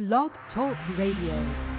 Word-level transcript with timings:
Blog 0.00 0.30
Talk 0.54 0.78
Radio. 0.96 1.69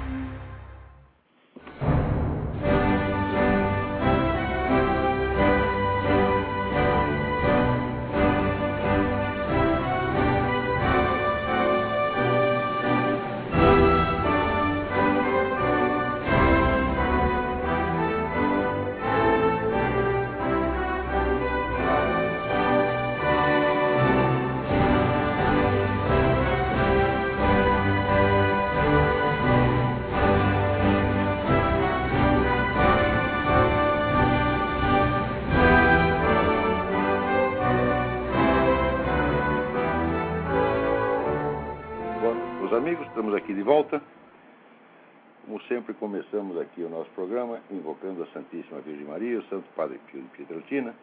Começamos 46.12 46.60
aqui 46.60 46.84
o 46.84 46.90
nosso 46.90 47.10
programa 47.12 47.62
invocando 47.72 48.22
a 48.22 48.26
Santíssima 48.34 48.82
Virgem 48.82 49.06
Maria, 49.06 49.40
o 49.40 49.44
Santo 49.44 49.64
Padre 49.78 49.98
Pio 50.08 50.22
de 50.22 50.28
Pietrelcina, 50.28 50.94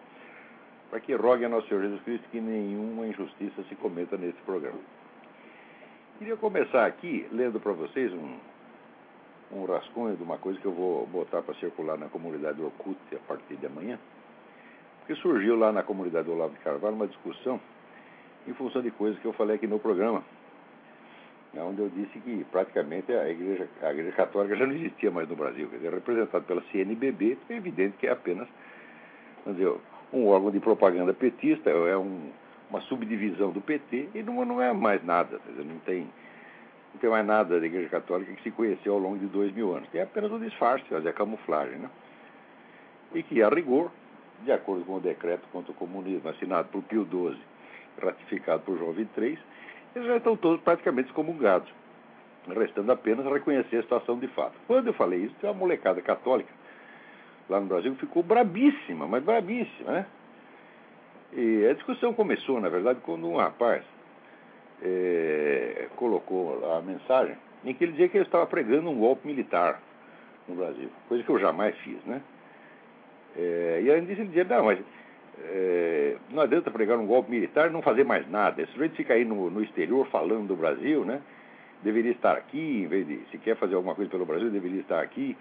para 0.90 1.00
que 1.00 1.14
rogue 1.14 1.46
a 1.46 1.48
nosso 1.48 1.66
Senhor 1.66 1.80
Jesus 1.80 2.02
Cristo 2.02 2.28
que 2.30 2.38
nenhuma 2.38 3.06
injustiça 3.06 3.62
se 3.70 3.74
cometa 3.76 4.18
nesse 4.18 4.36
programa. 4.42 4.78
Queria 6.18 6.36
começar 6.36 6.84
aqui 6.84 7.26
lendo 7.32 7.58
para 7.58 7.72
vocês 7.72 8.12
um, 8.12 8.36
um 9.50 9.64
rascunho 9.64 10.14
de 10.14 10.22
uma 10.22 10.36
coisa 10.36 10.60
que 10.60 10.66
eu 10.66 10.72
vou 10.72 11.06
botar 11.06 11.40
para 11.40 11.54
circular 11.54 11.96
na 11.96 12.10
comunidade 12.10 12.60
Orkut 12.60 12.98
a 13.14 13.18
partir 13.26 13.56
de 13.56 13.64
amanhã, 13.64 13.98
porque 14.98 15.14
surgiu 15.22 15.56
lá 15.56 15.72
na 15.72 15.82
comunidade 15.82 16.28
Olavo 16.28 16.52
de 16.52 16.60
Carvalho 16.60 16.96
uma 16.96 17.06
discussão 17.06 17.58
em 18.46 18.52
função 18.52 18.82
de 18.82 18.90
coisas 18.90 19.18
que 19.22 19.26
eu 19.26 19.32
falei 19.32 19.56
aqui 19.56 19.66
no 19.66 19.78
programa 19.78 20.22
onde 21.56 21.80
eu 21.80 21.88
disse 21.88 22.18
que 22.20 22.44
praticamente 22.50 23.12
a 23.12 23.28
igreja, 23.28 23.68
a 23.82 23.90
igreja 23.90 24.12
católica 24.12 24.56
já 24.56 24.66
não 24.66 24.74
existia 24.74 25.10
mais 25.10 25.28
no 25.28 25.36
Brasil. 25.36 25.68
Quer 25.68 25.76
dizer, 25.76 25.92
representado 25.92 26.44
pela 26.44 26.62
CNBB, 26.70 27.38
é 27.48 27.54
evidente 27.54 27.96
que 27.98 28.06
é 28.06 28.10
apenas 28.10 28.48
dizer, 29.46 29.72
um 30.12 30.26
órgão 30.26 30.50
de 30.50 30.60
propaganda 30.60 31.12
petista, 31.12 31.70
é 31.70 31.96
um, 31.96 32.30
uma 32.70 32.80
subdivisão 32.82 33.50
do 33.50 33.60
PT, 33.60 34.10
e 34.14 34.22
não, 34.22 34.44
não 34.44 34.62
é 34.62 34.72
mais 34.72 35.04
nada. 35.04 35.38
Quer 35.38 35.50
dizer, 35.50 35.64
não, 35.64 35.78
tem, 35.80 36.00
não 36.00 37.00
tem 37.00 37.10
mais 37.10 37.26
nada 37.26 37.58
da 37.58 37.66
igreja 37.66 37.88
católica 37.88 38.32
que 38.32 38.42
se 38.42 38.50
conheceu 38.50 38.94
ao 38.94 38.98
longo 38.98 39.18
de 39.18 39.26
dois 39.26 39.52
mil 39.52 39.74
anos. 39.74 39.88
Tem 39.90 40.00
apenas 40.00 40.30
o 40.30 40.38
disfarce, 40.38 40.84
fazer 40.88 41.08
a 41.08 41.12
camuflagem. 41.12 41.78
Né? 41.78 41.90
E 43.14 43.22
que, 43.22 43.42
a 43.42 43.48
rigor, 43.48 43.90
de 44.44 44.52
acordo 44.52 44.84
com 44.84 44.96
o 44.96 45.00
decreto 45.00 45.46
contra 45.52 45.72
o 45.72 45.74
comunismo 45.74 46.28
assinado 46.28 46.68
por 46.68 46.82
Pio 46.82 47.06
XII, 47.06 47.40
ratificado 48.02 48.62
por 48.62 48.78
João 48.78 48.94
XXIII, 48.94 49.38
eles 49.94 50.08
já 50.08 50.16
estão 50.16 50.36
todos 50.36 50.60
praticamente 50.62 51.08
excomungados, 51.08 51.68
restando 52.48 52.92
apenas 52.92 53.26
reconhecer 53.26 53.78
a 53.78 53.82
situação 53.82 54.18
de 54.18 54.28
fato. 54.28 54.54
Quando 54.66 54.88
eu 54.88 54.94
falei 54.94 55.20
isso, 55.20 55.34
uma 55.42 55.52
molecada 55.52 56.00
católica 56.00 56.52
lá 57.48 57.60
no 57.60 57.66
Brasil 57.66 57.94
ficou 57.96 58.22
brabíssima, 58.22 59.06
mas 59.06 59.22
brabíssima, 59.22 59.92
né? 59.92 60.06
E 61.32 61.66
a 61.66 61.74
discussão 61.74 62.14
começou, 62.14 62.60
na 62.60 62.68
verdade, 62.68 63.00
quando 63.02 63.28
um 63.28 63.36
rapaz 63.36 63.82
é, 64.82 65.88
colocou 65.96 66.74
a 66.74 66.80
mensagem 66.80 67.36
em 67.64 67.74
que 67.74 67.84
ele 67.84 67.92
dizia 67.92 68.08
que 68.08 68.18
eu 68.18 68.22
estava 68.22 68.46
pregando 68.46 68.88
um 68.88 68.98
golpe 68.98 69.26
militar 69.26 69.80
no 70.46 70.54
Brasil, 70.54 70.90
coisa 71.08 71.22
que 71.22 71.30
eu 71.30 71.38
jamais 71.38 71.76
fiz, 71.78 72.02
né? 72.04 72.22
É, 73.36 73.80
e 73.82 73.90
além 73.90 74.04
disso, 74.04 74.20
ele 74.20 74.28
dizia, 74.28 74.44
não, 74.44 74.64
mas 74.64 74.78
é, 75.44 76.16
não 76.30 76.42
adianta 76.42 76.70
pregar 76.70 76.98
um 76.98 77.06
golpe 77.06 77.30
militar 77.30 77.68
e 77.68 77.72
não 77.72 77.82
fazer 77.82 78.04
mais 78.04 78.28
nada. 78.28 78.62
Esse 78.62 78.72
sujeito 78.72 78.96
fica 78.96 79.14
aí 79.14 79.24
no, 79.24 79.50
no, 79.50 79.62
exterior 79.62 80.06
falando 80.08 80.48
do 80.48 80.56
Brasil, 80.56 81.04
né? 81.04 81.20
Deveria 81.82 82.12
estar 82.12 82.32
aqui, 82.32 82.82
em 82.82 82.86
vez 82.86 83.06
de, 83.06 83.20
se 83.30 83.38
quer 83.38 83.56
fazer 83.56 83.74
alguma 83.74 83.94
coisa 83.94 84.10
pelo 84.10 84.26
Brasil, 84.26 84.50
deveria 84.50 84.80
estar 84.80 85.00
aqui. 85.00 85.36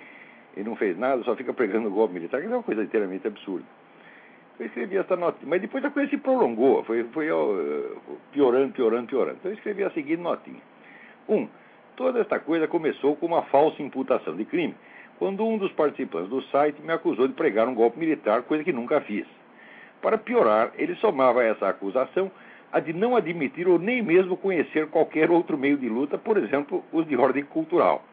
E 0.56 0.64
não 0.64 0.76
fez 0.76 0.98
nada, 0.98 1.24
só 1.24 1.36
fica 1.36 1.54
pregando 1.54 1.90
golpe 1.90 2.14
militar, 2.14 2.42
que 2.42 2.48
é 2.48 2.50
uma 2.50 2.64
coisa 2.64 2.84
inteiramente 2.84 3.28
absurda. 3.28 3.66
Eu 4.60 4.66
escrevi 4.66 4.98
essa 4.98 5.16
nota, 5.16 5.38
mas 5.44 5.62
depois 5.62 5.86
a 5.86 5.92
coisa 5.92 6.10
se 6.10 6.18
prolongou, 6.18 6.84
foi, 6.84 7.04
foi 7.06 7.28
piorando, 8.32 8.74
piorando, 8.74 9.08
piorando. 9.08 9.38
Então 9.40 9.52
eu 9.52 9.56
escrevi 9.56 9.84
a 9.84 9.92
seguinte 9.92 10.20
notinha. 10.20 10.62
Um, 11.30 11.48
toda 11.96 12.20
esta 12.20 12.40
coisa 12.40 12.68
começou 12.68 13.16
com 13.16 13.28
uma 13.28 13.44
falsa 13.44 13.84
imputação 13.84 14.36
de 14.36 14.46
crime, 14.46 14.74
quando 15.20 15.46
um 15.46 15.60
dos 15.60 15.72
participantes 15.74 16.30
do 16.30 16.42
site 16.44 16.82
me 16.82 16.92
acusou 16.92 17.28
de 17.28 17.36
pregar 17.36 17.68
um 17.68 17.76
golpe 17.76 18.00
militar, 18.00 18.42
coisa 18.44 18.64
que 18.64 18.74
nunca 18.74 19.00
fiz. 19.02 19.28
Para 20.02 20.18
piorar, 20.18 20.72
ele 20.78 20.96
somava 20.96 21.44
essa 21.44 21.68
acusação 21.68 22.32
a 22.72 22.80
de 22.80 22.94
não 22.94 23.16
admitir 23.16 23.68
ou 23.68 23.80
nem 23.80 24.02
mesmo 24.02 24.36
conhecer 24.38 24.88
qualquer 24.88 25.32
outro 25.32 25.58
meio 25.58 25.78
de 25.78 25.88
luta, 25.88 26.18
por 26.18 26.38
exemplo, 26.38 26.84
os 26.92 27.08
de 27.08 27.16
ordem 27.16 27.44
cultural. 27.44 28.04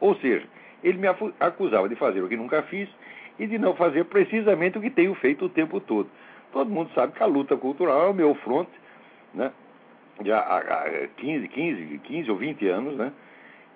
Ou 0.00 0.14
seja, 0.16 0.46
ele 0.82 0.98
me 0.98 1.08
acusava 1.40 1.88
de 1.88 1.96
fazer 1.96 2.22
o 2.22 2.28
que 2.28 2.36
nunca 2.36 2.62
fiz 2.62 2.88
e 3.38 3.46
de 3.46 3.58
não 3.58 3.74
fazer 3.74 4.04
precisamente 4.04 4.78
o 4.78 4.80
que 4.80 4.90
tenho 4.90 5.14
feito 5.14 5.46
o 5.46 5.48
tempo 5.48 5.80
todo. 5.80 6.08
Todo 6.52 6.70
mundo 6.70 6.90
sabe 6.94 7.14
que 7.14 7.22
a 7.22 7.26
luta 7.26 7.56
cultural 7.56 8.06
é 8.06 8.10
o 8.10 8.14
meu 8.14 8.34
fronte, 8.36 8.70
né? 9.32 9.50
Já 10.24 10.38
há 10.38 11.08
15, 11.16 11.48
15, 11.48 11.98
15 12.04 12.30
ou 12.30 12.36
20 12.36 12.68
anos, 12.68 12.96
né? 12.96 13.12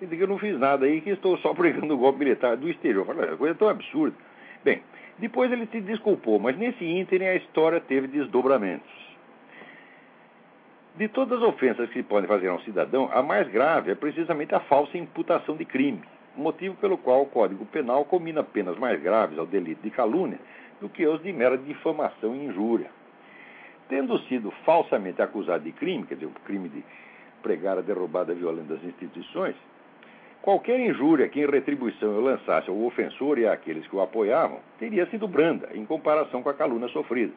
E 0.01 0.05
de 0.05 0.15
que 0.15 0.23
eu 0.23 0.27
não 0.27 0.37
fiz 0.37 0.57
nada 0.57 0.85
aí, 0.85 1.01
que 1.01 1.09
estou 1.09 1.37
só 1.39 1.53
pregando 1.55 1.93
o 1.93 1.97
golpe 1.97 2.19
militar 2.19 2.55
do 2.55 2.69
exterior. 2.69 3.05
Falei, 3.05 3.35
coisa 3.35 3.55
tão 3.55 3.67
absurda. 3.67 4.15
Bem, 4.63 4.81
depois 5.19 5.51
ele 5.51 5.67
se 5.67 5.81
desculpou, 5.81 6.39
mas 6.39 6.57
nesse 6.57 6.85
ínterim 6.85 7.25
a 7.25 7.35
história 7.35 7.79
teve 7.81 8.07
desdobramentos. 8.07 8.89
De 10.95 11.07
todas 11.07 11.41
as 11.41 11.47
ofensas 11.47 11.89
que 11.89 12.03
podem 12.03 12.27
fazer 12.27 12.47
a 12.47 12.53
um 12.53 12.59
cidadão, 12.61 13.09
a 13.13 13.21
mais 13.21 13.47
grave 13.49 13.91
é 13.91 13.95
precisamente 13.95 14.55
a 14.55 14.59
falsa 14.61 14.97
imputação 14.97 15.55
de 15.55 15.65
crime, 15.65 16.01
motivo 16.35 16.75
pelo 16.75 16.97
qual 16.97 17.21
o 17.21 17.25
Código 17.25 17.65
Penal 17.65 18.05
combina 18.05 18.43
penas 18.43 18.77
mais 18.77 19.01
graves 19.01 19.37
ao 19.37 19.45
delito 19.45 19.81
de 19.81 19.89
calúnia 19.91 20.39
do 20.79 20.89
que 20.89 21.05
os 21.05 21.21
de 21.21 21.31
mera 21.33 21.57
difamação 21.57 22.35
e 22.35 22.45
injúria. 22.45 22.89
Tendo 23.87 24.17
sido 24.19 24.51
falsamente 24.65 25.21
acusado 25.21 25.63
de 25.63 25.71
crime, 25.71 26.05
quer 26.05 26.15
dizer, 26.15 26.27
o 26.27 26.45
crime 26.45 26.69
de 26.69 26.83
pregar 27.41 27.77
a 27.77 27.81
derrubada 27.81 28.33
violenta 28.33 28.75
das 28.75 28.83
instituições, 28.83 29.55
Qualquer 30.41 30.79
injúria 30.79 31.27
que 31.27 31.41
em 31.41 31.45
retribuição 31.45 32.13
eu 32.13 32.21
lançasse 32.21 32.69
ao 32.69 32.81
ofensor 32.83 33.37
e 33.37 33.45
àqueles 33.45 33.85
que 33.87 33.95
o 33.95 34.01
apoiavam 34.01 34.59
teria 34.79 35.05
sido 35.07 35.27
branda 35.27 35.69
em 35.73 35.85
comparação 35.85 36.41
com 36.41 36.49
a 36.49 36.53
calúnia 36.53 36.87
sofrida. 36.89 37.33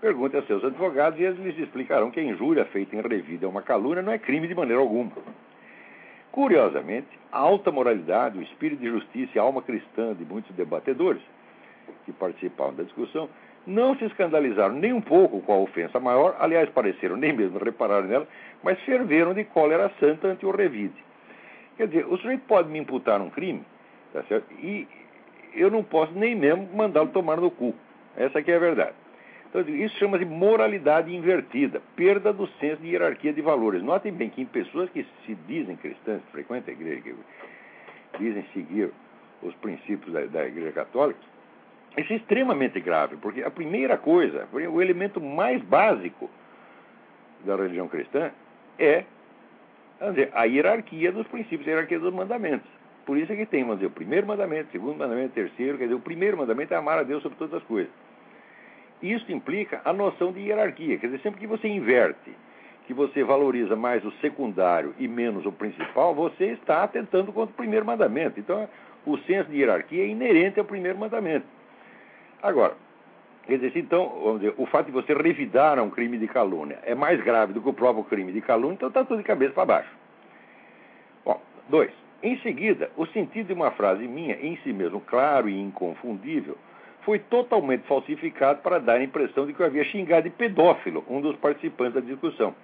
Pergunte 0.00 0.36
a 0.36 0.42
seus 0.42 0.64
advogados 0.64 1.18
e 1.18 1.22
eles 1.22 1.38
lhes 1.38 1.58
explicarão 1.58 2.10
que 2.10 2.20
a 2.20 2.22
injúria 2.22 2.64
feita 2.66 2.96
em 2.96 3.00
revida 3.00 3.46
a 3.46 3.48
uma 3.48 3.62
calúnia 3.62 4.02
não 4.02 4.12
é 4.12 4.18
crime 4.18 4.48
de 4.48 4.54
maneira 4.54 4.80
alguma. 4.80 5.12
Curiosamente, 6.32 7.08
a 7.32 7.38
alta 7.38 7.70
moralidade, 7.70 8.38
o 8.38 8.42
espírito 8.42 8.80
de 8.80 8.90
justiça 8.90 9.32
e 9.34 9.38
a 9.38 9.42
alma 9.42 9.62
cristã 9.62 10.14
de 10.14 10.24
muitos 10.24 10.54
debatedores 10.54 11.22
que 12.04 12.12
participaram 12.12 12.74
da 12.74 12.82
discussão 12.82 13.28
não 13.66 13.96
se 13.96 14.04
escandalizaram 14.04 14.74
nem 14.74 14.92
um 14.92 15.00
pouco 15.00 15.40
com 15.40 15.52
a 15.52 15.58
ofensa 15.58 15.98
maior, 15.98 16.36
aliás, 16.38 16.68
pareceram 16.70 17.16
nem 17.16 17.32
mesmo 17.32 17.58
reparar 17.58 18.02
nela, 18.02 18.26
mas 18.62 18.78
ferveram 18.80 19.34
de 19.34 19.44
cólera 19.44 19.90
santa 19.98 20.28
ante 20.28 20.46
o 20.46 20.50
revide. 20.50 21.05
Quer 21.76 21.88
dizer, 21.88 22.06
o 22.06 22.16
sujeito 22.16 22.42
pode 22.46 22.68
me 22.68 22.78
imputar 22.78 23.20
um 23.20 23.30
crime, 23.30 23.62
tá 24.12 24.22
certo? 24.24 24.52
E 24.54 24.88
eu 25.54 25.70
não 25.70 25.82
posso 25.82 26.12
nem 26.12 26.34
mesmo 26.34 26.68
mandá-lo 26.74 27.08
tomar 27.08 27.36
no 27.36 27.50
cu. 27.50 27.74
Essa 28.16 28.38
aqui 28.38 28.50
é 28.50 28.56
a 28.56 28.58
verdade. 28.58 28.94
Então, 29.48 29.60
isso 29.74 29.96
chama-se 29.98 30.24
moralidade 30.24 31.14
invertida, 31.14 31.80
perda 31.94 32.32
do 32.32 32.46
senso 32.58 32.82
de 32.82 32.88
hierarquia 32.88 33.32
de 33.32 33.40
valores. 33.40 33.82
Notem 33.82 34.12
bem 34.12 34.28
que 34.28 34.42
em 34.42 34.46
pessoas 34.46 34.90
que 34.90 35.06
se 35.24 35.34
dizem 35.46 35.76
cristãs, 35.76 36.20
que 36.22 36.32
frequentam 36.32 36.74
a 36.74 36.76
igreja, 36.76 37.02
que 37.02 37.14
dizem 38.18 38.44
seguir 38.52 38.90
os 39.42 39.54
princípios 39.56 40.12
da, 40.12 40.24
da 40.26 40.46
igreja 40.46 40.72
católica, 40.72 41.20
isso 41.96 42.12
é 42.12 42.16
extremamente 42.16 42.78
grave, 42.80 43.16
porque 43.16 43.42
a 43.42 43.50
primeira 43.50 43.96
coisa, 43.96 44.46
o 44.52 44.82
elemento 44.82 45.20
mais 45.20 45.62
básico 45.62 46.30
da 47.44 47.56
religião 47.56 47.88
cristã 47.88 48.30
é 48.78 49.04
dizer, 50.00 50.30
a 50.34 50.44
hierarquia 50.44 51.10
dos 51.10 51.26
princípios, 51.28 51.66
a 51.66 51.70
hierarquia 51.70 51.98
dos 51.98 52.12
mandamentos. 52.12 52.68
Por 53.04 53.16
isso 53.16 53.32
é 53.32 53.36
que 53.36 53.46
tem, 53.46 53.62
vamos 53.62 53.78
dizer, 53.78 53.86
o 53.86 53.90
primeiro 53.90 54.26
mandamento, 54.26 54.68
o 54.68 54.72
segundo 54.72 54.98
mandamento, 54.98 55.30
o 55.30 55.34
terceiro, 55.34 55.78
quer 55.78 55.84
dizer, 55.84 55.94
o 55.94 56.00
primeiro 56.00 56.36
mandamento 56.36 56.74
é 56.74 56.76
amar 56.76 56.98
a 56.98 57.02
Deus 57.02 57.22
sobre 57.22 57.38
todas 57.38 57.54
as 57.54 57.62
coisas. 57.62 57.92
Isso 59.00 59.30
implica 59.30 59.80
a 59.84 59.92
noção 59.92 60.32
de 60.32 60.40
hierarquia, 60.40 60.98
quer 60.98 61.06
dizer, 61.06 61.20
sempre 61.20 61.40
que 61.40 61.46
você 61.46 61.68
inverte, 61.68 62.32
que 62.86 62.94
você 62.94 63.22
valoriza 63.22 63.76
mais 63.76 64.04
o 64.04 64.10
secundário 64.20 64.94
e 64.98 65.06
menos 65.06 65.44
o 65.44 65.52
principal, 65.52 66.14
você 66.14 66.46
está 66.52 66.82
atentando 66.82 67.32
contra 67.32 67.52
o 67.52 67.56
primeiro 67.56 67.84
mandamento. 67.84 68.38
Então, 68.38 68.68
o 69.04 69.18
senso 69.18 69.50
de 69.50 69.58
hierarquia 69.58 70.02
é 70.02 70.08
inerente 70.08 70.58
ao 70.58 70.64
primeiro 70.64 70.98
mandamento. 70.98 71.46
Agora, 72.42 72.74
quer 73.46 73.58
dizer, 73.58 73.78
então, 73.78 74.08
vamos 74.22 74.40
dizer, 74.40 74.54
o 74.56 74.66
fato 74.66 74.86
de 74.86 74.92
você 74.92 75.14
revidar 75.14 75.78
um 75.80 75.90
crime 75.90 76.18
de 76.18 76.26
calúnia 76.26 76.78
é 76.82 76.94
mais 76.94 77.22
grave 77.22 77.52
do 77.52 77.60
que 77.60 77.68
o 77.68 77.72
próprio 77.72 78.04
crime 78.04 78.32
de 78.32 78.40
calúnia, 78.40 78.74
então 78.74 78.88
está 78.88 79.04
tudo 79.04 79.18
de 79.18 79.24
cabeça 79.24 79.52
para 79.52 79.64
baixo. 79.64 80.06
Dois. 81.68 81.90
Em 82.22 82.38
seguida, 82.38 82.90
o 82.96 83.06
sentido 83.06 83.48
de 83.48 83.52
uma 83.52 83.70
frase 83.72 84.06
minha, 84.06 84.36
em 84.36 84.56
si 84.58 84.72
mesmo 84.72 85.00
claro 85.00 85.48
e 85.48 85.60
inconfundível, 85.60 86.56
foi 87.02 87.18
totalmente 87.18 87.86
falsificado 87.86 88.62
para 88.62 88.78
dar 88.78 88.94
a 88.94 89.04
impressão 89.04 89.46
de 89.46 89.52
que 89.52 89.60
eu 89.60 89.66
havia 89.66 89.84
xingado 89.84 90.28
de 90.28 90.30
pedófilo 90.30 91.04
um 91.08 91.20
dos 91.20 91.36
participantes 91.36 91.94
da 91.94 92.00
discussão. 92.00 92.54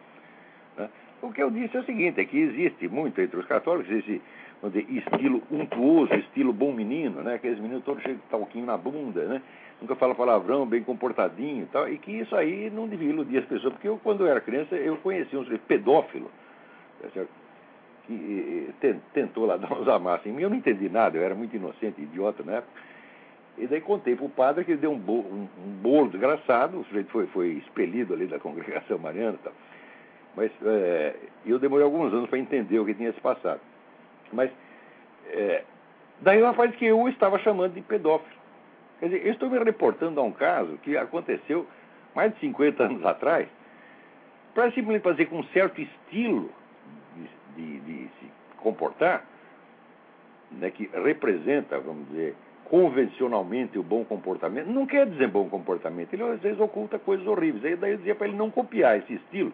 Né? 0.77 0.89
O 1.21 1.33
que 1.33 1.43
eu 1.43 1.51
disse 1.51 1.77
é 1.77 1.81
o 1.81 1.85
seguinte: 1.85 2.21
é 2.21 2.25
que 2.25 2.39
existe 2.39 2.89
muito 2.89 3.21
entre 3.21 3.39
os 3.39 3.47
católicos 3.47 3.93
esse 3.93 4.21
dizer, 4.65 4.87
estilo 4.89 5.43
untuoso, 5.51 6.15
estilo 6.15 6.53
bom 6.53 6.73
menino, 6.73 7.23
né? 7.23 7.35
aqueles 7.35 7.59
meninos 7.59 7.85
todos 7.85 8.03
cheios 8.03 8.19
de 8.19 8.25
talquinho 8.29 8.67
na 8.67 8.77
bunda, 8.77 9.25
né? 9.27 9.43
Nunca 9.83 9.97
fala 9.97 10.15
palavrão, 10.15 10.65
bem 10.65 10.83
comportadinho 10.83 11.65
e 11.65 11.67
tal, 11.67 11.89
e 11.89 11.99
que 11.99 12.13
isso 12.13 12.35
aí 12.35 12.71
não 12.71 12.89
devia 12.89 13.11
iludir 13.11 13.39
as 13.39 13.45
pessoas, 13.45 13.73
porque 13.73 13.89
eu, 13.89 13.99
quando 14.03 14.21
eu 14.21 14.29
era 14.29 14.41
criança, 14.41 14.77
eu 14.77 14.97
conhecia 14.99 15.39
um 15.39 15.45
pedófilo, 15.59 16.31
tá 17.01 17.25
que 18.07 18.71
tentou 19.13 19.47
lá 19.47 19.57
dar 19.59 19.73
uns 19.73 19.89
amassos 19.89 20.27
em 20.27 20.33
mim, 20.33 20.43
eu 20.43 20.51
não 20.51 20.57
entendi 20.57 20.89
nada, 20.89 21.19
eu 21.19 21.23
era 21.23 21.35
muito 21.35 21.55
inocente, 21.55 22.01
idiota 22.01 22.43
na 22.43 22.53
época, 22.55 22.73
e 23.59 23.67
daí 23.67 23.81
contei 23.81 24.17
para 24.17 24.25
o 24.25 24.31
padre 24.31 24.65
que 24.65 24.73
ele 24.73 24.81
deu 24.81 24.93
um 24.93 24.99
bolo, 24.99 25.29
um, 25.29 25.49
um 25.67 25.71
bolo 25.83 26.09
desgraçado, 26.09 26.81
o 26.81 26.85
sujeito 26.85 27.11
foi, 27.11 27.27
foi 27.27 27.49
expelido 27.49 28.15
ali 28.15 28.27
da 28.27 28.39
congregação 28.39 28.99
mariana 28.99 29.37
e 29.41 29.45
tal. 29.45 29.53
Mas 30.35 30.51
é, 30.65 31.15
eu 31.45 31.59
demorei 31.59 31.85
alguns 31.85 32.13
anos 32.15 32.31
para 32.31 32.39
entender 32.39 32.79
o 32.79 32.87
que 32.87 32.95
tinha 32.95 33.13
se 33.13 33.21
passado. 33.21 33.61
Mas 34.33 34.51
é, 35.29 35.65
daí 36.23 36.43
uma 36.43 36.55
faz 36.55 36.75
que 36.77 36.87
eu 36.87 37.07
estava 37.09 37.39
chamando 37.41 37.75
de 37.75 37.83
pedófilo. 37.83 38.42
Quer 39.03 39.09
dizer, 39.09 39.27
eu 39.27 39.33
estou 39.33 39.51
me 39.51 39.59
reportando 39.59 40.21
a 40.21 40.23
um 40.23 40.31
caso 40.31 40.79
que 40.85 40.97
aconteceu 40.97 41.67
mais 42.15 42.33
de 42.35 42.39
50 42.39 42.85
anos 42.85 43.05
atrás, 43.05 43.49
para 44.55 44.67
simplesmente 44.71 45.03
fazer 45.03 45.27
com 45.27 45.41
um 45.41 45.45
certo 45.47 45.81
estilo 45.81 46.49
de, 47.57 47.81
de, 47.81 47.81
de 47.81 48.09
se 48.21 48.31
comportar, 48.59 49.25
né, 50.53 50.71
que 50.71 50.89
representa, 50.95 51.81
vamos 51.81 52.07
dizer, 52.11 52.37
convencionalmente 52.67 53.77
o 53.77 53.83
bom 53.83 54.05
comportamento, 54.05 54.69
não 54.69 54.87
quer 54.87 55.05
dizer 55.07 55.27
bom 55.27 55.49
comportamento, 55.49 56.15
ele 56.15 56.23
às 56.23 56.41
vezes 56.41 56.61
oculta 56.61 56.97
coisas 56.97 57.27
horríveis. 57.27 57.65
Aí 57.65 57.75
daí 57.75 57.91
eu 57.91 57.99
dizia 57.99 58.15
para 58.15 58.29
ele 58.29 58.37
não 58.37 58.53
copiar 58.53 58.99
esse 58.99 59.15
estilo 59.15 59.53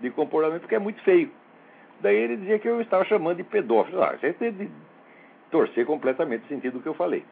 de 0.00 0.08
comportamento 0.08 0.62
porque 0.62 0.76
é 0.76 0.78
muito 0.78 1.02
feio. 1.02 1.30
Daí 2.00 2.16
ele 2.16 2.38
dizia 2.38 2.58
que 2.58 2.66
eu 2.66 2.80
estava 2.80 3.04
chamando 3.04 3.36
de 3.36 3.44
pedófilo. 3.44 4.02
Ah, 4.02 4.16
você 4.18 4.32
tem 4.32 4.50
de 4.50 4.70
torcer 5.50 5.84
completamente 5.84 6.46
o 6.46 6.48
sentido 6.48 6.78
do 6.78 6.82
que 6.82 6.88
eu 6.88 6.94
falei. 6.94 7.22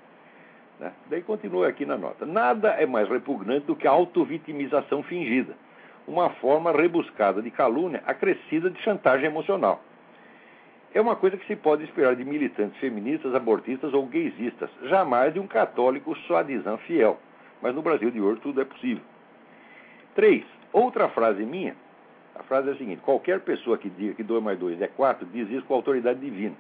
Né? 0.79 0.93
Daí 1.09 1.23
continua 1.23 1.69
aqui 1.69 1.87
na 1.87 1.97
nota. 1.97 2.27
Nada 2.27 2.71
é 2.71 2.87
mais 2.87 3.09
repugnante 3.09 3.67
do 3.67 3.77
que 3.77 3.87
a 3.87 3.91
autovitimização 3.91 5.03
fingida, 5.03 5.55
uma 6.07 6.31
forma 6.31 6.73
rebuscada 6.73 7.43
de 7.43 7.51
calúnia 7.51 8.03
acrescida 8.07 8.71
de 8.71 8.81
chantagem 8.83 9.27
emocional 9.27 9.81
é 10.99 11.01
uma 11.01 11.15
coisa 11.15 11.37
que 11.37 11.47
se 11.47 11.55
pode 11.55 11.85
esperar 11.85 12.17
de 12.17 12.25
militantes 12.25 12.79
feministas, 12.81 13.35
abortistas 13.35 13.93
ou 13.93 14.07
gaysistas, 14.07 14.71
jamais 14.85 15.35
de 15.35 15.39
um 15.39 15.47
católico 15.47 16.17
suadizan 16.27 16.79
fiel. 16.79 17.19
Mas 17.61 17.75
no 17.75 17.83
Brasil 17.83 18.11
de 18.11 18.19
hoje 18.19 18.41
tudo 18.41 18.63
é 18.63 18.65
possível. 18.65 19.03
3. 20.15 20.43
Outra 20.73 21.09
frase 21.11 21.45
minha, 21.45 21.77
a 22.35 22.43
frase 22.45 22.71
é 22.71 22.73
a 22.73 22.77
seguinte: 22.77 23.03
qualquer 23.03 23.41
pessoa 23.41 23.77
que 23.77 23.91
diga 23.91 24.15
que 24.15 24.23
2 24.23 24.43
mais 24.43 24.59
2 24.59 24.81
é 24.81 24.87
4 24.87 25.27
diz 25.27 25.51
isso 25.51 25.67
com 25.67 25.75
autoridade 25.75 26.19
divina. 26.19 26.57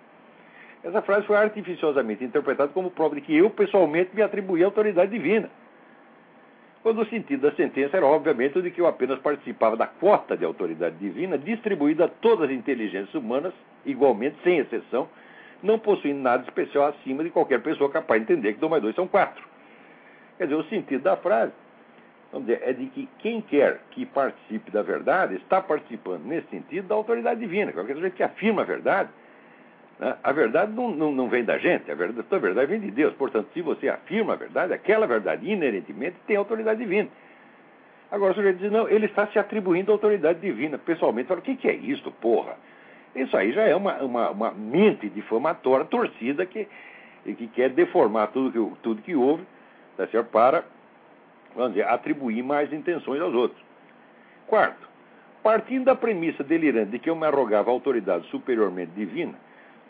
Essa 0.85 1.03
frase 1.03 1.27
foi 1.27 1.37
artificiosamente 1.37 2.25
interpretada 2.25 2.73
como 2.73 2.91
prova 2.91 3.15
de 3.15 3.21
que 3.21 3.37
eu 3.37 3.51
pessoalmente 3.51 4.15
me 4.15 4.23
atribuí 4.23 4.63
autoridade 4.63 5.11
divina 5.11 5.51
quando 6.87 7.03
o 7.03 7.07
sentido 7.07 7.51
da 7.51 7.57
sentença 7.57 7.97
era, 7.97 8.07
obviamente, 8.07 8.57
o 8.57 8.63
de 8.63 8.71
que 8.71 8.81
eu 8.81 8.87
apenas 8.87 9.19
participava 9.19 9.77
da 9.77 9.89
cota 9.89 10.37
de 10.37 10.45
autoridade 10.45 10.95
divina 10.99 11.37
distribuída 11.37 12.05
a 12.05 12.09
todas 12.09 12.49
as 12.49 12.57
inteligências 12.57 13.13
humanas, 13.13 13.53
igualmente, 13.85 14.37
sem 14.45 14.59
exceção, 14.59 15.09
não 15.61 15.81
possuindo 15.81 16.21
nada 16.21 16.45
especial 16.45 16.87
acima 16.87 17.25
de 17.25 17.31
qualquer 17.31 17.61
pessoa 17.61 17.91
capaz 17.91 18.25
de 18.25 18.33
entender 18.33 18.53
que 18.53 18.61
2 18.61 18.71
mais 18.71 18.81
2 18.85 18.95
são 18.95 19.09
4. 19.09 19.45
Quer 20.39 20.45
dizer, 20.45 20.55
o 20.55 20.63
sentido 20.67 21.03
da 21.03 21.17
frase 21.17 21.51
vamos 22.31 22.47
dizer, 22.47 22.63
é 22.63 22.73
de 22.73 22.87
que 22.87 23.09
quem 23.19 23.41
quer 23.41 23.81
que 23.91 24.07
participe 24.07 24.71
da 24.71 24.83
verdade 24.83 25.35
está 25.35 25.61
participando, 25.61 26.25
nesse 26.25 26.47
sentido, 26.51 26.87
da 26.87 26.95
autoridade 26.95 27.41
divina. 27.41 27.73
Qualquer 27.73 27.97
gente 27.97 28.15
que 28.15 28.23
afirma 28.23 28.63
a 28.63 28.65
verdade? 28.65 29.11
A 30.23 30.33
verdade 30.33 30.73
não, 30.73 30.91
não, 30.91 31.11
não, 31.11 31.29
vem 31.29 31.43
da 31.43 31.57
gente, 31.57 31.91
a 31.91 31.95
verdade, 31.95 32.27
a 32.31 32.39
verdade 32.39 32.71
vem 32.71 32.81
de 32.81 32.91
Deus. 32.91 33.15
Portanto, 33.15 33.49
se 33.55 33.63
você 33.63 33.89
afirma 33.89 34.35
a 34.35 34.37
verdade, 34.37 34.75
aquela 34.75 35.07
verdade 35.07 35.51
inerentemente 35.51 36.17
tem 36.27 36.37
autoridade 36.37 36.79
divina. 36.79 37.09
Agora 38.11 38.33
o 38.33 38.35
sujeito 38.35 38.59
diz, 38.59 38.71
não, 38.71 38.89
ele 38.89 39.07
está 39.07 39.27
se 39.29 39.39
atribuindo 39.39 39.91
autoridade 39.91 40.39
divina. 40.39 40.77
Pessoalmente, 40.77 41.29
fala, 41.29 41.41
o 41.41 41.43
que, 41.43 41.57
que 41.57 41.69
é 41.69 41.75
isso, 41.75 42.11
porra? 42.21 42.57
Isso 43.15 43.35
aí 43.37 43.53
já 43.53 43.63
é 43.63 43.75
uma, 43.75 43.95
uma, 44.03 44.31
uma 44.31 44.51
mente 44.51 45.09
difamatória, 45.09 45.87
torcida, 45.87 46.45
que, 46.45 46.69
que 47.25 47.47
quer 47.49 47.71
deformar 47.71 48.29
tudo 48.29 48.53
que, 48.53 48.81
tudo 48.83 49.03
que 49.03 49.17
houve 49.17 49.45
tá 49.97 50.07
certo? 50.09 50.31
para 50.31 50.63
vamos 51.55 51.73
dizer, 51.73 51.89
atribuir 51.89 52.43
mais 52.43 52.73
intenções 52.73 53.21
aos 53.21 53.35
outros. 53.35 53.61
Quarto, 54.47 54.87
partindo 55.43 55.87
da 55.87 55.95
premissa 55.95 56.45
delirante 56.45 56.91
de 56.91 56.99
que 56.99 57.09
eu 57.09 57.17
me 57.17 57.27
arrogava 57.27 57.71
autoridade 57.71 58.27
superiormente 58.29 58.93
divina, 58.93 59.35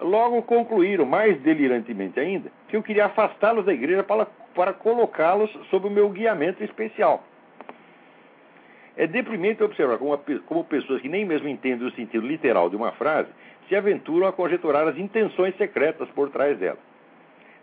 Logo 0.00 0.42
concluíram, 0.42 1.06
mais 1.06 1.40
delirantemente 1.40 2.20
ainda, 2.20 2.50
que 2.68 2.76
eu 2.76 2.82
queria 2.82 3.06
afastá-los 3.06 3.64
da 3.64 3.72
igreja 3.72 4.02
para, 4.02 4.26
para 4.54 4.72
colocá-los 4.72 5.50
sob 5.70 5.86
o 5.86 5.90
meu 5.90 6.10
guiamento 6.10 6.62
especial. 6.62 7.24
É 8.96 9.06
deprimente 9.06 9.62
observar 9.62 9.98
como, 9.98 10.18
como 10.46 10.64
pessoas 10.64 11.00
que 11.00 11.08
nem 11.08 11.24
mesmo 11.24 11.48
entendem 11.48 11.86
o 11.86 11.92
sentido 11.92 12.26
literal 12.26 12.70
de 12.70 12.76
uma 12.76 12.92
frase 12.92 13.28
se 13.68 13.74
aventuram 13.74 14.26
a 14.26 14.32
conjeturar 14.32 14.86
as 14.86 14.96
intenções 14.96 15.56
secretas 15.56 16.08
por 16.10 16.30
trás 16.30 16.58
dela. 16.58 16.78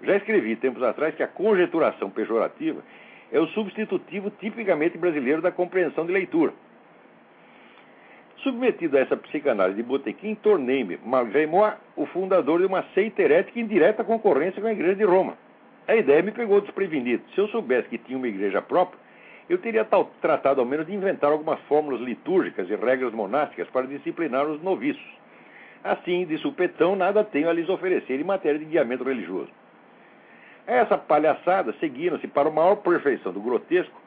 Já 0.03 0.17
escrevi 0.17 0.55
tempos 0.55 0.83
atrás 0.83 1.15
que 1.15 1.23
a 1.23 1.27
conjeturação 1.27 2.09
pejorativa 2.09 2.81
é 3.31 3.39
o 3.39 3.47
substitutivo 3.47 4.29
tipicamente 4.29 4.97
brasileiro 4.97 5.41
da 5.41 5.51
compreensão 5.51 6.05
de 6.05 6.11
leitura. 6.11 6.53
Submetido 8.43 8.97
a 8.97 8.99
essa 8.99 9.15
psicanálise 9.15 9.77
de 9.77 9.83
Botequim, 9.83 10.35
tornei-me, 10.35 10.99
malgré 11.05 11.45
moi, 11.45 11.73
o 11.95 12.05
fundador 12.05 12.59
de 12.59 12.65
uma 12.65 12.83
seita 12.93 13.21
herética 13.21 13.57
em 13.57 13.65
direta 13.65 14.03
concorrência 14.03 14.61
com 14.61 14.67
a 14.67 14.73
Igreja 14.73 14.95
de 14.95 15.05
Roma. 15.05 15.37
A 15.87 15.95
ideia 15.95 16.21
me 16.21 16.31
pegou 16.31 16.59
desprevenido. 16.59 17.23
Se 17.33 17.39
eu 17.39 17.47
soubesse 17.47 17.87
que 17.87 17.97
tinha 17.97 18.17
uma 18.17 18.27
igreja 18.27 18.61
própria, 18.61 18.99
eu 19.49 19.57
teria 19.57 19.85
tal, 19.85 20.11
tratado 20.21 20.59
ao 20.59 20.67
menos 20.67 20.85
de 20.85 20.93
inventar 20.93 21.31
algumas 21.31 21.59
fórmulas 21.61 22.01
litúrgicas 22.01 22.69
e 22.69 22.75
regras 22.75 23.13
monásticas 23.13 23.67
para 23.69 23.87
disciplinar 23.87 24.45
os 24.45 24.61
noviços. 24.61 25.03
Assim, 25.81 26.25
de 26.25 26.37
supetão, 26.37 26.95
nada 26.95 27.23
tenho 27.23 27.49
a 27.49 27.53
lhes 27.53 27.69
oferecer 27.69 28.19
em 28.19 28.23
matéria 28.23 28.59
de 28.59 28.65
guiamento 28.65 29.03
religioso. 29.03 29.51
Essa 30.67 30.97
palhaçada 30.97 31.73
seguiram-se 31.79 32.27
para 32.27 32.47
a 32.49 32.51
maior 32.51 32.77
perfeição 32.77 33.31
do 33.33 33.41
grotesco 33.41 34.02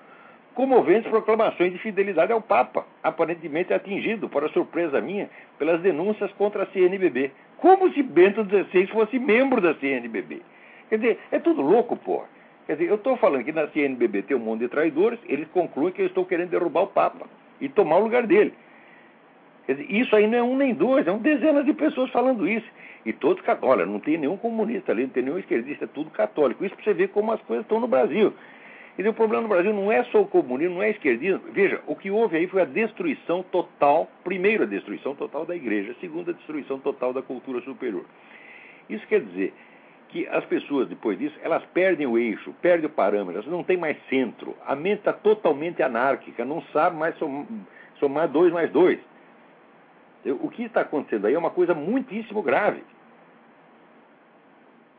comoventes 0.56 1.10
proclamações 1.10 1.70
de 1.70 1.78
fidelidade 1.78 2.32
ao 2.32 2.40
Papa, 2.40 2.86
aparentemente 3.02 3.74
atingido, 3.74 4.26
para 4.26 4.48
surpresa 4.48 5.02
minha, 5.02 5.28
pelas 5.58 5.82
denúncias 5.82 6.32
contra 6.32 6.62
a 6.62 6.66
CNBB. 6.68 7.30
Como 7.58 7.92
se 7.92 8.02
Bento 8.02 8.42
XVI 8.42 8.86
fosse 8.86 9.18
membro 9.18 9.60
da 9.60 9.74
CNBB. 9.74 10.40
Quer 10.88 10.96
dizer, 10.96 11.18
é 11.30 11.38
tudo 11.38 11.60
louco, 11.60 11.94
porra. 11.94 12.24
Quer 12.66 12.72
dizer, 12.76 12.88
eu 12.88 12.94
estou 12.94 13.18
falando 13.18 13.44
que 13.44 13.52
na 13.52 13.68
CNBB 13.68 14.22
tem 14.22 14.36
um 14.36 14.40
monte 14.40 14.60
de 14.60 14.68
traidores, 14.68 15.20
eles 15.28 15.46
concluem 15.48 15.92
que 15.92 16.00
eu 16.00 16.06
estou 16.06 16.24
querendo 16.24 16.48
derrubar 16.48 16.84
o 16.84 16.86
Papa 16.88 17.26
e 17.60 17.68
tomar 17.68 17.98
o 17.98 18.04
lugar 18.04 18.26
dele. 18.26 18.54
Quer 19.66 19.74
dizer, 19.74 19.92
isso 19.92 20.16
aí 20.16 20.26
não 20.26 20.38
é 20.38 20.42
um 20.42 20.56
nem 20.56 20.72
dois, 20.72 21.06
é 21.06 21.12
um 21.12 21.18
dezenas 21.18 21.66
de 21.66 21.74
pessoas 21.74 22.10
falando 22.10 22.48
isso. 22.48 22.66
E 23.04 23.12
todos 23.12 23.42
católicos. 23.42 23.68
Olha, 23.68 23.86
não 23.86 24.00
tem 24.00 24.16
nenhum 24.16 24.38
comunista 24.38 24.90
ali, 24.90 25.02
não 25.02 25.10
tem 25.10 25.22
nenhum 25.22 25.38
esquerdista, 25.38 25.84
é 25.84 25.88
tudo 25.88 26.10
católico. 26.10 26.64
Isso 26.64 26.74
para 26.74 26.84
você 26.84 26.94
ver 26.94 27.08
como 27.08 27.30
as 27.30 27.42
coisas 27.42 27.64
estão 27.64 27.78
no 27.78 27.86
Brasil. 27.86 28.32
E 28.98 29.06
o 29.06 29.12
problema 29.12 29.42
no 29.42 29.48
Brasil 29.48 29.74
não 29.74 29.92
é 29.92 30.02
só 30.04 30.22
o 30.22 30.26
comunismo, 30.26 30.76
não 30.76 30.82
é 30.82 30.90
esquerdismo. 30.90 31.42
Veja, 31.52 31.82
o 31.86 31.94
que 31.94 32.10
houve 32.10 32.38
aí 32.38 32.46
foi 32.46 32.62
a 32.62 32.64
destruição 32.64 33.42
total, 33.42 34.10
primeiro 34.24 34.62
a 34.62 34.66
destruição 34.66 35.14
total 35.14 35.44
da 35.44 35.54
igreja, 35.54 35.94
segundo 36.00 36.30
a 36.30 36.34
destruição 36.34 36.78
total 36.78 37.12
da 37.12 37.20
cultura 37.20 37.60
superior. 37.60 38.06
Isso 38.88 39.06
quer 39.06 39.20
dizer 39.20 39.52
que 40.08 40.26
as 40.28 40.44
pessoas, 40.46 40.88
depois 40.88 41.18
disso, 41.18 41.36
elas 41.42 41.62
perdem 41.74 42.06
o 42.06 42.16
eixo, 42.16 42.54
perdem 42.62 42.86
o 42.86 42.92
parâmetro, 42.92 43.34
elas 43.34 43.46
não 43.46 43.62
têm 43.62 43.76
mais 43.76 43.98
centro. 44.08 44.56
A 44.64 44.74
mente 44.74 45.00
está 45.00 45.12
totalmente 45.12 45.82
anárquica, 45.82 46.44
não 46.44 46.62
sabe 46.72 46.96
mais 46.96 47.14
somar 47.98 48.28
dois 48.28 48.52
mais 48.52 48.70
dois. 48.70 48.98
O 50.24 50.48
que 50.48 50.64
está 50.64 50.80
acontecendo 50.80 51.26
aí 51.26 51.34
é 51.34 51.38
uma 51.38 51.50
coisa 51.50 51.74
muitíssimo 51.74 52.42
grave. 52.42 52.82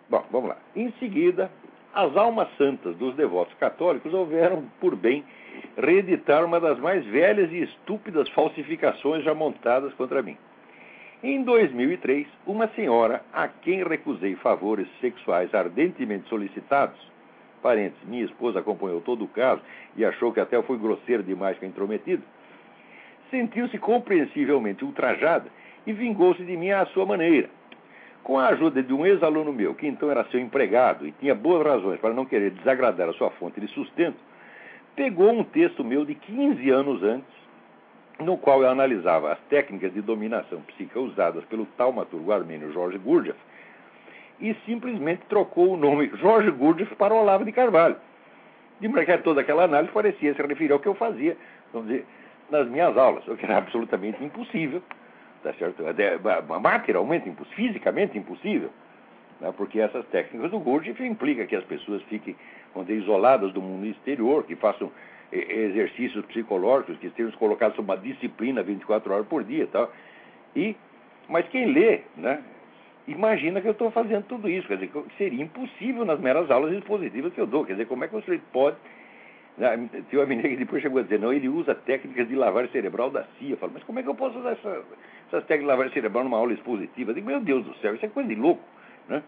Bom, 0.10 0.24
vamos 0.32 0.50
lá. 0.50 0.58
Em 0.76 0.92
seguida, 1.00 1.52
as 1.98 2.16
almas 2.16 2.48
santas 2.60 2.96
dos 2.98 3.16
devotos 3.16 3.56
católicos 3.56 4.14
houveram 4.14 4.64
por 4.80 4.96
bem 4.96 5.26
reeditar 5.76 6.46
uma 6.46 6.60
das 6.60 6.78
mais 6.78 7.04
velhas 7.06 7.52
e 7.52 7.64
estúpidas 7.64 8.30
falsificações 8.30 9.24
já 9.24 9.34
montadas 9.34 9.92
contra 9.96 10.22
mim. 10.22 10.38
Em 11.24 11.42
2003, 11.42 12.28
uma 12.46 12.68
senhora 12.76 13.24
a 13.34 13.48
quem 13.48 13.84
recusei 13.84 14.36
favores 14.36 14.88
sexuais 15.02 15.52
ardentemente 15.56 16.30
solicitados, 16.30 17.00
parentes, 17.64 17.98
minha 18.04 18.26
esposa 18.26 18.60
acompanhou 18.60 19.02
todo 19.02 19.26
o 19.26 19.28
caso 19.28 19.64
e 19.96 20.06
achou 20.06 20.32
que 20.32 20.40
até 20.40 20.56
eu 20.56 20.62
fui 20.62 20.78
grosseiro 20.78 21.24
demais 21.24 21.58
com 21.58 21.66
a 21.66 21.68
intrometida, 21.68 22.22
sentiu-se 23.32 23.80
compreensivelmente 23.80 24.86
ultrajada 24.86 25.50
e 25.88 25.94
vingou-se 25.94 26.44
de 26.44 26.56
mim 26.56 26.70
à 26.70 26.86
sua 26.86 27.08
maneira 27.08 27.50
Com 28.28 28.38
a 28.38 28.48
ajuda 28.50 28.84
de 28.84 28.94
um 28.94 29.06
ex-aluno 29.06 29.54
meu, 29.54 29.74
que 29.74 29.88
então 29.88 30.12
era 30.12 30.26
seu 30.26 30.38
empregado 30.38 31.08
e 31.08 31.14
tinha 31.14 31.34
boas 31.34 31.66
razões 31.66 31.98
para 32.02 32.14
não 32.14 32.26
querer 32.26 32.52
desagradar 32.52 33.08
a 33.08 33.14
sua 33.14 33.30
fonte 33.30 33.62
de 33.62 33.70
sustento, 33.70 34.18
pegou 34.98 35.32
um 35.32 35.46
texto 35.46 35.82
meu 35.82 36.04
de 36.04 36.14
15 36.14 36.70
anos 36.70 37.02
antes, 37.04 37.34
no 38.20 38.38
qual 38.38 38.62
eu 38.62 38.70
analisava 38.70 39.32
as 39.32 39.40
técnicas 39.48 39.94
de 39.94 40.02
dominação 40.02 40.60
psíquica 40.64 41.00
usadas 41.00 41.46
pelo 41.46 41.66
taumaturgo 41.78 42.30
armênio 42.34 42.74
Jorge 42.74 42.98
Gurdjieff, 42.98 43.40
e 44.42 44.54
simplesmente 44.66 45.22
trocou 45.30 45.72
o 45.72 45.78
nome 45.78 46.12
Jorge 46.20 46.52
Gurdjieff 46.52 46.94
para 46.98 47.14
Olavo 47.14 47.46
de 47.46 47.54
Carvalho. 47.54 47.96
De 48.82 48.90
maneira 48.90 49.20
que 49.20 49.24
toda 49.24 49.40
aquela 49.40 49.64
análise 49.64 49.94
parecia 49.94 50.34
se 50.34 50.42
referir 50.42 50.74
ao 50.74 50.80
que 50.80 50.88
eu 50.90 50.96
fazia, 50.96 51.38
vamos 51.72 51.88
dizer, 51.88 52.06
nas 52.52 52.68
minhas 52.68 52.98
aulas, 52.98 53.26
o 53.26 53.38
que 53.38 53.46
era 53.46 53.58
absolutamente 53.58 54.22
impossível, 54.22 54.84
tá 55.52 55.54
certo? 55.58 55.84
materialmente 56.62 57.30
impossível, 57.30 57.56
fisicamente 57.56 58.18
impossível, 58.18 58.70
né? 59.40 59.54
porque 59.56 59.80
essas 59.80 60.06
técnicas 60.08 60.52
do 60.52 60.60
Gurdjieff 60.60 61.04
implicam 61.04 61.46
que 61.46 61.56
as 61.56 61.64
pessoas 61.64 62.02
fiquem 62.04 62.36
dizer, 62.84 63.02
isoladas 63.02 63.54
do 63.54 63.62
mundo 63.62 63.86
exterior, 63.86 64.44
que 64.44 64.56
façam 64.56 64.92
exercícios 65.32 66.26
psicológicos, 66.26 66.98
que 66.98 67.08
estejam 67.08 67.32
colocados 67.34 67.76
sob 67.76 67.90
uma 67.90 67.98
disciplina 67.98 68.64
24 68.64 69.14
horas 69.14 69.28
por 69.28 69.44
dia 69.44 69.68
tal. 69.68 69.92
E, 70.56 70.76
mas 71.28 71.48
quem 71.50 71.66
lê, 71.66 72.02
né, 72.16 72.42
imagina 73.08 73.62
que 73.62 73.68
eu 73.68 73.72
estou 73.72 73.92
fazendo 73.92 74.24
tudo 74.26 74.50
isso. 74.50 74.68
Quer 74.68 74.78
dizer, 74.78 74.92
seria 75.18 75.44
impossível 75.44 76.06
nas 76.06 76.20
meras 76.20 76.50
aulas 76.50 76.74
expositivas 76.74 77.34
que 77.34 77.42
eu 77.42 77.48
dou. 77.48 77.66
Quer 77.66 77.74
dizer, 77.74 77.86
como 77.86 78.04
é 78.04 78.08
que 78.08 78.14
você 78.14 78.40
pode. 78.52 78.78
Uma 79.58 80.26
menina 80.28 80.50
que 80.50 80.56
depois 80.56 80.84
chegou 80.84 81.00
a 81.00 81.04
dizer, 81.04 81.20
não, 81.20 81.34
ele 81.34 81.50
usa 81.50 81.74
técnicas 81.74 82.28
de 82.28 82.36
lavagem 82.36 82.72
cerebral 82.72 83.10
da 83.10 83.24
CIA. 83.40 83.52
Eu 83.52 83.58
falo, 83.58 83.72
mas 83.74 83.84
como 83.84 83.98
é 84.00 84.04
que 84.04 84.10
eu 84.10 84.14
posso 84.14 84.38
usar 84.38 84.52
essa, 84.52 84.84
essas 85.28 85.44
técnicas 85.46 85.60
de 85.62 85.66
lavagem 85.66 85.94
cerebral 85.94 86.24
numa 86.24 86.38
aula 86.38 86.54
expositiva? 86.54 87.10
Eu 87.10 87.16
digo, 87.16 87.28
meu 87.28 87.40
Deus 87.40 87.66
do 87.66 87.74
céu, 87.78 87.96
isso 87.96 88.06
é 88.06 88.10
coisa 88.10 88.30
de 88.30 88.36
louco. 88.36 88.62
Né? 89.10 89.24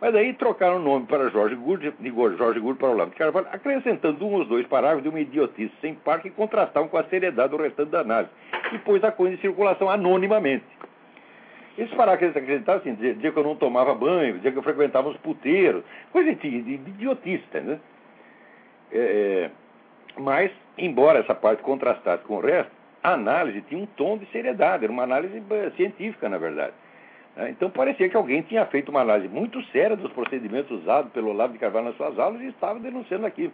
Mas 0.00 0.12
daí 0.12 0.32
trocaram 0.34 0.76
o 0.76 0.82
nome 0.82 1.06
para 1.06 1.28
Jorge 1.28 1.56
Gould, 1.56 1.92
de 1.98 2.08
Jorge 2.36 2.60
Gould 2.60 2.78
para 2.78 2.88
Olavo 2.88 3.10
de 3.10 3.16
Carvalho, 3.16 3.46
acrescentando 3.52 4.24
um 4.26 4.34
ou 4.34 4.44
dois 4.44 4.66
parágrafos 4.66 5.02
de 5.02 5.08
uma 5.08 5.20
idiotice 5.20 5.72
sem 5.80 5.94
par 5.94 6.20
que 6.20 6.30
contrastavam 6.30 6.88
com 6.88 6.98
a 6.98 7.04
seriedade 7.04 7.50
do 7.50 7.56
restante 7.56 7.90
da 7.90 8.00
análise. 8.00 8.30
E 8.72 8.78
pôs 8.78 9.02
a 9.02 9.12
coisa 9.12 9.34
em 9.34 9.38
circulação 9.38 9.88
anonimamente. 9.88 10.64
Esses 11.78 11.94
parágrafos 11.94 12.36
acrescentavam 12.36 12.80
assim, 12.80 12.94
dizer, 12.94 13.32
que 13.32 13.38
eu 13.38 13.44
não 13.44 13.56
tomava 13.56 13.94
banho, 13.94 14.38
dizer 14.38 14.52
que 14.52 14.58
eu 14.58 14.62
frequentava 14.62 15.08
os 15.08 15.16
puteiros, 15.18 15.84
coisa 16.12 16.34
de, 16.34 16.62
de, 16.62 16.76
de 16.78 16.90
idiotice, 16.90 17.44
né? 17.54 17.80
É, 18.92 18.98
é, 18.98 19.50
mas, 20.20 20.50
embora 20.76 21.20
essa 21.20 21.34
parte 21.34 21.62
contrastasse 21.62 22.22
com 22.24 22.36
o 22.36 22.40
resto, 22.40 22.70
a 23.02 23.14
análise 23.14 23.62
tinha 23.62 23.82
um 23.82 23.86
tom 23.86 24.18
de 24.18 24.26
seriedade, 24.26 24.84
era 24.84 24.92
uma 24.92 25.02
análise 25.02 25.42
eh, 25.50 25.72
científica, 25.76 26.28
na 26.28 26.38
verdade. 26.38 26.72
Né? 27.36 27.50
Então 27.50 27.70
parecia 27.70 28.08
que 28.08 28.16
alguém 28.16 28.42
tinha 28.42 28.64
feito 28.66 28.90
uma 28.90 29.00
análise 29.00 29.28
muito 29.28 29.62
séria 29.66 29.96
dos 29.96 30.12
procedimentos 30.12 30.70
usados 30.70 31.10
pelo 31.12 31.30
Olavo 31.30 31.52
de 31.52 31.58
Carvalho 31.58 31.86
nas 31.86 31.96
suas 31.96 32.18
aulas 32.18 32.40
e 32.40 32.46
estava 32.46 32.78
denunciando 32.78 33.26
aquilo. 33.26 33.52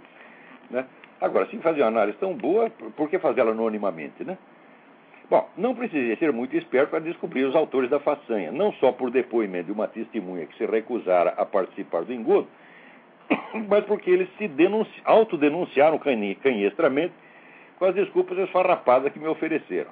Né? 0.70 0.84
Agora, 1.20 1.46
se 1.46 1.56
fazer 1.58 1.80
uma 1.80 1.88
análise 1.88 2.18
tão 2.18 2.34
boa, 2.34 2.70
por 2.70 3.08
que 3.08 3.18
fazê-la 3.18 3.50
anonimamente, 3.50 4.22
né? 4.22 4.36
Bom, 5.28 5.46
não 5.58 5.74
precisei 5.74 6.16
ser 6.16 6.32
muito 6.32 6.56
esperto 6.56 6.90
para 6.90 7.00
descobrir 7.00 7.44
os 7.44 7.54
autores 7.54 7.90
da 7.90 8.00
façanha, 8.00 8.50
não 8.50 8.72
só 8.74 8.92
por 8.92 9.10
depoimento 9.10 9.66
de 9.66 9.72
uma 9.72 9.86
testemunha 9.86 10.46
que 10.46 10.56
se 10.56 10.64
recusara 10.64 11.34
a 11.36 11.44
participar 11.44 12.02
do 12.02 12.14
engodo, 12.14 12.48
mas 13.68 13.84
porque 13.84 14.10
eles 14.10 14.28
se 14.38 14.50
autodenunciaram 15.04 15.98
canhestramente 15.98 17.12
com 17.78 17.84
as 17.84 17.94
desculpas 17.94 18.38
esfarrapadas 18.38 19.12
que 19.12 19.18
me 19.18 19.28
ofereceram. 19.28 19.90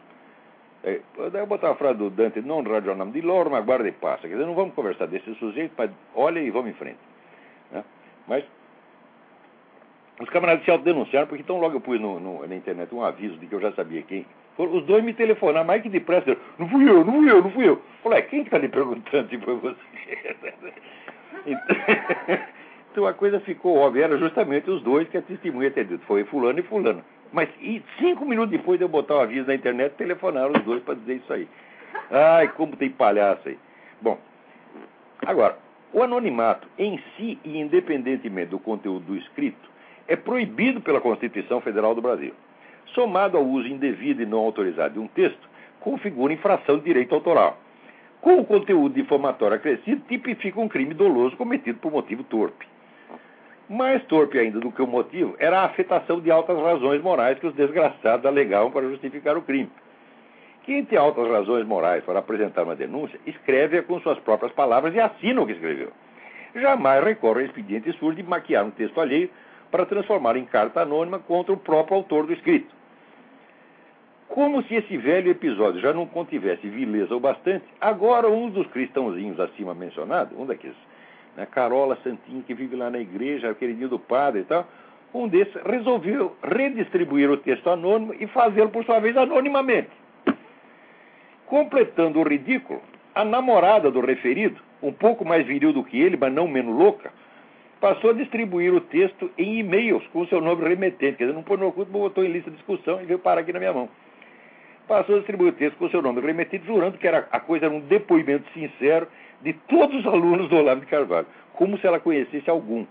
É, 0.84 1.00
daí 1.32 1.42
eu 1.42 1.46
botar 1.46 1.70
a 1.70 1.74
frase 1.74 1.98
do 1.98 2.10
Dante, 2.10 2.40
não 2.40 2.62
radionam 2.62 3.10
de 3.10 3.20
loro, 3.20 3.50
mas 3.50 3.64
guarda 3.64 3.88
e 3.88 3.92
passa. 3.92 4.22
Quer 4.22 4.34
dizer, 4.34 4.46
não 4.46 4.54
vamos 4.54 4.74
conversar 4.74 5.06
desse 5.06 5.34
sujeito, 5.34 5.72
mas 5.76 5.90
olha 6.14 6.38
e 6.38 6.50
vamos 6.50 6.70
em 6.70 6.74
frente. 6.74 6.98
Né? 7.72 7.84
Mas 8.28 8.44
os 10.20 10.28
camaradas 10.30 10.64
se 10.64 10.70
autodenunciaram, 10.70 11.26
porque 11.26 11.42
então 11.42 11.58
logo 11.58 11.76
eu 11.76 11.80
pus 11.80 12.00
no, 12.00 12.20
no, 12.20 12.46
na 12.46 12.54
internet 12.54 12.94
um 12.94 13.02
aviso 13.02 13.36
de 13.36 13.46
que 13.46 13.54
eu 13.54 13.60
já 13.60 13.72
sabia 13.72 14.02
quem 14.02 14.24
os 14.58 14.86
dois 14.86 15.04
me 15.04 15.12
telefonaram, 15.12 15.66
mais 15.66 15.82
que 15.82 15.88
depressa, 15.90 16.34
não 16.58 16.66
fui 16.68 16.88
eu, 16.88 17.04
não 17.04 17.12
fui 17.12 17.30
eu, 17.30 17.42
não 17.42 17.50
fui 17.50 17.68
eu. 17.68 17.82
Falei, 18.02 18.22
quem 18.22 18.42
está 18.42 18.56
lhe 18.56 18.68
perguntando 18.68 19.28
se 19.28 19.38
foi 19.38 19.54
você? 19.56 19.76
Então 21.46 21.76
a 23.04 23.12
coisa 23.12 23.40
ficou 23.40 23.76
óbvia, 23.76 24.04
era 24.04 24.16
justamente 24.16 24.70
os 24.70 24.80
dois 24.82 25.08
que 25.08 25.18
a 25.18 25.22
testemunha 25.22 25.70
tinha 25.70 25.84
dito, 25.84 26.04
foi 26.06 26.24
fulano 26.24 26.60
e 26.60 26.62
fulano. 26.62 27.02
Mas 27.32 27.48
e 27.60 27.82
cinco 27.98 28.24
minutos 28.24 28.52
depois 28.52 28.78
de 28.78 28.84
eu 28.84 28.88
botar 28.88 29.16
o 29.16 29.20
aviso 29.20 29.48
na 29.48 29.54
internet, 29.54 29.94
telefonaram 29.96 30.52
os 30.52 30.62
dois 30.62 30.82
para 30.82 30.94
dizer 30.94 31.16
isso 31.16 31.32
aí. 31.32 31.48
Ai, 32.10 32.48
como 32.48 32.76
tem 32.76 32.88
palhaço 32.88 33.48
aí. 33.48 33.58
Bom, 34.00 34.16
agora, 35.26 35.58
o 35.92 36.02
anonimato 36.02 36.68
em 36.78 37.02
si 37.16 37.38
e 37.44 37.58
independentemente 37.58 38.50
do 38.50 38.58
conteúdo 38.60 39.06
do 39.06 39.16
escrito 39.16 39.68
é 40.06 40.14
proibido 40.14 40.80
pela 40.80 41.00
Constituição 41.00 41.60
Federal 41.60 41.94
do 41.94 42.00
Brasil 42.00 42.32
somado 42.96 43.36
ao 43.36 43.44
uso 43.44 43.68
indevido 43.68 44.22
e 44.22 44.26
não 44.26 44.38
autorizado 44.38 44.94
de 44.94 45.00
um 45.00 45.06
texto, 45.06 45.48
configura 45.80 46.32
infração 46.32 46.78
de 46.78 46.84
direito 46.84 47.14
autoral. 47.14 47.58
Com 48.20 48.40
o 48.40 48.44
conteúdo 48.44 48.94
difamatório 48.94 49.56
acrescido, 49.56 50.02
tipifica 50.08 50.58
um 50.58 50.68
crime 50.68 50.94
doloso 50.94 51.36
cometido 51.36 51.78
por 51.78 51.92
motivo 51.92 52.24
torpe. 52.24 52.66
Mais 53.68 54.04
torpe 54.04 54.38
ainda 54.38 54.60
do 54.60 54.70
que 54.70 54.80
o 54.80 54.86
motivo 54.86 55.34
era 55.38 55.60
a 55.60 55.64
afetação 55.64 56.20
de 56.20 56.30
altas 56.30 56.56
razões 56.56 57.02
morais 57.02 57.38
que 57.38 57.46
os 57.46 57.54
desgraçados 57.54 58.24
alegavam 58.24 58.70
para 58.70 58.88
justificar 58.88 59.36
o 59.36 59.42
crime. 59.42 59.70
Quem 60.62 60.84
tem 60.84 60.98
altas 60.98 61.28
razões 61.28 61.66
morais 61.66 62.04
para 62.04 62.20
apresentar 62.20 62.62
uma 62.64 62.76
denúncia, 62.76 63.18
escreve-a 63.26 63.82
com 63.82 64.00
suas 64.00 64.18
próprias 64.20 64.52
palavras 64.52 64.94
e 64.94 65.00
assina 65.00 65.40
o 65.40 65.46
que 65.46 65.52
escreveu. 65.52 65.90
Jamais 66.54 67.04
recorre 67.04 67.40
ao 67.40 67.46
expediente 67.46 67.92
surdo 67.98 68.16
de 68.16 68.28
maquiar 68.28 68.64
um 68.64 68.70
texto 68.70 69.00
alheio 69.00 69.30
para 69.70 69.86
transformar 69.86 70.36
em 70.36 70.44
carta 70.44 70.82
anônima 70.82 71.18
contra 71.18 71.52
o 71.52 71.56
próprio 71.56 71.96
autor 71.96 72.26
do 72.26 72.32
escrito. 72.32 72.74
Como 74.28 74.62
se 74.64 74.74
esse 74.74 74.96
velho 74.96 75.30
episódio 75.30 75.80
já 75.80 75.92
não 75.92 76.06
contivesse 76.06 76.68
vileza 76.68 77.14
o 77.14 77.20
bastante, 77.20 77.64
agora 77.80 78.28
um 78.28 78.50
dos 78.50 78.66
cristãozinhos 78.68 79.38
acima 79.38 79.74
mencionados, 79.74 80.36
um 80.38 80.46
daqueles, 80.46 80.76
né, 81.36 81.46
Carola 81.46 81.98
Santinho, 82.02 82.42
que 82.42 82.54
vive 82.54 82.74
lá 82.74 82.90
na 82.90 82.98
igreja, 82.98 83.54
queridinho 83.54 83.88
do 83.88 83.98
padre 83.98 84.40
e 84.40 84.44
tal, 84.44 84.66
um 85.14 85.28
desses 85.28 85.54
resolveu 85.64 86.36
redistribuir 86.42 87.30
o 87.30 87.36
texto 87.36 87.68
anônimo 87.70 88.14
e 88.18 88.26
fazê-lo, 88.26 88.70
por 88.70 88.84
sua 88.84 88.98
vez, 88.98 89.16
anonimamente. 89.16 89.90
Completando 91.46 92.18
o 92.18 92.22
ridículo, 92.22 92.82
a 93.14 93.24
namorada 93.24 93.90
do 93.90 94.00
referido, 94.00 94.60
um 94.82 94.92
pouco 94.92 95.24
mais 95.24 95.46
viril 95.46 95.72
do 95.72 95.84
que 95.84 96.00
ele, 96.00 96.16
mas 96.16 96.32
não 96.32 96.48
menos 96.48 96.76
louca, 96.76 97.12
passou 97.80 98.10
a 98.10 98.14
distribuir 98.14 98.74
o 98.74 98.80
texto 98.80 99.30
em 99.38 99.58
e-mails 99.58 100.06
com 100.08 100.20
o 100.20 100.26
seu 100.26 100.40
nome 100.40 100.68
remetente. 100.68 101.18
Quer 101.18 101.24
dizer, 101.24 101.36
não 101.36 101.42
pôs 101.42 101.60
no 101.60 101.68
oculto, 101.68 101.90
botou 101.90 102.24
em 102.24 102.32
lista 102.32 102.50
de 102.50 102.56
discussão 102.56 103.00
e 103.00 103.06
veio 103.06 103.18
parar 103.18 103.42
aqui 103.42 103.52
na 103.52 103.58
minha 103.58 103.72
mão 103.72 103.88
passou 104.86 105.16
a 105.16 105.18
distribuir 105.18 105.52
o 105.52 105.56
texto 105.56 105.76
com 105.76 105.86
o 105.86 105.90
seu 105.90 106.00
nome 106.00 106.20
remetido, 106.20 106.64
jurando 106.64 106.98
que 106.98 107.06
era, 107.06 107.26
a 107.30 107.40
coisa 107.40 107.66
era 107.66 107.74
um 107.74 107.80
depoimento 107.80 108.48
sincero 108.52 109.08
de 109.42 109.52
todos 109.52 110.00
os 110.00 110.06
alunos 110.06 110.48
do 110.48 110.56
Olavo 110.56 110.80
de 110.80 110.86
Carvalho, 110.86 111.26
como 111.54 111.78
se 111.78 111.86
ela 111.86 112.00
conhecesse 112.00 112.48
algum, 112.48 112.86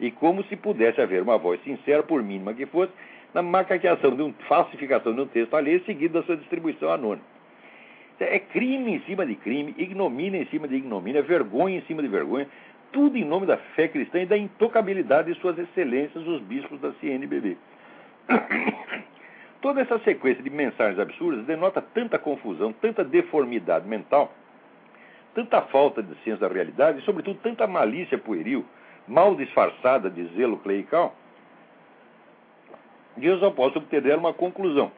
e 0.00 0.10
como 0.10 0.44
se 0.44 0.56
pudesse 0.56 1.00
haver 1.00 1.22
uma 1.22 1.38
voz 1.38 1.60
sincera, 1.62 2.02
por 2.02 2.22
mínima 2.22 2.54
que 2.54 2.66
fosse, 2.66 2.92
na 3.34 3.42
macaqueação 3.42 4.14
de 4.14 4.22
um, 4.22 4.32
falsificação 4.48 5.14
de 5.14 5.20
um 5.20 5.26
texto 5.26 5.54
alheio, 5.54 5.84
seguido 5.84 6.14
da 6.14 6.26
sua 6.26 6.36
distribuição 6.36 6.90
anônima. 6.90 7.26
É 8.20 8.38
crime 8.38 8.94
em 8.94 9.00
cima 9.00 9.24
de 9.24 9.36
crime, 9.36 9.74
ignomínia 9.78 10.42
em 10.42 10.46
cima 10.46 10.66
de 10.66 10.74
ignomínia, 10.74 11.22
vergonha 11.22 11.78
em 11.78 11.82
cima 11.82 12.02
de 12.02 12.08
vergonha, 12.08 12.48
tudo 12.90 13.16
em 13.16 13.24
nome 13.24 13.46
da 13.46 13.56
fé 13.56 13.86
cristã 13.86 14.20
e 14.20 14.26
da 14.26 14.36
intocabilidade 14.36 15.32
de 15.32 15.38
suas 15.40 15.58
excelências, 15.58 16.26
os 16.26 16.40
bispos 16.42 16.80
da 16.80 16.92
CNBB. 16.94 17.56
Toda 19.60 19.80
essa 19.80 19.98
sequência 20.00 20.42
de 20.42 20.50
mensagens 20.50 20.98
absurdas 20.98 21.44
denota 21.44 21.82
tanta 21.82 22.18
confusão, 22.18 22.72
tanta 22.72 23.04
deformidade 23.04 23.86
mental, 23.86 24.32
tanta 25.38 25.62
falta 25.62 26.02
de 26.02 26.16
senso 26.24 26.40
da 26.40 26.48
realidade 26.48 26.98
e, 26.98 27.02
sobretudo, 27.02 27.38
tanta 27.40 27.64
malícia 27.64 28.18
pueril, 28.18 28.64
mal 29.06 29.36
disfarçada 29.36 30.10
de 30.10 30.24
zelo 30.36 30.58
clerical, 30.58 31.14
que 33.14 33.24
eu 33.24 33.38
só 33.38 33.50
posso 33.52 33.78
obter 33.78 34.02
dela 34.02 34.18
uma 34.18 34.34
conclusão. 34.34 34.90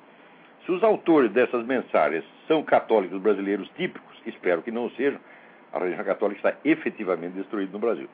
Se 0.65 0.73
os 0.73 0.83
autores 0.83 1.31
dessas 1.33 1.67
mensagens 1.67 2.25
são 2.49 2.63
católicos 2.63 3.21
brasileiros 3.21 3.69
típicos, 3.77 4.17
espero 4.25 4.63
que 4.63 4.71
não 4.71 4.89
sejam, 4.91 5.21
a 5.75 5.79
religião 5.79 6.05
católica 6.07 6.49
está 6.49 6.61
efetivamente 6.65 7.35
destruída 7.35 7.73
no 7.73 7.79
Brasil. 7.79 8.09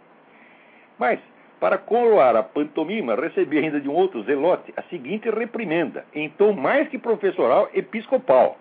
Mas, 0.98 1.20
para 1.60 1.78
coroar 1.78 2.34
a 2.34 2.42
pantomima, 2.42 3.14
recebi 3.14 3.58
ainda 3.58 3.80
de 3.80 3.88
um 3.88 3.94
outro 3.94 4.22
zelote 4.24 4.74
a 4.76 4.82
seguinte 4.84 5.30
reprimenda, 5.30 6.04
em 6.12 6.28
tom 6.30 6.52
mais 6.54 6.88
que 6.88 6.98
professoral 6.98 7.70
episcopal. 7.72 8.58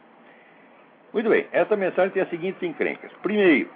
Muito 1.11 1.27
bem, 1.27 1.47
esta 1.51 1.75
mensagem 1.75 2.11
tem 2.11 2.21
as 2.21 2.29
seguintes 2.29 2.61
encrencas. 2.61 3.11
Primeiro, 3.23 3.71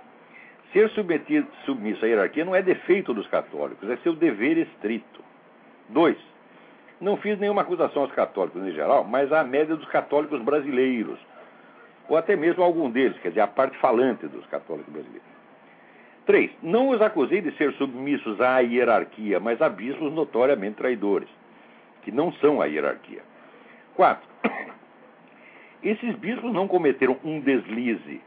ser 0.71 0.87
submetido, 0.91 1.47
submisso 1.65 2.05
à 2.05 2.07
hierarquia 2.07 2.45
não 2.45 2.55
é 2.55 2.61
defeito 2.61 3.11
dos 3.11 3.27
católicos, 3.29 3.89
é 3.89 3.97
seu 3.97 4.13
dever 4.13 4.59
estrito. 4.59 5.23
Dois, 5.89 6.17
não 7.01 7.17
fiz 7.17 7.39
nenhuma 7.39 7.63
acusação 7.63 8.03
aos 8.03 8.11
católicos 8.11 8.61
em 8.61 8.71
geral, 8.71 9.03
mas 9.03 9.33
à 9.33 9.43
média 9.43 9.75
dos 9.75 9.87
católicos 9.87 10.39
brasileiros, 10.43 11.17
ou 12.07 12.17
até 12.17 12.35
mesmo 12.35 12.63
algum 12.63 12.91
deles, 12.91 13.17
quer 13.17 13.29
dizer, 13.29 13.41
a 13.41 13.47
parte 13.47 13.75
falante 13.79 14.27
dos 14.27 14.45
católicos 14.45 14.93
brasileiros. 14.93 15.34
Três, 16.25 16.49
não 16.63 16.89
os 16.89 17.01
acusei 17.01 17.39
de 17.39 17.51
ser 17.51 17.71
submissos 17.73 18.41
à 18.41 18.59
hierarquia, 18.59 19.39
mas 19.39 19.61
a 19.61 19.69
bispos 19.69 20.11
notoriamente 20.11 20.77
traidores, 20.77 21.29
que 22.01 22.11
não 22.11 22.31
são 22.33 22.61
a 22.61 22.65
hierarquia. 22.65 23.21
Quatro, 23.93 24.27
esses 25.83 26.15
bispos 26.15 26.51
não 26.51 26.67
cometeram 26.67 27.17
um 27.23 27.39
deslize. 27.39 28.21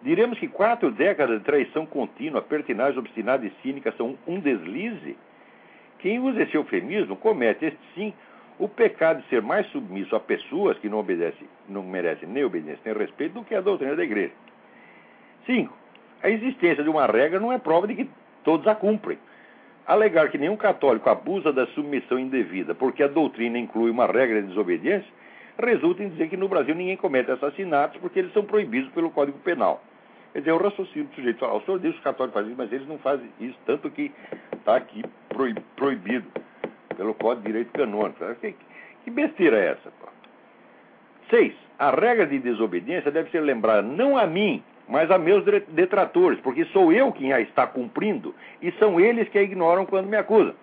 Diremos 0.00 0.38
que 0.38 0.46
quatro 0.46 0.92
décadas 0.92 1.38
de 1.38 1.44
traição 1.44 1.86
contínua, 1.86 2.40
pertinaz, 2.40 2.96
obstinada 2.96 3.44
e 3.44 3.52
cínica 3.62 3.92
são 3.96 4.16
um 4.26 4.38
deslize? 4.38 5.16
Quem 5.98 6.20
usa 6.20 6.42
esse 6.42 6.54
eufemismo 6.54 7.16
comete, 7.16 7.64
este 7.64 7.78
sim, 7.94 8.12
o 8.58 8.68
pecado 8.68 9.22
de 9.22 9.28
ser 9.28 9.42
mais 9.42 9.66
submisso 9.68 10.14
a 10.14 10.20
pessoas 10.20 10.78
que 10.78 10.88
não, 10.88 10.98
obedecem, 10.98 11.48
não 11.68 11.82
merecem 11.82 12.28
nem 12.28 12.44
obediência 12.44 12.80
nem 12.84 12.94
respeito 12.94 13.32
do 13.32 13.44
que 13.44 13.54
a 13.54 13.60
doutrina 13.60 13.96
da 13.96 14.04
igreja. 14.04 14.32
5. 15.46 15.83
A 16.24 16.30
existência 16.30 16.82
de 16.82 16.88
uma 16.88 17.06
regra 17.06 17.38
não 17.38 17.52
é 17.52 17.58
prova 17.58 17.86
de 17.86 17.94
que 17.94 18.08
todos 18.42 18.66
a 18.66 18.74
cumprem. 18.74 19.18
Alegar 19.86 20.30
que 20.30 20.38
nenhum 20.38 20.56
católico 20.56 21.10
abusa 21.10 21.52
da 21.52 21.66
submissão 21.66 22.18
indevida 22.18 22.74
porque 22.74 23.02
a 23.02 23.08
doutrina 23.08 23.58
inclui 23.58 23.90
uma 23.90 24.06
regra 24.06 24.40
de 24.40 24.48
desobediência 24.48 25.06
resulta 25.58 26.02
em 26.02 26.08
dizer 26.08 26.30
que 26.30 26.36
no 26.38 26.48
Brasil 26.48 26.74
ninguém 26.74 26.96
comete 26.96 27.30
assassinatos 27.30 28.00
porque 28.00 28.20
eles 28.20 28.32
são 28.32 28.42
proibidos 28.42 28.90
pelo 28.92 29.10
Código 29.10 29.38
Penal. 29.40 29.84
Quer 30.32 30.38
dizer, 30.38 30.52
o 30.52 30.56
raciocínio 30.56 31.08
do 31.08 31.14
sujeito 31.14 31.38
fala, 31.38 31.58
o 31.58 31.60
senhor 31.60 31.78
diz 31.78 31.92
que 31.92 31.98
os 31.98 32.04
católicos 32.04 32.34
fazem 32.34 32.52
isso, 32.52 32.58
mas 32.58 32.72
eles 32.72 32.88
não 32.88 32.98
fazem 32.98 33.28
isso, 33.38 33.58
tanto 33.66 33.90
que 33.90 34.10
está 34.56 34.76
aqui 34.76 35.04
proibido 35.76 36.26
pelo 36.96 37.12
Código 37.12 37.42
de 37.42 37.46
Direito 37.48 37.72
Canônico. 37.72 38.24
Que, 39.04 39.10
besteira 39.10 39.58
é 39.58 39.66
essa? 39.72 39.92
Pô? 40.00 40.08
Seis, 41.28 41.52
a 41.78 41.90
regra 41.90 42.26
de 42.26 42.38
desobediência 42.38 43.10
deve 43.10 43.30
ser 43.30 43.40
lembrada 43.40 43.82
não 43.82 44.16
a 44.16 44.26
mim, 44.26 44.64
mas 44.88 45.10
a 45.10 45.18
meus 45.18 45.44
detratores, 45.68 46.38
porque 46.40 46.64
sou 46.66 46.92
eu 46.92 47.10
quem 47.12 47.32
a 47.32 47.40
está 47.40 47.66
cumprindo 47.66 48.34
e 48.60 48.70
são 48.72 49.00
eles 49.00 49.28
que 49.28 49.38
a 49.38 49.42
ignoram 49.42 49.86
quando 49.86 50.06
me 50.06 50.16
acusam. 50.16 50.54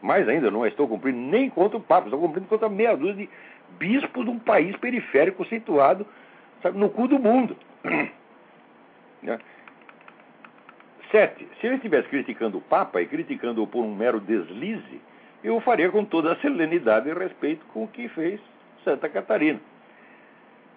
Mais 0.00 0.28
ainda, 0.28 0.50
não 0.50 0.62
a 0.62 0.68
estou 0.68 0.86
cumprindo 0.86 1.18
nem 1.18 1.50
contra 1.50 1.76
o 1.76 1.80
Papa, 1.80 2.06
estou 2.06 2.20
cumprindo 2.20 2.46
contra 2.46 2.68
meia 2.68 2.96
dúzia 2.96 3.14
de 3.14 3.30
bispos 3.78 4.24
de 4.24 4.30
um 4.30 4.38
país 4.38 4.76
periférico 4.76 5.44
situado 5.46 6.06
sabe, 6.62 6.78
no 6.78 6.88
cu 6.90 7.08
do 7.08 7.18
mundo. 7.18 7.56
Né? 9.20 9.36
Sete, 11.10 11.48
se 11.60 11.66
eu 11.66 11.74
estivesse 11.74 12.06
criticando 12.06 12.58
o 12.58 12.60
Papa 12.60 13.02
e 13.02 13.06
criticando-o 13.06 13.66
por 13.66 13.82
um 13.82 13.92
mero 13.92 14.20
deslize, 14.20 15.00
eu 15.42 15.56
o 15.56 15.60
faria 15.60 15.90
com 15.90 16.04
toda 16.04 16.32
a 16.32 16.36
serenidade 16.36 17.08
e 17.08 17.12
respeito 17.12 17.66
com 17.74 17.82
o 17.82 17.88
que 17.88 18.08
fez 18.10 18.40
Santa 18.84 19.08
Catarina. 19.08 19.58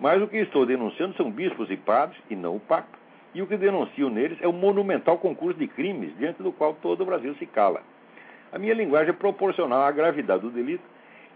Mas 0.02 0.20
o 0.20 0.28
que 0.28 0.38
estou 0.38 0.66
denunciando 0.66 1.16
são 1.16 1.30
bispos 1.30 1.70
e 1.70 1.78
padres, 1.78 2.20
e 2.28 2.36
não 2.36 2.56
o 2.56 2.60
Papa. 2.60 3.00
E 3.36 3.42
o 3.42 3.46
que 3.46 3.56
denuncio 3.56 4.10
neles 4.10 4.40
é 4.42 4.48
o 4.48 4.52
monumental 4.52 5.20
concurso 5.20 5.60
de 5.60 5.68
crimes, 5.68 6.12
diante 6.18 6.42
do 6.42 6.52
qual 6.52 6.74
todo 6.74 7.02
o 7.02 7.06
Brasil 7.06 7.36
se 7.36 7.46
cala. 7.46 7.84
A 8.52 8.58
minha 8.58 8.74
linguagem 8.74 9.12
é 9.12 9.14
proporcional 9.14 9.84
à 9.84 9.92
gravidade 9.92 10.42
do 10.42 10.50
delito 10.50 10.84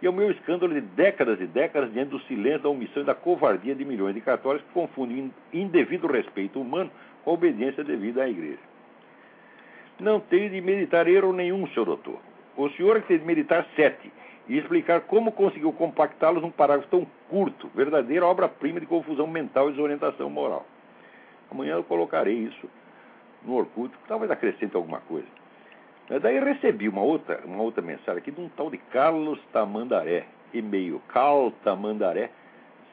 e 0.01 0.07
ao 0.07 0.11
meu 0.11 0.31
escândalo 0.31 0.73
de 0.73 0.81
décadas 0.81 1.39
e 1.39 1.45
décadas 1.45 1.93
diante 1.93 2.09
do 2.09 2.19
silêncio, 2.21 2.63
da 2.63 2.69
omissão 2.69 3.03
e 3.03 3.05
da 3.05 3.13
covardia 3.13 3.75
de 3.75 3.85
milhões 3.85 4.15
de 4.15 4.21
católicos 4.21 4.67
que 4.67 4.73
confundem 4.73 5.31
indevido 5.53 6.07
respeito 6.07 6.59
humano 6.59 6.89
com 7.23 7.29
a 7.29 7.33
obediência 7.35 7.83
devida 7.83 8.23
à 8.23 8.29
igreja. 8.29 8.59
Não 9.99 10.19
tenho 10.19 10.49
de 10.49 10.59
meditar 10.59 11.07
erro 11.07 11.31
nenhum, 11.31 11.67
senhor 11.67 11.85
doutor. 11.85 12.19
O 12.57 12.67
senhor 12.71 12.97
é 12.97 13.01
tem 13.01 13.19
de 13.19 13.25
meditar 13.25 13.65
sete 13.75 14.11
e 14.47 14.57
explicar 14.57 15.01
como 15.01 15.31
conseguiu 15.31 15.71
compactá-los 15.73 16.41
num 16.41 16.51
parágrafo 16.51 16.89
tão 16.89 17.07
curto, 17.29 17.69
verdadeira 17.73 18.25
obra-prima 18.25 18.79
de 18.79 18.85
confusão 18.85 19.27
mental 19.27 19.69
e 19.69 19.71
desorientação 19.71 20.29
moral. 20.29 20.65
Amanhã 21.49 21.75
eu 21.75 21.83
colocarei 21.83 22.35
isso 22.35 22.69
no 23.43 23.55
Orkut, 23.55 23.93
talvez 24.07 24.29
acrescente 24.31 24.75
alguma 24.75 24.99
coisa. 25.01 25.27
Daí 26.21 26.39
recebi 26.39 26.87
uma 26.87 27.01
outra, 27.01 27.41
uma 27.45 27.63
outra 27.63 27.81
mensagem 27.81 28.19
aqui 28.19 28.31
de 28.31 28.39
um 28.39 28.49
tal 28.49 28.69
de 28.69 28.77
Carlos 28.77 29.39
Tamandaré, 29.51 30.25
e-mail 30.53 31.01
caltamandaré, 31.07 32.29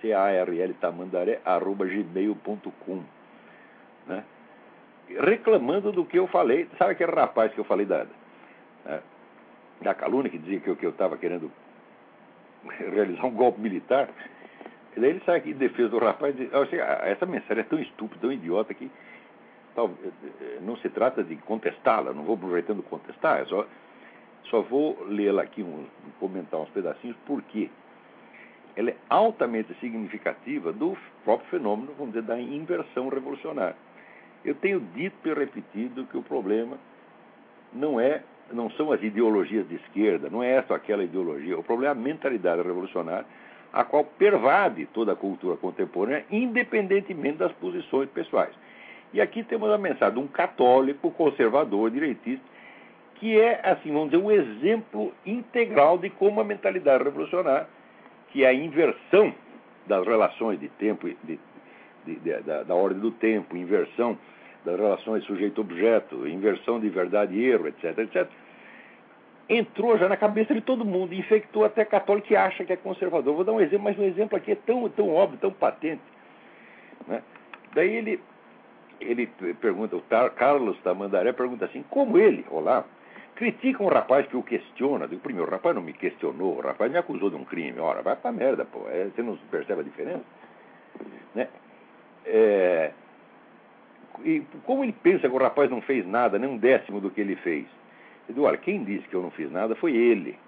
C-A-R-L 0.01 0.75
Tamandaré, 0.75 1.41
arroba 1.45 1.85
gmail.com, 1.85 3.03
né? 4.07 4.25
reclamando 5.21 5.93
do 5.93 6.05
que 6.07 6.19
eu 6.19 6.27
falei. 6.27 6.69
Sabe 6.79 6.93
aquele 6.93 7.12
rapaz 7.12 7.53
que 7.53 7.61
eu 7.61 7.65
falei 7.65 7.85
da, 7.85 8.07
da, 9.83 9.95
calúnia, 9.95 10.31
que 10.31 10.38
dizia 10.38 10.61
que 10.61 10.85
eu 10.85 10.90
estava 10.90 11.16
que 11.16 11.23
querendo 11.23 11.51
realizar 12.92 13.27
um 13.27 13.33
golpe 13.33 13.61
militar? 13.61 14.09
E 14.97 15.01
daí 15.01 15.11
ele 15.11 15.23
sai 15.25 15.38
aqui 15.38 15.51
em 15.51 15.55
defesa 15.55 15.88
do 15.88 15.99
rapaz 15.99 16.35
e 16.38 16.45
diz, 16.45 16.51
essa 17.03 17.25
mensagem 17.25 17.61
é 17.62 17.66
tão 17.66 17.79
estúpida, 17.79 18.21
tão 18.21 18.33
idiota 18.33 18.75
que 18.75 18.90
eh, 19.75 19.90
eh, 20.40 20.59
não 20.61 20.77
se 20.77 20.88
trata 20.90 21.25
de 21.25 21.37
contestá-la, 21.37 22.12
não 22.12 22.25
vou 22.25 22.35
aproveitando 22.35 22.83
contestar, 22.83 23.40
é 23.40 23.45
só, 23.47 23.66
só 24.45 24.61
vou 24.61 25.03
lê-la 25.07 25.42
aqui, 25.42 25.62
um, 25.62 25.87
comentar 26.21 26.61
uns 26.61 26.68
pedacinhos, 26.71 27.16
porque 27.25 27.71
ela 28.77 28.90
é 28.90 28.97
altamente 29.09 29.73
significativa 29.81 30.73
do 30.73 30.97
próprio 31.25 31.49
fenômeno, 31.49 31.95
vamos 31.97 32.12
dizer, 32.12 32.27
da 32.27 32.38
inversão 32.38 33.09
revolucionária. 33.09 33.77
Eu 34.45 34.55
tenho 34.57 34.81
dito 34.95 35.27
e 35.27 35.33
repetido 35.33 36.05
que 36.07 36.18
o 36.18 36.23
problema 36.23 36.77
não 37.73 37.99
é 37.99 38.23
não 38.55 38.71
são 38.71 38.93
as 38.93 39.03
ideologias 39.03 39.69
de 39.69 39.77
esquerda, 39.77 40.29
não 40.31 40.43
é 40.43 40.53
essa 40.53 40.73
ou 40.73 40.77
aquela 40.77 41.03
ideologia, 41.03 41.59
o 41.59 41.62
problema 41.62 41.95
é 41.95 41.99
a 41.99 42.01
mentalidade 42.01 42.62
revolucionária, 42.62 43.27
a 43.73 43.85
qual 43.85 44.05
pervade 44.05 44.87
toda 44.87 45.12
a 45.12 45.17
cultura 45.17 45.57
contemporânea, 45.57 46.25
independentemente 46.31 47.38
das 47.38 47.53
posições 47.53 48.09
pessoais. 48.11 48.53
E 49.12 49.21
aqui 49.21 49.43
temos 49.43 49.71
a 49.71 49.79
mensagem 49.79 50.15
de 50.15 50.21
um 50.21 50.27
católico 50.27 51.11
conservador, 51.11 51.91
direitista, 51.91 52.45
que 53.15 53.38
é, 53.41 53.61
assim, 53.62 53.93
vamos 53.93 54.11
dizer, 54.11 54.23
um 54.23 54.31
exemplo 54.31 55.12
integral 55.25 55.97
de 55.97 56.11
como 56.11 56.41
a 56.41 56.45
mentalidade 56.45 57.05
revolucionária, 57.05 57.69
que 58.31 58.45
é 58.45 58.49
a 58.49 58.55
inversão 58.55 59.33
das 59.87 60.07
relações 60.07 60.59
de 60.59 60.69
tempo, 60.69 61.09
de, 61.09 61.38
de, 62.05 62.17
de, 62.17 62.43
da, 62.43 62.62
da, 62.62 62.75
ordem 62.75 63.01
do 63.01 63.11
tempo, 63.12 63.57
inversão 63.57 64.19
das 64.65 64.79
relações 64.79 65.25
sujeito-objeto, 65.25 66.27
inversão 66.27 66.81
de 66.81 66.88
verdade 66.88 67.35
e 67.35 67.45
erro, 67.45 67.69
etc., 67.69 67.99
etc., 67.99 68.29
entrou 69.48 69.98
já 69.98 70.09
na 70.09 70.16
cabeça 70.16 70.55
de 70.55 70.61
todo 70.61 70.85
mundo, 70.85 71.14
infectou 71.14 71.64
até 71.64 71.85
católico 71.85 72.28
que 72.28 72.37
acha 72.37 72.64
que 72.64 72.72
é 72.72 72.76
conservador. 72.76 73.35
Vou 73.35 73.44
dar 73.44 73.52
um 73.52 73.61
exemplo, 73.61 73.85
mas 73.85 73.98
um 73.98 74.05
exemplo 74.05 74.37
aqui 74.37 74.52
é 74.52 74.55
tão, 74.55 74.88
tão 74.88 75.09
óbvio, 75.09 75.38
tão 75.38 75.52
patente. 75.52 76.02
Né? 77.07 77.22
Daí 77.74 77.94
ele 77.94 78.20
ele 79.00 79.26
pergunta, 79.61 79.96
o 79.96 80.02
Carlos 80.31 80.78
Tamandaré 80.83 81.33
pergunta 81.33 81.64
assim, 81.64 81.85
como 81.90 82.18
ele, 82.18 82.46
olá, 82.48 82.85
critica 83.35 83.83
um 83.83 83.88
rapaz 83.88 84.26
que 84.28 84.37
o 84.37 84.42
questiona. 84.42 85.09
Digo, 85.09 85.20
primeiro, 85.20 85.48
o 85.48 85.50
rapaz 85.50 85.74
não 85.74 85.83
me 85.83 85.92
questionou, 85.92 86.59
o 86.59 86.61
rapaz 86.61 86.90
me 86.90 86.98
acusou 86.98 87.28
de 87.28 87.37
um 87.37 87.44
crime. 87.44 87.81
Ora, 87.81 88.00
vai 88.00 88.14
pra 88.14 88.31
merda, 88.31 88.64
pô. 88.64 88.88
É, 88.88 89.07
você 89.07 89.22
não 89.22 89.37
percebe 89.50 89.81
a 89.81 89.85
diferença? 89.85 90.22
Né? 91.35 91.48
É, 92.24 92.92
e 94.24 94.42
como 94.64 94.85
ele 94.85 94.92
pensa 94.92 95.28
que 95.28 95.35
o 95.35 95.38
rapaz 95.38 95.70
não 95.70 95.81
fez 95.81 96.07
nada, 96.07 96.38
nem 96.38 96.48
um 96.48 96.59
décimo 96.59 97.00
do 97.00 97.11
que 97.11 97.20
ele 97.20 97.37
fez? 97.37 97.66
Eu 98.28 98.42
olha, 98.42 98.56
quem 98.56 98.85
disse 98.85 99.06
que 99.08 99.14
eu 99.14 99.22
não 99.22 99.30
fiz 99.30 99.50
nada 99.50 99.74
foi 99.74 99.94
ele. 99.94 100.38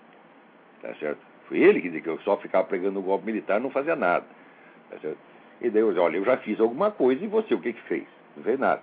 Tá 0.81 0.95
certo? 0.95 1.19
Foi 1.49 1.59
ele 1.59 1.81
que 1.81 1.89
disse 1.89 2.03
que 2.03 2.09
eu 2.09 2.19
só 2.21 2.37
ficava 2.37 2.67
pregando 2.67 2.99
o 2.99 3.03
golpe 3.03 3.27
militar 3.27 3.61
e 3.61 3.63
não 3.63 3.71
fazia 3.71 3.97
nada. 3.97 4.25
Tá 4.91 4.99
certo? 4.99 5.19
E 5.61 5.71
daí 5.71 5.83
eu 5.83 5.89
disse, 5.89 6.01
olha, 6.01 6.17
eu 6.17 6.25
já 6.25 6.37
fiz 6.39 6.61
alguma 6.61 6.91
coisa 6.91 7.25
e 7.25 7.29
você, 7.29 7.55
o 7.55 7.61
que 7.61 7.73
que 7.73 7.83
fez? 7.83 8.05
Não 8.37 8.43
vê 8.43 8.57
nada. 8.57 8.83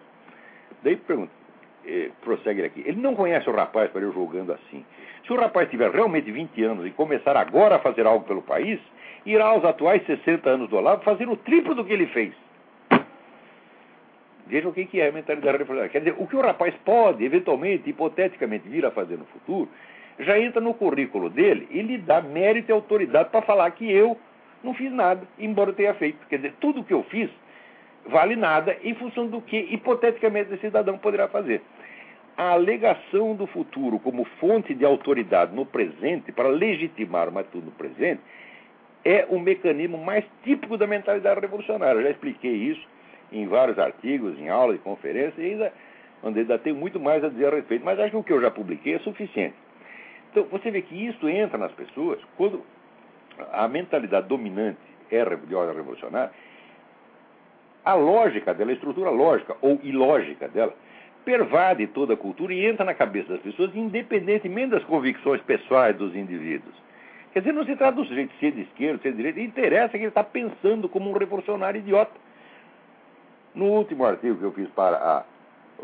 Daí 0.83 0.95
pergunta, 0.95 1.31
eh, 1.85 2.09
prossegue 2.21 2.63
aqui. 2.63 2.83
Ele 2.85 3.01
não 3.01 3.15
conhece 3.15 3.49
o 3.49 3.53
rapaz 3.53 3.91
para 3.91 4.01
eu 4.01 4.13
julgando 4.13 4.53
assim. 4.53 4.85
Se 5.25 5.33
o 5.33 5.35
rapaz 5.35 5.69
tiver 5.69 5.91
realmente 5.91 6.31
20 6.31 6.63
anos 6.63 6.85
e 6.85 6.91
começar 6.91 7.37
agora 7.37 7.75
a 7.75 7.79
fazer 7.79 8.05
algo 8.05 8.25
pelo 8.25 8.41
país, 8.41 8.79
irá 9.25 9.45
aos 9.45 9.63
atuais 9.63 10.05
60 10.05 10.49
anos 10.49 10.69
do 10.69 10.77
Olavo 10.77 11.03
fazer 11.03 11.27
o 11.29 11.37
triplo 11.37 11.75
do 11.75 11.85
que 11.85 11.93
ele 11.93 12.07
fez. 12.07 12.33
Veja 14.47 14.67
o 14.67 14.73
que 14.73 14.99
é 14.99 15.09
a 15.09 15.11
mentalidade 15.11 15.57
revolucionária. 15.57 15.89
Quer 15.89 15.99
dizer, 15.99 16.15
o 16.17 16.27
que 16.27 16.35
o 16.35 16.41
rapaz 16.41 16.73
pode, 16.83 17.23
eventualmente, 17.23 17.89
hipoteticamente, 17.89 18.67
vir 18.67 18.85
a 18.85 18.91
fazer 18.91 19.17
no 19.17 19.25
futuro, 19.25 19.69
já 20.19 20.37
entra 20.39 20.61
no 20.61 20.73
currículo 20.73 21.29
dele 21.29 21.67
e 21.71 21.81
lhe 21.81 21.97
dá 21.97 22.21
mérito 22.21 22.71
e 22.71 22.73
autoridade 22.73 23.29
para 23.29 23.41
falar 23.41 23.69
que 23.71 23.89
eu 23.91 24.17
não 24.63 24.73
fiz 24.73 24.91
nada, 24.91 25.21
embora 25.39 25.73
tenha 25.73 25.93
feito. 25.93 26.25
Quer 26.27 26.37
dizer, 26.37 26.53
tudo 26.59 26.81
o 26.81 26.83
que 26.83 26.93
eu 26.93 27.03
fiz 27.03 27.29
vale 28.05 28.35
nada 28.35 28.77
em 28.83 28.93
função 28.95 29.27
do 29.27 29.41
que, 29.41 29.57
hipoteticamente, 29.57 30.53
esse 30.53 30.61
cidadão 30.61 30.97
poderá 30.97 31.27
fazer. 31.27 31.61
A 32.37 32.51
alegação 32.51 33.35
do 33.35 33.45
futuro 33.47 33.99
como 33.99 34.25
fonte 34.39 34.73
de 34.73 34.85
autoridade 34.85 35.53
no 35.53 35.65
presente, 35.65 36.31
para 36.31 36.47
legitimar 36.47 37.29
uma 37.29 37.41
atitude 37.41 37.65
no 37.65 37.71
presente, 37.71 38.21
é 39.03 39.25
o 39.29 39.39
mecanismo 39.39 39.97
mais 39.97 40.23
típico 40.43 40.77
da 40.77 40.87
mentalidade 40.87 41.39
revolucionária. 41.39 41.99
Eu 41.99 42.03
já 42.03 42.11
expliquei 42.11 42.51
isso 42.51 42.87
em 43.31 43.47
vários 43.47 43.77
artigos, 43.79 44.37
em 44.39 44.49
aulas, 44.49 44.75
em 44.75 44.79
conferências, 44.79 45.37
e 45.37 45.51
ainda, 45.51 45.73
ainda 46.23 46.59
tem 46.59 46.73
muito 46.73 46.99
mais 46.99 47.23
a 47.23 47.29
dizer 47.29 47.47
a 47.47 47.55
respeito. 47.55 47.85
Mas 47.85 47.99
acho 47.99 48.11
que 48.11 48.17
o 48.17 48.23
que 48.23 48.33
eu 48.33 48.41
já 48.41 48.51
publiquei 48.51 48.95
é 48.95 48.99
suficiente. 48.99 49.55
Então, 50.31 50.43
você 50.45 50.71
vê 50.71 50.81
que 50.81 50.95
isso 50.95 51.27
entra 51.27 51.57
nas 51.57 51.71
pessoas 51.73 52.19
quando 52.37 52.63
a 53.51 53.67
mentalidade 53.67 54.27
dominante 54.27 54.79
é 55.09 55.21
ordem 55.21 55.75
revolucionária, 55.75 56.31
a 57.83 57.93
lógica 57.93 58.53
dela, 58.53 58.71
a 58.71 58.73
estrutura 58.73 59.09
lógica 59.09 59.55
ou 59.61 59.79
ilógica 59.83 60.47
dela, 60.47 60.73
pervade 61.25 61.85
toda 61.87 62.13
a 62.13 62.17
cultura 62.17 62.53
e 62.53 62.65
entra 62.65 62.85
na 62.85 62.93
cabeça 62.93 63.33
das 63.33 63.41
pessoas, 63.41 63.75
independentemente 63.75 64.71
das 64.71 64.83
convicções 64.83 65.41
pessoais 65.41 65.95
dos 65.97 66.15
indivíduos. 66.15 66.73
Quer 67.33 67.39
dizer, 67.39 67.53
não 67.53 67.65
se 67.65 67.75
trata 67.75 67.93
do 67.93 68.05
sujeito 68.05 68.33
ser 68.39 68.51
de 68.51 68.61
esquerda, 68.61 69.01
ser 69.01 69.11
de 69.11 69.17
direita, 69.17 69.39
interessa 69.39 69.91
que 69.91 69.97
ele 69.97 70.07
está 70.07 70.23
pensando 70.23 70.89
como 70.89 71.09
um 71.09 71.13
revolucionário 71.13 71.79
idiota. 71.79 72.11
No 73.53 73.65
último 73.65 74.05
artigo 74.05 74.37
que 74.37 74.43
eu 74.43 74.51
fiz 74.51 74.69
para 74.69 74.97
a, 74.97 75.23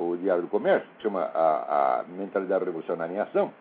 o 0.02 0.16
Diário 0.18 0.44
do 0.44 0.48
Comércio, 0.48 0.88
que 0.98 1.04
chama 1.04 1.22
a, 1.22 2.00
a 2.00 2.04
Mentalidade 2.04 2.64
Revolucionária 2.64 3.14
em 3.14 3.20
Ação, 3.20 3.52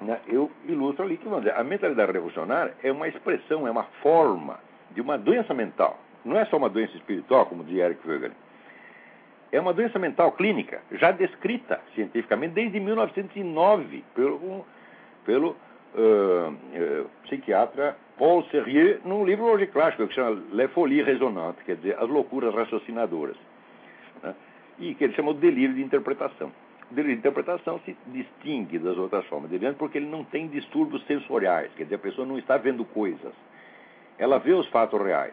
né, 0.00 0.18
eu 0.26 0.50
ilustro 0.66 1.04
ali 1.04 1.16
que 1.18 1.28
dizer, 1.28 1.54
a 1.54 1.62
mentalidade 1.62 2.12
revolucionária 2.12 2.74
é 2.82 2.90
uma 2.90 3.06
expressão, 3.06 3.66
é 3.66 3.70
uma 3.70 3.84
forma 4.02 4.58
de 4.92 5.00
uma 5.00 5.18
doença 5.18 5.52
mental. 5.52 5.98
Não 6.24 6.38
é 6.38 6.44
só 6.46 6.56
uma 6.56 6.70
doença 6.70 6.96
espiritual, 6.96 7.46
como 7.46 7.64
dizia 7.64 7.86
Eric 7.86 8.06
Voegelin. 8.06 8.34
É 9.52 9.60
uma 9.60 9.72
doença 9.72 9.98
mental 9.98 10.32
clínica, 10.32 10.80
já 10.92 11.10
descrita 11.10 11.80
cientificamente 11.94 12.54
desde 12.54 12.78
1909 12.78 14.04
pelo, 14.14 14.64
pelo 15.24 15.48
uh, 15.94 16.52
uh, 16.52 17.10
psiquiatra 17.24 17.96
Paul 18.20 18.44
Serrier 18.50 19.00
num 19.02 19.24
livro 19.24 19.46
hoje 19.46 19.66
clássico 19.66 20.06
que 20.06 20.14
chama 20.14 20.42
Le 20.52 20.68
Folie 20.68 21.02
Résonante, 21.02 21.64
quer 21.64 21.76
dizer, 21.76 21.96
As 21.98 22.06
Loucuras 22.06 22.54
Raciocinadoras. 22.54 23.36
Né? 24.22 24.34
E 24.78 24.94
que 24.94 25.04
ele 25.04 25.14
chama 25.14 25.30
o 25.30 25.34
delírio 25.34 25.74
de 25.74 25.82
interpretação. 25.82 26.52
O 26.90 26.94
delírio 26.94 27.16
de 27.16 27.20
interpretação 27.20 27.80
se 27.86 27.96
distingue 28.08 28.78
das 28.78 28.98
outras 28.98 29.24
formas 29.24 29.50
delirante 29.50 29.78
porque 29.78 29.96
ele 29.96 30.10
não 30.10 30.22
tem 30.22 30.48
distúrbios 30.48 31.02
sensoriais, 31.06 31.72
quer 31.74 31.84
dizer, 31.84 31.94
a 31.94 31.98
pessoa 31.98 32.26
não 32.26 32.36
está 32.36 32.58
vendo 32.58 32.84
coisas. 32.84 33.32
Ela 34.18 34.38
vê 34.38 34.52
os 34.52 34.68
fatos 34.68 35.00
reais. 35.00 35.32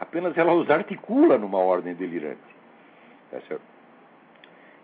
Apenas 0.00 0.36
ela 0.36 0.52
os 0.52 0.68
articula 0.68 1.38
numa 1.38 1.58
ordem 1.58 1.94
delirante. 1.94 2.40
Tá 3.30 3.40
certo? 3.42 3.62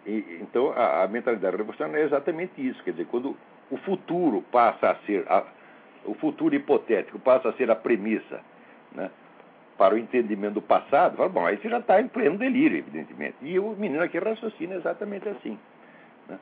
E, 0.06 0.38
então, 0.40 0.70
a, 0.76 1.02
a 1.02 1.08
mentalidade 1.08 1.56
revolucionária 1.56 2.02
é 2.02 2.04
exatamente 2.04 2.52
isso. 2.64 2.80
Quer 2.84 2.92
dizer, 2.92 3.06
quando 3.06 3.36
o 3.68 3.76
futuro 3.78 4.44
passa 4.52 4.90
a 4.90 4.94
ser 5.06 5.24
a, 5.28 5.44
o 6.06 6.14
futuro 6.14 6.54
hipotético 6.54 7.18
passa 7.18 7.48
a 7.48 7.52
ser 7.54 7.70
a 7.70 7.76
premissa 7.76 8.40
né, 8.92 9.10
para 9.76 9.94
o 9.94 9.98
entendimento 9.98 10.54
do 10.54 10.62
passado, 10.62 11.16
fala, 11.16 11.28
bom, 11.28 11.44
aí 11.44 11.56
você 11.56 11.68
já 11.68 11.78
está 11.78 12.00
em 12.00 12.08
pleno 12.08 12.38
delírio, 12.38 12.78
evidentemente. 12.78 13.36
E 13.42 13.58
o 13.58 13.70
menino 13.70 14.02
aqui 14.02 14.18
raciocina 14.18 14.74
exatamente 14.74 15.28
assim. 15.28 15.58
Né. 16.28 16.38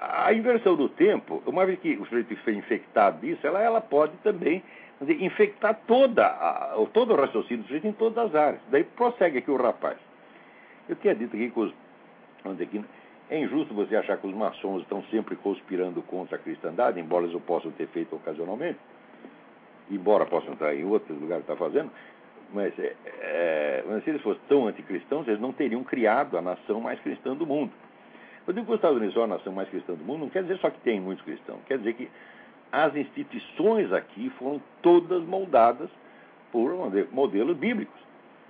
A 0.00 0.32
inversão 0.32 0.74
do 0.74 0.88
tempo, 0.88 1.42
uma 1.46 1.64
vez 1.64 1.78
que 1.78 1.96
o 1.96 2.04
sujeito 2.06 2.34
foi 2.38 2.54
infectado 2.54 3.20
disso, 3.20 3.46
ela, 3.46 3.62
ela 3.62 3.80
pode 3.80 4.16
também 4.18 4.62
dizer, 5.00 5.22
infectar 5.22 5.78
toda 5.86 6.26
a, 6.26 6.74
todo 6.92 7.12
o 7.12 7.16
raciocínio 7.16 7.62
do 7.62 7.66
sujeito 7.66 7.86
em 7.86 7.92
todas 7.92 8.26
as 8.26 8.34
áreas. 8.34 8.62
Daí 8.70 8.84
prossegue 8.84 9.38
aqui 9.38 9.50
o 9.50 9.56
rapaz. 9.56 9.96
Eu 10.88 10.96
tinha 10.96 11.14
dito 11.14 11.36
aqui 11.36 11.50
que 11.50 11.60
os. 11.60 11.72
Aqui, 12.60 12.84
é 13.30 13.38
injusto 13.38 13.72
você 13.72 13.94
achar 13.94 14.18
que 14.18 14.26
os 14.26 14.34
maçons 14.34 14.82
estão 14.82 15.04
sempre 15.04 15.36
conspirando 15.36 16.02
contra 16.02 16.34
a 16.34 16.38
cristandade, 16.38 16.98
embora 16.98 17.24
eles 17.24 17.36
o 17.36 17.40
possam 17.40 17.70
ter 17.70 17.86
feito 17.86 18.16
ocasionalmente, 18.16 18.78
embora 19.88 20.26
possam 20.26 20.54
estar 20.54 20.74
em 20.74 20.84
outros 20.84 21.18
lugares 21.18 21.44
está 21.44 21.54
fazendo, 21.54 21.92
mas 22.52 22.76
é, 22.76 22.96
é, 23.20 24.00
se 24.02 24.10
eles 24.10 24.20
fossem 24.20 24.42
tão 24.48 24.66
anticristãos, 24.66 25.28
eles 25.28 25.40
não 25.40 25.52
teriam 25.52 25.84
criado 25.84 26.36
a 26.36 26.42
nação 26.42 26.80
mais 26.80 26.98
cristã 27.00 27.36
do 27.36 27.46
mundo. 27.46 27.70
Eu 28.48 28.52
digo 28.52 28.66
que 28.66 28.72
os 28.72 28.78
Estados 28.78 28.96
Unidos 28.96 29.14
são 29.14 29.22
a 29.22 29.28
nação 29.28 29.52
mais 29.52 29.68
cristã 29.68 29.94
do 29.94 30.04
mundo, 30.04 30.22
não 30.22 30.28
quer 30.28 30.42
dizer 30.42 30.58
só 30.58 30.68
que 30.68 30.80
tem 30.80 31.00
muitos 31.00 31.24
cristãos, 31.24 31.60
quer 31.68 31.78
dizer 31.78 31.92
que 31.92 32.10
as 32.72 32.96
instituições 32.96 33.92
aqui 33.92 34.28
foram 34.38 34.60
todas 34.82 35.22
moldadas 35.22 35.88
por 36.50 36.72
modelos 37.12 37.56
bíblicos. 37.56 38.00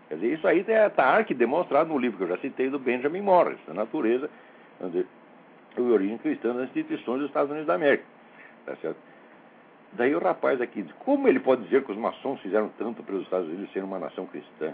Quer 0.09 0.15
dizer, 0.15 0.35
isso 0.35 0.49
aí 0.49 0.61
está 0.61 1.05
arque 1.05 1.35
demonstrado 1.35 1.91
no 1.91 1.99
livro 1.99 2.17
que 2.17 2.25
eu 2.25 2.29
já 2.29 2.39
citei 2.39 2.71
do 2.71 2.79
Benjamin 2.79 3.21
Morris, 3.21 3.59
A 3.69 3.75
Natureza 3.75 4.31
dizer, 4.89 5.07
a 5.77 5.81
origem 5.81 6.19
cristã 6.19 6.55
das 6.55 6.65
instituições 6.65 7.21
dos 7.21 7.29
Estados 7.29 7.51
Unidos 7.51 7.67
da 7.67 7.75
América. 7.75 8.05
Tá 8.67 8.77
certo? 8.77 8.99
Daí 9.93 10.15
o 10.15 10.21
rapaz 10.21 10.61
aqui 10.61 10.83
diz, 10.83 10.93
como 11.01 11.27
ele 11.29 11.41
pode 11.41 11.65
dizer 11.65 11.85
que 11.85 11.91
os 11.91 11.99
maçons 11.99 12.41
fizeram 12.41 12.71
tanto 12.79 13.03
para 13.03 13.15
os 13.15 13.23
Estados 13.23 13.49
Unidos 13.49 13.73
serem 13.73 13.89
uma 13.89 13.99
nação 13.99 14.27
cristã? 14.27 14.73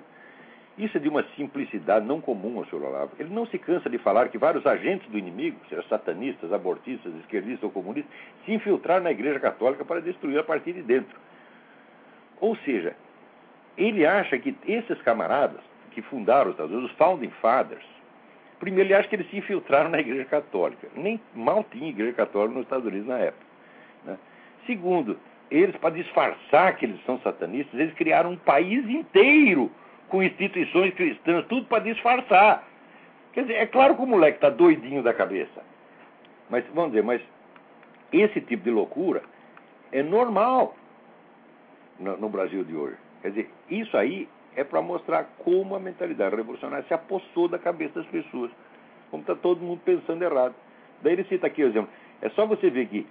Isso 0.77 0.99
é 0.99 1.01
de 1.01 1.09
uma 1.09 1.25
simplicidade 1.37 2.05
não 2.05 2.21
comum 2.21 2.59
ao 2.59 2.67
Sr. 2.67 2.85
Olavo. 2.85 3.13
Ele 3.19 3.33
não 3.33 3.47
se 3.47 3.59
cansa 3.59 3.89
de 3.89 3.97
falar 3.97 4.29
que 4.29 4.37
vários 4.37 4.67
agentes 4.67 5.09
do 5.09 5.17
inimigo, 5.17 5.59
seja 5.71 5.83
satanistas, 5.89 6.53
abortistas, 6.53 7.15
esquerdistas 7.15 7.63
ou 7.63 7.71
comunistas, 7.71 8.13
se 8.45 8.53
infiltraram 8.53 9.05
na 9.05 9.11
Igreja 9.11 9.41
Católica 9.41 9.87
para 9.87 10.01
destruir 10.01 10.39
a 10.39 10.45
partir 10.45 10.75
de 10.75 10.83
dentro. 10.83 11.19
Ou 12.41 12.55
seja, 12.57 12.95
ele 13.79 14.05
acha 14.05 14.39
que 14.39 14.55
esses 14.67 15.01
camaradas 15.01 15.63
que 15.93 16.03
fundaram 16.03 16.51
os 16.51 16.55
Estados 16.55 16.73
Unidos, 16.73 16.91
os 16.91 16.97
Founding 16.99 17.33
Fathers, 17.41 17.96
Primeiro, 18.59 18.89
ele 18.89 18.95
acha 18.95 19.09
que 19.09 19.17
eles 19.17 19.29
se 19.31 19.37
infiltraram 19.37 19.91
na 19.91 20.01
Igreja 20.01 20.25
Católica. 20.25 20.89
Nem 20.95 21.21
mal 21.35 21.65
tinha 21.71 21.89
Igreja 21.89 22.13
Católica 22.15 22.55
nos 22.55 22.65
Estados 22.65 22.87
Unidos 22.87 23.07
na 23.07 23.19
época. 23.19 23.45
Né? 24.05 24.19
Segundo, 24.67 25.19
eles, 25.51 25.77
para 25.77 25.95
disfarçar 25.95 26.77
que 26.77 26.87
eles 26.87 27.05
são 27.05 27.21
satanistas, 27.21 27.79
eles 27.79 27.95
criaram 27.95 28.33
um 28.33 28.37
país 28.37 28.89
inteiro 28.89 29.71
com 30.09 30.23
instituições 30.23 30.95
cristãs, 30.95 31.45
tudo 31.47 31.67
para 31.67 31.83
disfarçar. 31.83 32.67
Quer 33.33 33.43
dizer, 33.43 33.55
é 33.55 33.67
claro 33.67 33.95
que 33.95 34.03
o 34.03 34.07
moleque 34.07 34.39
está 34.39 34.49
doidinho 34.49 35.03
da 35.03 35.13
cabeça. 35.13 35.63
Mas, 36.49 36.65
vamos 36.73 36.93
dizer, 36.93 37.03
mas 37.03 37.21
esse 38.13 38.41
tipo 38.41 38.65
de 38.65 38.71
loucura 38.71 39.23
é 39.93 40.03
normal 40.03 40.75
no, 41.99 42.17
no 42.17 42.29
Brasil 42.29 42.65
de 42.65 42.75
hoje. 42.75 42.97
Quer 43.21 43.29
dizer, 43.31 43.51
isso 43.69 43.97
aí 43.97 44.29
é 44.57 44.65
para 44.65 44.81
mostrar 44.81 45.25
como 45.45 45.77
a 45.77 45.79
mentalidade 45.79 46.35
revolucionária 46.35 46.85
se 46.89 46.95
apossou 46.95 47.47
da 47.47 47.59
cabeça 47.59 48.01
das 48.01 48.09
pessoas. 48.09 48.51
Como 49.11 49.21
está 49.21 49.35
todo 49.35 49.61
mundo 49.61 49.81
pensando 49.85 50.23
errado. 50.23 50.55
Daí 51.03 51.13
ele 51.13 51.25
cita 51.25 51.47
aqui 51.47 51.63
o 51.63 51.69
exemplo. 51.69 51.91
É 52.23 52.31
só 52.31 52.47
você 52.47 52.71
ver 52.71 52.87
que 52.87 53.07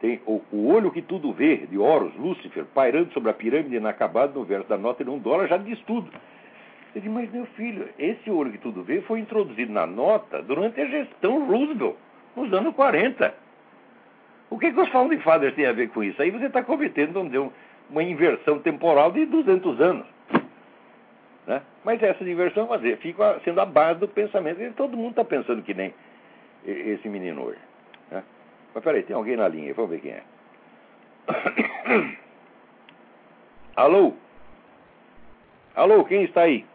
tem 0.00 0.20
o, 0.26 0.42
o, 0.52 0.68
olho 0.68 0.90
que 0.90 1.02
tudo 1.02 1.32
vê, 1.32 1.58
de 1.58 1.78
Horus, 1.78 2.14
Lúcifer, 2.16 2.64
pairando 2.74 3.12
sobre 3.12 3.30
a 3.30 3.34
pirâmide 3.34 3.76
inacabada 3.76 4.32
no 4.32 4.44
verso 4.44 4.68
da 4.68 4.76
nota 4.76 5.04
de 5.04 5.10
um 5.10 5.18
dólar, 5.18 5.48
já 5.48 5.56
diz 5.56 5.78
tudo. 5.80 6.10
Ele 6.94 7.02
diz, 7.02 7.10
mas 7.10 7.30
meu 7.32 7.46
filho, 7.46 7.88
esse 7.98 8.30
olho 8.30 8.52
que 8.52 8.58
tudo 8.58 8.82
vê 8.82 9.00
foi 9.02 9.20
introduzido 9.20 9.72
na 9.72 9.86
nota 9.86 10.42
durante 10.42 10.80
a 10.80 10.86
gestão 10.86 11.46
Roosevelt, 11.46 11.96
nos 12.36 12.52
anos 12.52 12.74
40. 12.74 13.34
O 14.50 14.58
que, 14.58 14.72
que 14.72 14.80
os 14.80 14.88
Founding 14.88 15.20
Fathers 15.20 15.54
têm 15.54 15.66
a 15.66 15.72
ver 15.72 15.90
com 15.90 16.02
isso? 16.02 16.20
Aí 16.20 16.30
você 16.30 16.46
está 16.46 16.62
cometendo, 16.62 17.22
dizer, 17.24 17.50
uma 17.90 18.02
inversão 18.02 18.58
temporal 18.58 19.12
de 19.12 19.26
200 19.26 19.80
anos. 19.80 20.06
Né? 21.48 21.62
Mas 21.82 22.02
essa 22.02 22.22
diversão 22.22 22.68
fazer, 22.68 22.98
fica 22.98 23.40
sendo 23.42 23.58
a 23.62 23.64
base 23.64 24.00
do 24.00 24.06
pensamento. 24.06 24.60
E 24.60 24.70
todo 24.72 24.98
mundo 24.98 25.10
está 25.10 25.24
pensando 25.24 25.62
que 25.62 25.72
nem 25.72 25.94
esse 26.62 27.08
menino 27.08 27.42
hoje. 27.42 27.58
Né? 28.10 28.22
Mas 28.74 28.84
peraí, 28.84 29.02
tem 29.02 29.16
alguém 29.16 29.34
na 29.34 29.48
linha, 29.48 29.72
vamos 29.72 29.90
ver 29.90 30.00
quem 30.00 30.10
é. 30.10 30.22
Alô? 33.76 34.12
Alô, 35.74 36.04
quem 36.04 36.24
está 36.24 36.42
aí? 36.42 36.66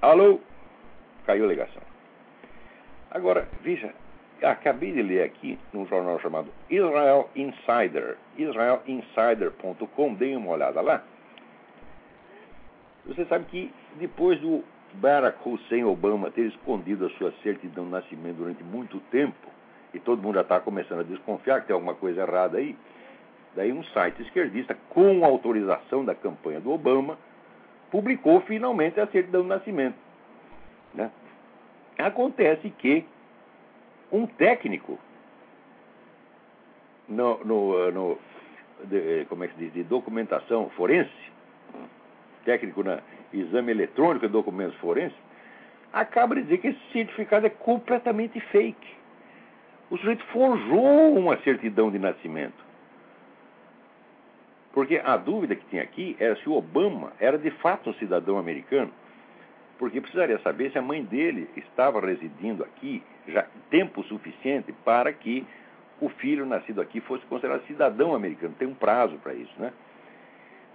Alô? 0.00 0.38
Caiu 1.26 1.44
a 1.44 1.48
ligação. 1.48 1.82
Agora, 3.10 3.48
veja, 3.62 3.92
acabei 4.40 4.92
de 4.92 5.02
ler 5.02 5.24
aqui 5.24 5.58
num 5.72 5.86
jornal 5.88 6.20
chamado 6.20 6.52
Israel 6.68 7.28
Insider, 7.34 8.16
israelinsider.com, 8.38 10.14
dei 10.14 10.36
uma 10.36 10.52
olhada 10.52 10.80
lá. 10.80 11.02
Você 13.10 13.24
sabe 13.24 13.44
que 13.46 13.74
depois 13.96 14.40
do 14.40 14.62
Barack 14.94 15.36
Hussein 15.44 15.82
Obama 15.82 16.30
ter 16.30 16.46
escondido 16.46 17.06
a 17.06 17.10
sua 17.10 17.32
certidão 17.42 17.84
de 17.86 17.90
nascimento 17.90 18.36
durante 18.36 18.62
muito 18.62 19.00
tempo, 19.10 19.48
e 19.92 19.98
todo 19.98 20.22
mundo 20.22 20.36
já 20.36 20.42
está 20.42 20.60
começando 20.60 21.00
a 21.00 21.02
desconfiar 21.02 21.60
que 21.60 21.66
tem 21.66 21.74
alguma 21.74 21.94
coisa 21.96 22.20
errada 22.22 22.58
aí, 22.58 22.76
daí 23.56 23.72
um 23.72 23.82
site 23.82 24.22
esquerdista, 24.22 24.76
com 24.90 25.24
autorização 25.24 26.04
da 26.04 26.14
campanha 26.14 26.60
do 26.60 26.70
Obama, 26.70 27.18
publicou 27.90 28.42
finalmente 28.42 29.00
a 29.00 29.08
certidão 29.08 29.42
de 29.42 29.48
nascimento. 29.48 29.96
Né? 30.94 31.10
Acontece 31.98 32.70
que 32.70 33.04
um 34.12 34.24
técnico 34.24 34.96
no, 37.08 37.44
no, 37.44 37.90
no 37.90 38.18
de, 38.84 39.24
como 39.28 39.42
é 39.42 39.48
que 39.48 39.56
diz, 39.56 39.72
de 39.72 39.82
documentação 39.82 40.70
forense, 40.70 41.29
técnico 42.44 42.82
na 42.82 43.00
exame 43.32 43.72
eletrônico 43.72 44.26
de 44.26 44.32
documentos 44.32 44.76
forenses, 44.76 45.16
acaba 45.92 46.34
de 46.34 46.42
dizer 46.42 46.58
que 46.58 46.68
esse 46.68 46.80
certificado 46.92 47.46
é 47.46 47.50
completamente 47.50 48.38
fake. 48.40 49.00
O 49.90 49.96
sujeito 49.98 50.24
forjou 50.26 51.16
uma 51.16 51.36
certidão 51.38 51.90
de 51.90 51.98
nascimento. 51.98 52.70
Porque 54.72 55.00
a 55.04 55.16
dúvida 55.16 55.56
que 55.56 55.66
tinha 55.66 55.82
aqui 55.82 56.16
era 56.20 56.36
se 56.36 56.48
o 56.48 56.52
Obama 56.52 57.12
era 57.18 57.36
de 57.36 57.50
fato 57.50 57.90
um 57.90 57.94
cidadão 57.94 58.38
americano. 58.38 58.92
Porque 59.78 60.00
precisaria 60.00 60.38
saber 60.40 60.70
se 60.70 60.78
a 60.78 60.82
mãe 60.82 61.02
dele 61.02 61.48
estava 61.56 62.00
residindo 62.00 62.62
aqui 62.62 63.02
já 63.26 63.46
tempo 63.68 64.04
suficiente 64.04 64.72
para 64.84 65.12
que 65.12 65.44
o 66.00 66.08
filho 66.08 66.46
nascido 66.46 66.80
aqui 66.80 67.00
fosse 67.00 67.24
considerado 67.26 67.66
cidadão 67.66 68.14
americano. 68.14 68.54
Tem 68.58 68.68
um 68.68 68.74
prazo 68.74 69.16
para 69.18 69.34
isso, 69.34 69.52
né? 69.58 69.72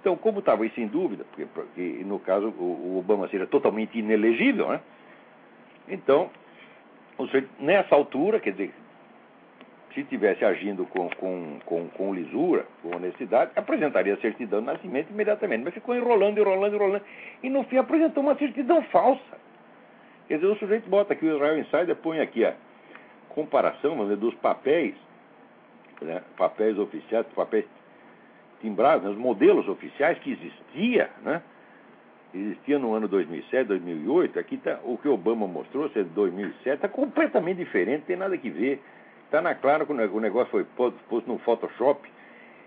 Então, 0.05 0.15
como 0.15 0.37
estava 0.37 0.63
isso 0.67 0.79
em 0.79 0.85
dúvida, 0.85 1.25
porque, 1.31 1.47
porque 1.47 1.81
no 2.05 2.19
caso 2.19 2.49
o, 2.49 2.99
Obama 2.99 3.27
seria 3.27 3.47
totalmente 3.47 3.97
inelegível, 3.97 4.69
né? 4.69 4.79
Então, 5.87 6.29
nessa 7.59 7.95
altura, 7.95 8.39
quer 8.39 8.51
dizer, 8.51 8.71
se 9.95 10.01
estivesse 10.01 10.45
agindo 10.45 10.85
com, 10.85 11.09
com, 11.09 11.57
com, 11.65 11.87
com, 11.87 12.13
lisura, 12.13 12.67
com 12.83 12.95
honestidade, 12.95 13.49
apresentaria 13.55 14.13
a 14.13 14.17
certidão 14.17 14.59
de 14.59 14.67
nascimento 14.67 15.09
imediatamente. 15.09 15.63
Mas 15.63 15.73
ficou 15.73 15.95
enrolando, 15.95 16.37
enrolando, 16.37 16.75
enrolando. 16.75 17.03
E 17.41 17.49
no 17.49 17.63
fim 17.63 17.77
apresentou 17.77 18.21
uma 18.21 18.35
certidão 18.35 18.83
falsa. 18.83 19.39
Quer 20.27 20.35
dizer, 20.35 20.45
o 20.45 20.55
sujeito 20.57 20.87
bota 20.87 21.13
aqui, 21.13 21.25
o 21.25 21.35
Israel 21.35 21.57
Insider 21.57 21.95
põe 21.95 22.19
aqui 22.19 22.45
a 22.45 22.53
comparação 23.29 23.97
dizer, 24.03 24.17
dos 24.17 24.35
papéis, 24.35 24.93
né, 25.99 26.21
papéis 26.37 26.77
oficiais, 26.77 27.25
papéis 27.33 27.65
timbrados, 28.65 29.03
né, 29.03 29.11
os 29.11 29.17
modelos 29.17 29.67
oficiais 29.67 30.17
que 30.19 30.31
existia, 30.31 31.09
né? 31.23 31.41
Existia 32.33 32.77
no 32.79 32.93
ano 32.93 33.07
2007, 33.07 33.67
2008. 33.67 34.39
Aqui 34.39 34.55
está 34.55 34.79
o 34.83 34.97
que 34.97 35.07
Obama 35.07 35.47
mostrou, 35.47 35.87
se 35.89 35.99
é 35.99 36.03
2007, 36.03 36.75
está 36.75 36.89
completamente 36.89 37.57
diferente, 37.57 38.05
tem 38.05 38.17
nada 38.17 38.37
que 38.37 38.49
ver. 38.49 38.81
Está 39.25 39.41
na 39.41 39.55
clara 39.55 39.85
que 39.85 39.91
o 39.91 40.19
negócio 40.19 40.51
foi 40.51 40.65
posto 40.75 41.27
no 41.27 41.37
Photoshop. 41.39 42.09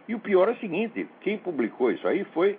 E 0.06 0.14
o 0.14 0.18
pior 0.18 0.48
é 0.48 0.52
o 0.52 0.56
seguinte: 0.56 1.06
quem 1.20 1.36
publicou 1.36 1.90
isso 1.90 2.06
aí 2.08 2.24
foi 2.32 2.58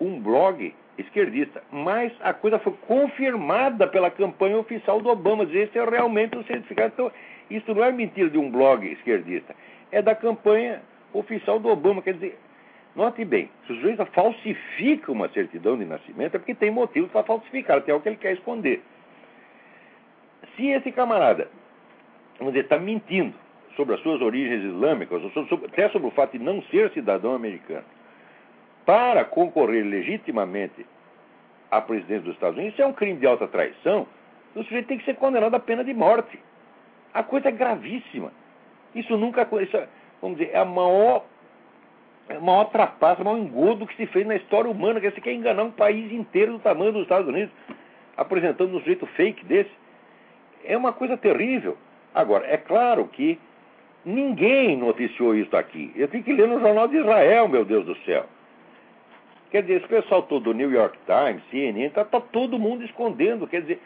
um 0.00 0.20
blog 0.20 0.74
esquerdista. 0.98 1.62
Mas 1.70 2.12
a 2.20 2.34
coisa 2.34 2.58
foi 2.58 2.72
confirmada 2.86 3.86
pela 3.86 4.10
campanha 4.10 4.58
oficial 4.58 5.00
do 5.00 5.08
Obama. 5.08 5.44
Esse 5.44 5.78
é 5.78 5.84
realmente 5.84 6.36
o 6.36 6.44
certificado. 6.44 6.92
Então, 6.94 7.12
isso 7.48 7.72
não 7.74 7.84
é 7.84 7.92
mentira 7.92 8.28
de 8.28 8.38
um 8.38 8.50
blog 8.50 8.84
esquerdista. 8.90 9.54
É 9.92 10.02
da 10.02 10.14
campanha 10.14 10.82
oficial 11.12 11.58
do 11.58 11.68
Obama. 11.68 12.02
Quer 12.02 12.14
dizer, 12.14 12.38
note 12.94 13.24
bem, 13.24 13.50
se 13.66 13.72
o 13.72 13.76
sujeito 13.76 14.04
falsifica 14.06 15.12
uma 15.12 15.28
certidão 15.28 15.78
de 15.78 15.84
nascimento, 15.84 16.34
é 16.34 16.38
porque 16.38 16.54
tem 16.54 16.70
motivo 16.70 17.08
para 17.08 17.24
falsificar, 17.24 17.82
tem 17.82 17.92
algo 17.92 18.02
que 18.02 18.08
ele 18.08 18.16
quer 18.16 18.32
esconder. 18.32 18.82
Se 20.56 20.66
esse 20.68 20.92
camarada, 20.92 21.48
vamos 22.38 22.52
dizer, 22.52 22.64
está 22.64 22.78
mentindo 22.78 23.34
sobre 23.76 23.94
as 23.94 24.00
suas 24.02 24.20
origens 24.20 24.62
islâmicas, 24.64 25.22
até 25.64 25.88
sobre 25.88 26.08
o 26.08 26.10
fato 26.10 26.36
de 26.36 26.44
não 26.44 26.62
ser 26.64 26.90
cidadão 26.90 27.34
americano, 27.34 27.84
para 28.84 29.24
concorrer 29.24 29.84
legitimamente 29.84 30.84
à 31.70 31.80
presidência 31.80 32.24
dos 32.24 32.34
Estados 32.34 32.56
Unidos, 32.56 32.74
isso 32.74 32.82
é 32.82 32.86
um 32.86 32.92
crime 32.92 33.18
de 33.18 33.26
alta 33.26 33.46
traição, 33.46 34.06
o 34.54 34.62
sujeito 34.64 34.88
tem 34.88 34.98
que 34.98 35.04
ser 35.04 35.14
condenado 35.16 35.54
à 35.54 35.60
pena 35.60 35.82
de 35.82 35.94
morte. 35.94 36.38
A 37.14 37.22
coisa 37.22 37.48
é 37.48 37.52
gravíssima. 37.52 38.32
Isso 38.94 39.16
nunca. 39.16 39.42
É, 39.42 39.88
vamos 40.22 40.38
dizer, 40.38 40.52
é 40.54 40.58
a 40.58 40.64
maior, 40.64 41.24
é 42.28 42.36
a 42.36 42.40
maior 42.40 42.66
trapaça, 42.66 43.20
o 43.20 43.24
maior 43.24 43.38
engodo 43.38 43.86
que 43.86 43.96
se 43.96 44.06
fez 44.06 44.24
na 44.24 44.36
história 44.36 44.70
humana, 44.70 45.00
que 45.00 45.10
você 45.10 45.20
quer 45.20 45.32
enganar 45.32 45.64
um 45.64 45.72
país 45.72 46.10
inteiro 46.12 46.52
do 46.52 46.58
tamanho 46.60 46.92
dos 46.92 47.02
Estados 47.02 47.28
Unidos, 47.28 47.52
apresentando 48.16 48.74
um 48.74 48.78
sujeito 48.78 49.04
fake 49.08 49.44
desse. 49.44 49.70
É 50.64 50.76
uma 50.76 50.92
coisa 50.92 51.16
terrível. 51.16 51.76
Agora, 52.14 52.46
é 52.46 52.56
claro 52.56 53.08
que 53.08 53.38
ninguém 54.04 54.76
noticiou 54.76 55.34
isso 55.34 55.56
aqui. 55.56 55.92
Eu 55.96 56.06
tenho 56.06 56.22
que 56.22 56.32
ler 56.32 56.46
no 56.46 56.60
Jornal 56.60 56.86
de 56.86 56.98
Israel, 56.98 57.48
meu 57.48 57.64
Deus 57.64 57.84
do 57.84 57.96
céu. 58.04 58.26
Quer 59.50 59.62
dizer, 59.62 59.78
esse 59.78 59.88
pessoal 59.88 60.22
todo 60.22 60.44
do 60.44 60.54
New 60.54 60.70
York 60.70 60.96
Times, 61.04 61.42
CNN, 61.50 61.86
está 61.86 62.04
tá 62.04 62.20
todo 62.20 62.58
mundo 62.58 62.84
escondendo. 62.84 63.46
Quer 63.46 63.62
dizer, 63.62 63.80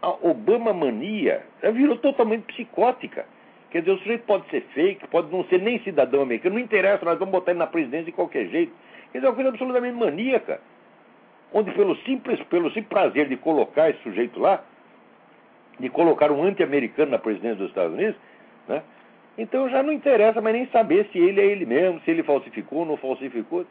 a 0.00 0.08
Obama 0.08 0.72
mania 0.72 1.42
virou 1.74 1.98
totalmente 1.98 2.44
psicótica. 2.44 3.26
Quer 3.70 3.80
dizer, 3.80 3.92
o 3.92 3.98
sujeito 3.98 4.24
pode 4.24 4.48
ser 4.48 4.62
fake, 4.74 5.08
pode 5.08 5.30
não 5.32 5.44
ser 5.44 5.60
nem 5.60 5.80
cidadão 5.80 6.22
americano, 6.22 6.54
não 6.54 6.62
interessa, 6.62 7.04
nós 7.04 7.18
vamos 7.18 7.32
botar 7.32 7.50
ele 7.50 7.58
na 7.58 7.66
presidência 7.66 8.06
de 8.06 8.12
qualquer 8.12 8.46
jeito. 8.46 8.72
Quer 9.12 9.18
dizer, 9.18 9.26
é 9.26 9.30
uma 9.30 9.34
coisa 9.34 9.50
absolutamente 9.50 9.96
maníaca. 9.96 10.60
Onde 11.52 11.72
pelo 11.72 11.96
simples, 11.98 12.40
pelo 12.44 12.68
simples 12.70 12.88
prazer 12.88 13.28
de 13.28 13.36
colocar 13.36 13.90
esse 13.90 14.02
sujeito 14.02 14.38
lá, 14.38 14.62
de 15.78 15.88
colocar 15.88 16.30
um 16.30 16.42
anti-americano 16.42 17.10
na 17.10 17.18
presidência 17.18 17.56
dos 17.56 17.68
Estados 17.68 17.92
Unidos, 17.92 18.16
né? 18.68 18.82
então 19.36 19.68
já 19.68 19.82
não 19.82 19.92
interessa 19.92 20.40
mais 20.40 20.56
nem 20.56 20.66
saber 20.68 21.08
se 21.12 21.18
ele 21.18 21.40
é 21.40 21.44
ele 21.44 21.66
mesmo, 21.66 22.00
se 22.00 22.10
ele 22.10 22.22
falsificou 22.22 22.80
ou 22.80 22.86
não 22.86 22.96
falsificou. 22.96 23.66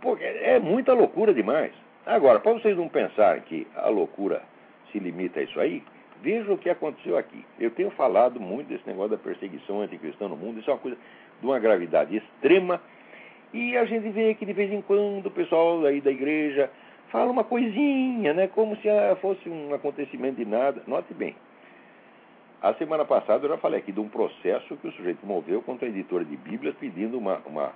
Pô, 0.00 0.16
é, 0.20 0.58
muita 0.58 0.92
loucura 0.92 1.32
demais. 1.34 1.72
Agora, 2.06 2.40
para 2.40 2.52
vocês 2.52 2.76
não 2.76 2.88
pensarem 2.88 3.42
que 3.42 3.66
a 3.76 3.88
loucura 3.88 4.42
se 4.90 4.98
limita 4.98 5.40
a 5.40 5.42
isso 5.42 5.58
aí, 5.60 5.82
veja 6.22 6.52
o 6.52 6.58
que 6.58 6.70
aconteceu 6.70 7.18
aqui. 7.18 7.44
Eu 7.58 7.70
tenho 7.72 7.90
falado 7.90 8.40
muito 8.40 8.68
desse 8.68 8.86
negócio 8.86 9.10
da 9.10 9.18
perseguição 9.18 9.80
anticristã 9.80 10.28
no 10.28 10.36
mundo, 10.36 10.60
isso 10.60 10.70
é 10.70 10.72
uma 10.72 10.78
coisa 10.78 10.96
de 11.40 11.46
uma 11.46 11.58
gravidade 11.58 12.16
extrema. 12.16 12.80
E 13.52 13.76
a 13.76 13.84
gente 13.84 14.08
vê 14.10 14.34
que 14.34 14.46
de 14.46 14.52
vez 14.52 14.72
em 14.72 14.80
quando 14.80 15.26
o 15.26 15.30
pessoal 15.30 15.84
aí 15.84 16.00
da 16.00 16.10
igreja 16.10 16.70
fala 17.10 17.30
uma 17.30 17.44
coisinha, 17.44 18.32
né, 18.32 18.46
como 18.48 18.74
se 18.76 18.88
fosse 19.20 19.48
um 19.48 19.74
acontecimento 19.74 20.36
de 20.36 20.46
nada. 20.46 20.82
Note 20.86 21.12
bem, 21.12 21.36
a 22.62 22.72
semana 22.74 23.04
passada 23.04 23.44
eu 23.44 23.50
já 23.50 23.58
falei 23.58 23.80
aqui 23.80 23.92
de 23.92 24.00
um 24.00 24.08
processo 24.08 24.76
que 24.76 24.88
o 24.88 24.92
sujeito 24.92 25.26
moveu 25.26 25.60
contra 25.62 25.86
a 25.86 25.90
editora 25.90 26.24
de 26.24 26.36
Bíblias 26.36 26.74
pedindo 26.76 27.18
uma, 27.18 27.42
uma 27.44 27.72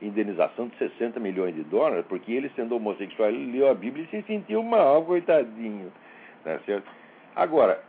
indenização 0.00 0.68
de 0.68 0.76
60 0.78 1.20
milhões 1.20 1.54
de 1.54 1.62
dólares, 1.62 2.04
porque 2.08 2.32
ele, 2.32 2.50
sendo 2.56 2.74
homossexual, 2.74 3.28
ele 3.28 3.52
leu 3.52 3.70
a 3.70 3.74
Bíblia 3.74 4.04
e 4.04 4.08
se 4.08 4.26
sentiu 4.26 4.62
mal, 4.62 5.04
coitadinho. 5.04 5.92
Tá 6.42 6.58
certo? 6.60 7.01
Agora, 7.34 7.82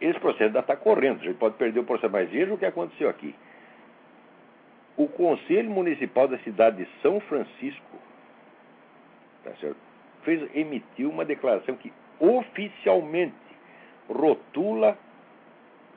esse 0.00 0.18
processo 0.18 0.44
ainda 0.44 0.60
está 0.60 0.76
correndo, 0.76 1.20
a 1.20 1.24
gente 1.24 1.36
pode 1.36 1.56
perder 1.56 1.80
o 1.80 1.84
processo, 1.84 2.12
mas 2.12 2.30
veja 2.30 2.52
o 2.52 2.58
que 2.58 2.66
aconteceu 2.66 3.08
aqui. 3.08 3.34
O 4.96 5.06
Conselho 5.08 5.70
Municipal 5.70 6.28
da 6.28 6.38
cidade 6.38 6.84
de 6.84 6.88
São 7.02 7.20
Francisco 7.20 7.90
tá 9.42 9.52
certo? 9.60 9.76
Fez, 10.22 10.48
emitiu 10.54 11.10
uma 11.10 11.24
declaração 11.24 11.76
que 11.76 11.92
oficialmente 12.18 13.34
rotula 14.08 14.98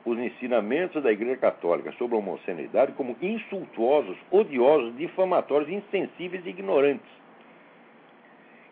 os 0.04 0.18
ensinamentos 0.18 1.02
da 1.02 1.12
Igreja 1.12 1.36
Católica 1.36 1.92
sobre 1.92 2.16
a 2.16 2.18
homossexualidade 2.18 2.92
como 2.92 3.16
insultuosos, 3.20 4.16
odiosos, 4.30 4.96
difamatórios, 4.96 5.70
insensíveis 5.70 6.44
e 6.44 6.50
ignorantes. 6.50 7.23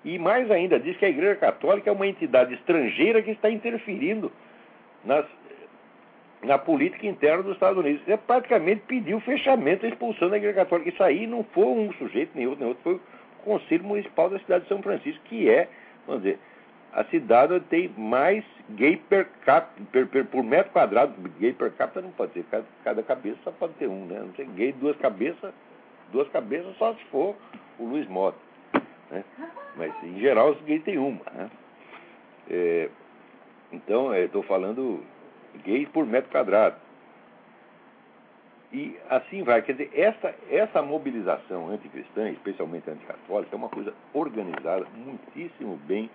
E 0.05 0.19
mais 0.19 0.51
ainda, 0.51 0.81
diz 0.81 0.97
que 0.97 1.05
a 1.05 1.09
Igreja 1.09 1.37
Católica 1.37 1.88
é 1.88 1.93
uma 1.93 2.07
entidade 2.07 2.55
estrangeira 2.55 3.23
que 3.23 3.31
está 3.31 3.49
interferindo 3.49 4.33
nas, 5.05 5.25
na 6.43 6.59
política 6.59 7.07
interna 7.07 7.43
dos 7.43 7.55
Estados 7.55 7.79
Unidos. 7.79 8.03
É 8.09 8.17
praticamente 8.17 8.83
pediu 8.87 9.21
fechamento, 9.21 9.87
a 9.87 9.88
expulsão 9.88 10.29
da 10.29 10.37
Igreja 10.37 10.57
Católica. 10.57 10.91
Isso 10.91 11.03
aí 11.03 11.27
não 11.27 11.45
foi 11.45 11.67
um 11.67 11.93
sujeito, 11.95 12.33
nem 12.35 12.47
outro, 12.47 12.61
nem 12.61 12.69
outro, 12.69 12.83
foi 12.83 12.95
o 12.95 13.01
Conselho 13.45 13.85
Municipal 13.85 14.29
da 14.29 14.38
cidade 14.41 14.65
de 14.65 14.69
São 14.69 14.83
Francisco, 14.83 15.23
que 15.25 15.49
é, 15.49 15.69
vamos 16.07 16.23
dizer, 16.23 16.38
a 16.93 17.05
cidade 17.05 17.55
onde 17.55 17.65
tem 17.67 17.88
mais 17.97 18.45
gay 18.71 18.97
per 19.09 19.27
capita, 19.45 19.83
per, 19.91 20.07
per, 20.09 20.27
por 20.27 20.43
metro 20.43 20.73
quadrado, 20.73 21.15
gay 21.38 21.53
per 21.53 21.71
capita 21.73 22.03
não 22.03 22.11
pode 22.11 22.33
ser, 22.33 22.45
cada, 22.51 22.65
cada, 22.85 23.03
cabeça 23.03 23.38
só 23.45 23.51
pode 23.53 23.73
ter 23.75 23.88
um, 23.88 24.05
né? 24.07 24.19
Não 24.21 24.33
tem 24.33 24.49
gay 24.55 24.73
duas 24.73 24.97
cabeças, 24.99 25.53
duas 26.12 26.29
cabeças 26.29 26.77
só 26.77 26.93
se 26.95 27.05
for 27.05 27.35
o 27.79 27.85
Luiz 27.85 28.07
Mota. 28.09 28.52
Né? 29.12 29.25
Mas 29.77 29.92
em 30.03 30.18
geral 30.18 30.51
os 30.51 30.61
gays 30.62 30.83
têm 30.83 30.98
uma. 30.98 31.20
Né? 31.33 31.51
É, 32.51 32.88
então, 33.70 34.14
estou 34.14 34.42
falando 34.42 35.05
gay 35.64 35.87
por 35.87 36.07
metro 36.07 36.31
quadrado. 36.31 36.77
E 38.72 38.96
assim 39.11 39.42
vai. 39.42 39.61
Quer 39.61 39.72
dizer, 39.72 39.90
essa, 39.94 40.35
essa 40.51 40.83
mobilização 40.83 41.68
anticristã, 41.68 42.31
especialmente 42.31 42.90
anticatólica, 42.90 43.55
é 43.55 43.57
uma 43.57 43.68
coisa 43.68 43.92
organizada, 44.14 44.87
muitíssimo 44.96 45.77
bem 45.87 46.11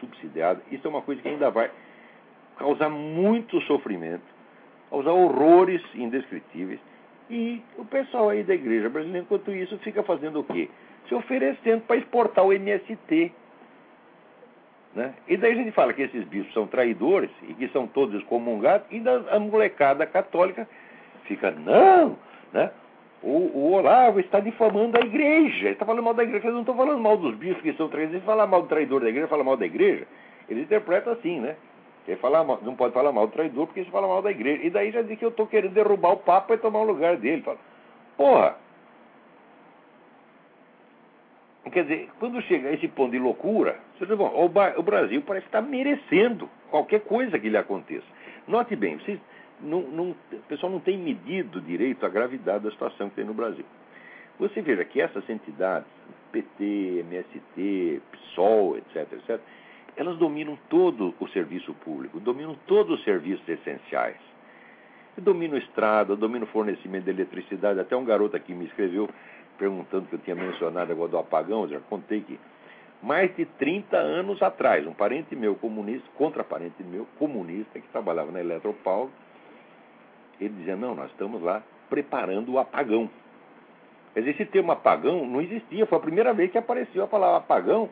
subsidiada. 0.00 0.62
Isso 0.70 0.86
é 0.86 0.90
uma 0.90 1.02
coisa 1.02 1.20
que 1.20 1.28
ainda 1.28 1.50
vai 1.50 1.70
causar 2.56 2.88
muito 2.88 3.60
sofrimento, 3.62 4.24
causar 4.88 5.12
horrores 5.12 5.82
indescritíveis. 5.94 6.80
E 7.28 7.62
o 7.76 7.84
pessoal 7.84 8.30
aí 8.30 8.42
da 8.42 8.54
igreja 8.54 8.88
brasileira, 8.88 9.24
enquanto 9.24 9.52
isso, 9.52 9.78
fica 9.78 10.02
fazendo 10.02 10.40
o 10.40 10.44
quê? 10.44 10.70
Se 11.08 11.14
oferecendo 11.14 11.82
para 11.82 11.96
exportar 11.96 12.44
o 12.44 12.52
MST. 12.52 13.32
Né? 14.94 15.14
E 15.28 15.36
daí 15.36 15.52
a 15.52 15.56
gente 15.56 15.70
fala 15.72 15.92
que 15.92 16.02
esses 16.02 16.24
bispos 16.24 16.52
são 16.52 16.66
traidores 16.66 17.30
e 17.48 17.54
que 17.54 17.68
são 17.68 17.86
todos 17.86 18.20
excomungados, 18.20 18.86
e 18.90 19.02
a 19.30 19.38
molecada 19.38 20.04
católica 20.06 20.68
fica, 21.24 21.50
não, 21.50 22.16
né? 22.52 22.70
O, 23.22 23.50
o, 23.54 23.72
Olavo 23.72 24.18
está 24.18 24.40
difamando 24.40 24.96
a 24.96 25.04
igreja, 25.04 25.66
ele 25.66 25.72
está 25.72 25.84
falando 25.84 26.02
mal 26.02 26.14
da 26.14 26.22
igreja. 26.22 26.48
Eu 26.48 26.54
não 26.54 26.60
estou 26.60 26.74
falando 26.74 26.98
mal 26.98 27.18
dos 27.18 27.34
bispos 27.36 27.62
que 27.62 27.74
são 27.74 27.88
traidores, 27.88 28.16
ele 28.16 28.24
fala 28.24 28.46
mal 28.46 28.62
do 28.62 28.68
traidor 28.68 29.02
da 29.02 29.08
igreja, 29.10 29.28
fala 29.28 29.44
mal 29.44 29.58
da 29.58 29.66
igreja. 29.66 30.06
Ele 30.48 30.62
interpreta 30.62 31.12
assim, 31.12 31.38
né? 31.38 31.54
Ele 32.08 32.16
fala 32.16 32.42
mal, 32.42 32.58
não 32.62 32.74
pode 32.74 32.94
falar 32.94 33.12
mal 33.12 33.26
do 33.26 33.32
traidor 33.32 33.66
porque 33.66 33.82
isso 33.82 33.90
fala 33.90 34.08
mal 34.08 34.22
da 34.22 34.30
igreja. 34.30 34.64
E 34.64 34.70
daí 34.70 34.90
já 34.90 35.02
diz 35.02 35.18
que 35.18 35.24
eu 35.24 35.28
estou 35.28 35.46
querendo 35.46 35.72
derrubar 35.72 36.12
o 36.12 36.16
Papa 36.16 36.54
e 36.54 36.58
tomar 36.58 36.80
o 36.80 36.84
lugar 36.84 37.16
dele. 37.18 37.42
Fala, 37.42 37.58
porra, 38.16 38.56
Quer 41.70 41.82
dizer, 41.82 42.08
quando 42.18 42.40
chega 42.42 42.68
a 42.68 42.72
esse 42.72 42.88
ponto 42.88 43.12
de 43.12 43.18
loucura, 43.18 43.78
você 43.98 44.06
diz, 44.06 44.16
bom, 44.16 44.32
o 44.34 44.82
Brasil 44.82 45.22
parece 45.22 45.46
estar 45.46 45.60
merecendo 45.60 46.48
qualquer 46.70 47.00
coisa 47.00 47.38
que 47.38 47.48
lhe 47.48 47.56
aconteça. 47.56 48.06
Note 48.48 48.74
bem, 48.74 48.98
vocês 48.98 49.20
não, 49.60 49.82
não, 49.82 50.10
o 50.10 50.36
pessoal 50.48 50.72
não 50.72 50.80
tem 50.80 50.96
medido 50.96 51.60
direito 51.60 52.04
a 52.04 52.08
gravidade 52.08 52.64
da 52.64 52.70
situação 52.70 53.10
que 53.10 53.16
tem 53.16 53.24
no 53.24 53.34
Brasil. 53.34 53.64
Você 54.38 54.62
veja 54.62 54.84
que 54.84 55.00
essas 55.00 55.28
entidades, 55.28 55.86
PT, 56.32 57.04
MST, 57.06 58.00
PSOL, 58.10 58.78
etc., 58.78 59.12
etc., 59.12 59.40
elas 59.96 60.16
dominam 60.16 60.58
todo 60.70 61.14
o 61.20 61.28
serviço 61.28 61.74
público, 61.74 62.18
dominam 62.20 62.56
todos 62.66 62.98
os 62.98 63.04
serviços 63.04 63.46
essenciais. 63.46 64.16
Dominam 65.18 65.58
estrada, 65.58 66.16
dominam 66.16 66.46
fornecimento 66.46 67.04
de 67.04 67.10
eletricidade. 67.10 67.78
Até 67.78 67.94
um 67.94 68.04
garoto 68.04 68.34
aqui 68.34 68.54
me 68.54 68.64
escreveu 68.64 69.10
perguntando 69.60 70.06
que 70.06 70.14
eu 70.14 70.18
tinha 70.20 70.34
mencionado 70.34 70.90
agora 70.90 71.10
do 71.10 71.18
apagão, 71.18 71.64
eu 71.64 71.68
já 71.68 71.80
contei 71.80 72.22
que 72.22 72.40
mais 73.02 73.34
de 73.36 73.44
30 73.44 73.94
anos 73.94 74.42
atrás, 74.42 74.86
um 74.86 74.94
parente 74.94 75.36
meu 75.36 75.54
comunista, 75.54 76.08
contra 76.16 76.42
parente 76.42 76.82
meu 76.82 77.06
comunista, 77.18 77.78
que 77.78 77.86
trabalhava 77.88 78.32
na 78.32 78.40
Eletropaulo, 78.40 79.10
ele 80.40 80.54
dizia, 80.54 80.76
não, 80.76 80.94
nós 80.94 81.10
estamos 81.10 81.42
lá 81.42 81.62
preparando 81.90 82.52
o 82.52 82.58
apagão. 82.58 83.10
Quer 84.14 84.20
dizer, 84.20 84.30
esse 84.32 84.46
termo 84.46 84.72
apagão 84.72 85.26
não 85.26 85.42
existia, 85.42 85.84
foi 85.86 85.98
a 85.98 86.00
primeira 86.00 86.32
vez 86.32 86.50
que 86.50 86.58
apareceu 86.58 87.04
a 87.04 87.06
palavra 87.06 87.36
apagão. 87.36 87.90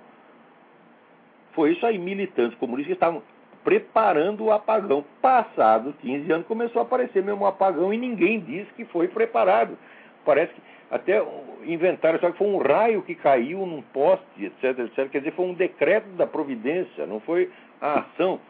Foi 1.52 1.72
isso 1.72 1.85
aí, 1.85 1.98
militantes 1.98 2.59
comunistas 2.59 2.88
que 2.88 2.92
estavam 2.94 3.22
preparando 3.62 4.44
o 4.44 4.52
apagão. 4.52 5.04
Passado 5.20 5.94
15 6.00 6.33
anos 6.33 6.46
começou 6.46 6.81
a 6.81 6.85
aparecer 6.85 7.22
mesmo 7.22 7.44
o 7.44 7.46
apagão 7.46 7.92
e 7.92 7.98
ninguém 7.98 8.40
disse 8.40 8.72
que 8.74 8.85
foi 8.87 9.09
preparado. 9.09 9.76
Parece 10.24 10.52
que 10.52 10.62
até 10.90 11.22
inventaram, 11.64 12.18
só 12.18 12.31
que 12.31 12.38
foi 12.38 12.46
um 12.46 12.59
raio 12.59 13.02
que 13.02 13.14
caiu 13.14 13.66
num 13.66 13.83
poste, 13.83 14.44
etc, 14.44 14.78
etc. 14.78 15.09
Quer 15.11 15.18
dizer, 15.18 15.33
foi 15.33 15.46
um 15.46 15.54
decreto 15.54 16.09
da 16.11 16.26
providência, 16.26 17.07
não 17.07 17.20
foi 17.20 17.50
a 17.81 18.00
ação 18.00 18.40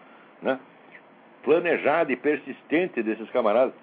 né, 0.40 0.58
planejada 1.42 2.12
e 2.12 2.16
persistente 2.16 3.02
desses 3.02 3.28
camaradas. 3.30 3.74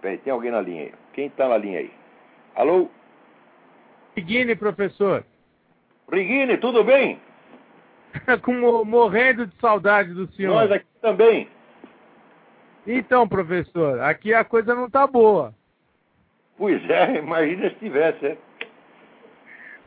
Peraí, 0.00 0.18
tem 0.18 0.32
alguém 0.32 0.50
na 0.50 0.60
linha 0.60 0.84
aí? 0.84 0.94
Quem 1.14 1.26
está 1.26 1.48
na 1.48 1.56
linha 1.56 1.78
aí? 1.78 1.90
Alô? 2.54 2.88
Rigini, 4.16 4.54
professor. 4.54 5.24
Rigini, 6.10 6.58
tudo 6.58 6.84
bem? 6.84 7.18
Com, 8.42 8.84
morrendo 8.84 9.46
de 9.46 9.56
saudade 9.56 10.12
do 10.12 10.30
senhor. 10.32 10.54
Nós 10.54 10.72
aqui 10.72 10.86
também. 11.00 11.48
Então, 12.86 13.26
professor, 13.26 14.00
aqui 14.00 14.32
a 14.32 14.44
coisa 14.44 14.74
não 14.74 14.86
está 14.86 15.06
boa. 15.06 15.52
Pois 16.56 16.82
é, 16.88 17.18
imagina 17.18 17.70
se 17.70 17.76
tivesse, 17.76 18.26
é. 18.26 18.38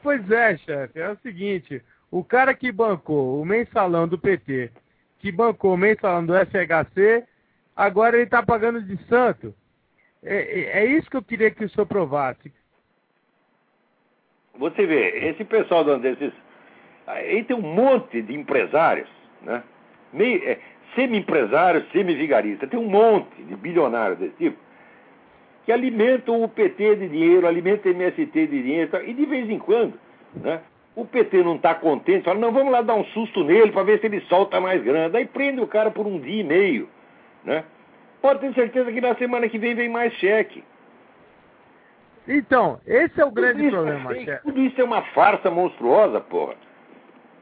Pois 0.02 0.32
é, 0.32 0.58
chefe, 0.58 1.00
é 1.00 1.10
o 1.10 1.18
seguinte, 1.18 1.84
o 2.10 2.24
cara 2.24 2.54
que 2.54 2.72
bancou 2.72 3.42
o 3.42 3.46
mensalão 3.46 4.08
do 4.08 4.18
PT, 4.18 4.72
que 5.20 5.32
bancou 5.32 5.74
o 5.74 5.78
mensalão 5.78 6.26
do 6.26 6.34
FHC, 6.34 7.26
agora 7.76 8.16
ele 8.16 8.24
está 8.24 8.42
pagando 8.42 8.82
de 8.82 8.98
santo. 9.06 9.54
É, 10.24 10.36
é, 10.36 10.80
é, 10.80 10.86
isso 10.86 11.10
que 11.10 11.18
eu 11.18 11.24
queria 11.24 11.52
que 11.52 11.66
o 11.66 11.70
senhor 11.70 11.86
provasse. 11.86 12.52
Você 14.58 14.86
vê, 14.86 15.30
esse 15.30 15.44
pessoal 15.46 15.84
desses. 16.00 16.34
Aí 17.08 17.44
tem 17.44 17.56
um 17.56 17.62
monte 17.62 18.22
de 18.22 18.36
empresários, 18.36 19.10
né? 19.42 19.64
é, 20.14 20.60
semi-empresários, 20.96 21.90
semi-vigaristas, 21.92 22.70
tem 22.70 22.80
um 22.80 22.90
monte 22.90 23.42
de 23.44 23.56
bilionários 23.56 24.20
desse 24.20 24.36
tipo 24.36 24.69
que 25.66 25.72
alimentam 25.72 26.44
o 26.44 26.50
PT 26.50 26.96
de 26.96 27.10
dinheiro, 27.10 27.48
alimentam 27.48 27.92
o 27.92 27.96
MST 27.96 28.26
de 28.26 28.64
dinheiro, 28.64 28.90
e 29.06 29.14
de 29.14 29.26
vez 29.26 29.50
em 29.50 29.60
quando, 29.60 29.94
né, 30.36 30.62
o 30.96 31.06
PT 31.06 31.44
não 31.44 31.56
está 31.56 31.74
contente, 31.76 32.26
fala, 32.26 32.40
não, 32.40 32.52
vamos 32.52 32.72
lá 32.72 32.82
dar 32.82 32.96
um 32.96 33.06
susto 33.06 33.44
nele 33.44 33.72
para 33.72 33.84
ver 33.84 34.00
se 34.00 34.08
ele 34.08 34.20
solta 34.22 34.60
mais 34.60 34.84
grana. 34.84 35.18
Aí 35.18 35.26
prende 35.26 35.62
o 35.62 35.68
cara 35.68 35.92
por 35.92 36.06
um 36.06 36.20
dia 36.20 36.42
e 36.42 36.44
meio. 36.44 36.90
Né? 37.44 37.64
Pode 38.22 38.42
ter 38.42 38.54
certeza 38.54 38.92
que 38.92 39.00
na 39.00 39.16
semana 39.16 39.48
que 39.48 39.58
vem 39.58 39.76
vem 39.76 39.88
mais 39.88 40.14
cheque. 40.16 40.64
Então, 42.28 42.80
esse 42.86 43.20
é 43.20 43.26
o 43.26 43.32
grande 43.32 43.66
é 43.66 43.70
problema, 43.72 44.16
é, 44.16 44.36
Tudo 44.38 44.62
isso 44.62 44.80
é 44.80 44.84
uma 44.84 45.02
farsa 45.14 45.50
monstruosa, 45.50 46.20
porra. 46.20 46.56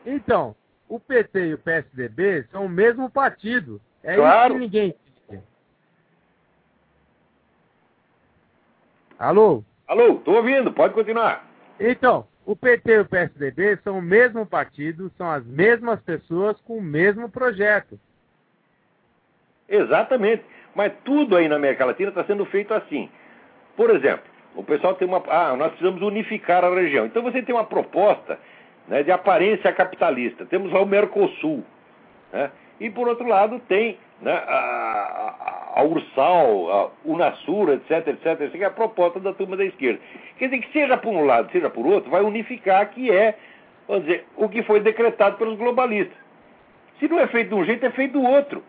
Então, 0.05 0.55
o 0.87 0.99
PT 0.99 1.47
e 1.47 1.53
o 1.55 1.57
PSDB 1.57 2.45
são 2.51 2.65
o 2.65 2.69
mesmo 2.69 3.09
partido. 3.09 3.81
É 4.03 4.15
claro. 4.15 4.53
isso 4.53 4.53
que 4.53 4.65
ninguém 4.65 4.95
Alô? 9.19 9.63
Alô, 9.87 10.17
estou 10.17 10.35
ouvindo, 10.35 10.71
pode 10.71 10.93
continuar. 10.93 11.47
Então, 11.79 12.27
o 12.45 12.55
PT 12.55 12.91
e 12.91 12.99
o 12.99 13.05
PSDB 13.05 13.77
são 13.83 13.97
o 13.97 14.01
mesmo 14.01 14.45
partido, 14.45 15.11
são 15.17 15.29
as 15.29 15.45
mesmas 15.45 15.99
pessoas 16.01 16.59
com 16.61 16.77
o 16.77 16.81
mesmo 16.81 17.29
projeto. 17.29 17.99
Exatamente. 19.67 20.43
Mas 20.75 20.93
tudo 21.03 21.35
aí 21.35 21.47
na 21.47 21.55
América 21.55 21.85
Latina 21.85 22.09
está 22.09 22.23
sendo 22.25 22.45
feito 22.45 22.73
assim. 22.73 23.09
Por 23.75 23.89
exemplo, 23.89 24.23
o 24.55 24.63
pessoal 24.63 24.93
tem 24.95 25.07
uma. 25.07 25.23
Ah, 25.27 25.55
nós 25.55 25.69
precisamos 25.69 26.01
unificar 26.01 26.63
a 26.63 26.73
região. 26.73 27.05
Então 27.05 27.23
você 27.23 27.41
tem 27.41 27.55
uma 27.55 27.65
proposta 27.65 28.39
né, 28.87 29.03
de 29.03 29.11
aparência 29.11 29.73
capitalista. 29.73 30.45
Temos 30.45 30.71
lá 30.71 30.81
o 30.81 30.85
Mercosul. 30.85 31.63
Né? 32.31 32.51
E 32.79 32.89
por 32.89 33.07
outro 33.07 33.27
lado 33.27 33.59
tem 33.67 33.97
né, 34.21 34.33
a, 34.33 35.73
a, 35.75 35.83
Ursal, 35.83 36.71
a 36.71 36.89
Unasur, 37.05 37.69
etc, 37.69 38.07
etc, 38.07 38.41
essa 38.41 38.57
é 38.57 38.65
a 38.65 38.71
proposta 38.71 39.19
da 39.19 39.33
turma 39.33 39.55
da 39.55 39.65
esquerda. 39.65 39.99
Quer 40.37 40.45
dizer 40.45 40.61
que 40.61 40.73
seja 40.73 40.97
por 40.97 41.13
um 41.13 41.25
lado, 41.25 41.51
seja 41.51 41.69
por 41.69 41.85
outro, 41.85 42.09
vai 42.09 42.21
unificar 42.21 42.89
que 42.89 43.11
é, 43.11 43.37
vamos 43.87 44.05
dizer, 44.05 44.25
o 44.35 44.49
que 44.49 44.63
foi 44.63 44.79
decretado 44.79 45.37
pelos 45.37 45.57
globalistas. 45.57 46.17
Se 46.99 47.07
não 47.07 47.19
é 47.19 47.27
feito 47.27 47.49
de 47.49 47.55
um 47.55 47.63
jeito, 47.63 47.85
é 47.85 47.91
feito 47.91 48.13
do 48.13 48.23
outro. 48.23 48.63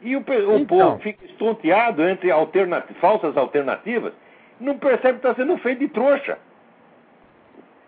E 0.00 0.14
o, 0.14 0.20
o 0.20 0.56
então, 0.56 0.66
povo 0.66 0.98
fica 1.00 1.24
estonteado 1.24 2.08
entre 2.08 2.30
alternat 2.30 2.86
falsas 3.00 3.36
alternativas, 3.36 4.12
não 4.60 4.78
percebe 4.78 5.18
que 5.18 5.26
está 5.26 5.34
sendo 5.34 5.58
feito 5.58 5.80
de 5.80 5.88
trouxa. 5.88 6.38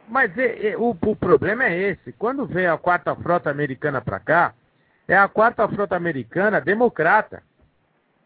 Mas 0.09 0.37
e, 0.37 0.71
e, 0.71 0.77
o, 0.77 0.91
o 0.91 1.17
problema 1.17 1.65
é 1.65 1.91
esse. 1.91 2.13
Quando 2.13 2.45
vem 2.45 2.67
a 2.67 2.77
quarta 2.77 3.15
frota 3.15 3.49
americana 3.49 4.01
para 4.01 4.19
cá, 4.19 4.55
é 5.11 5.17
a 5.17 5.27
quarta 5.27 5.67
frota 5.69 5.97
americana 5.97 6.61
democrata. 6.61 7.43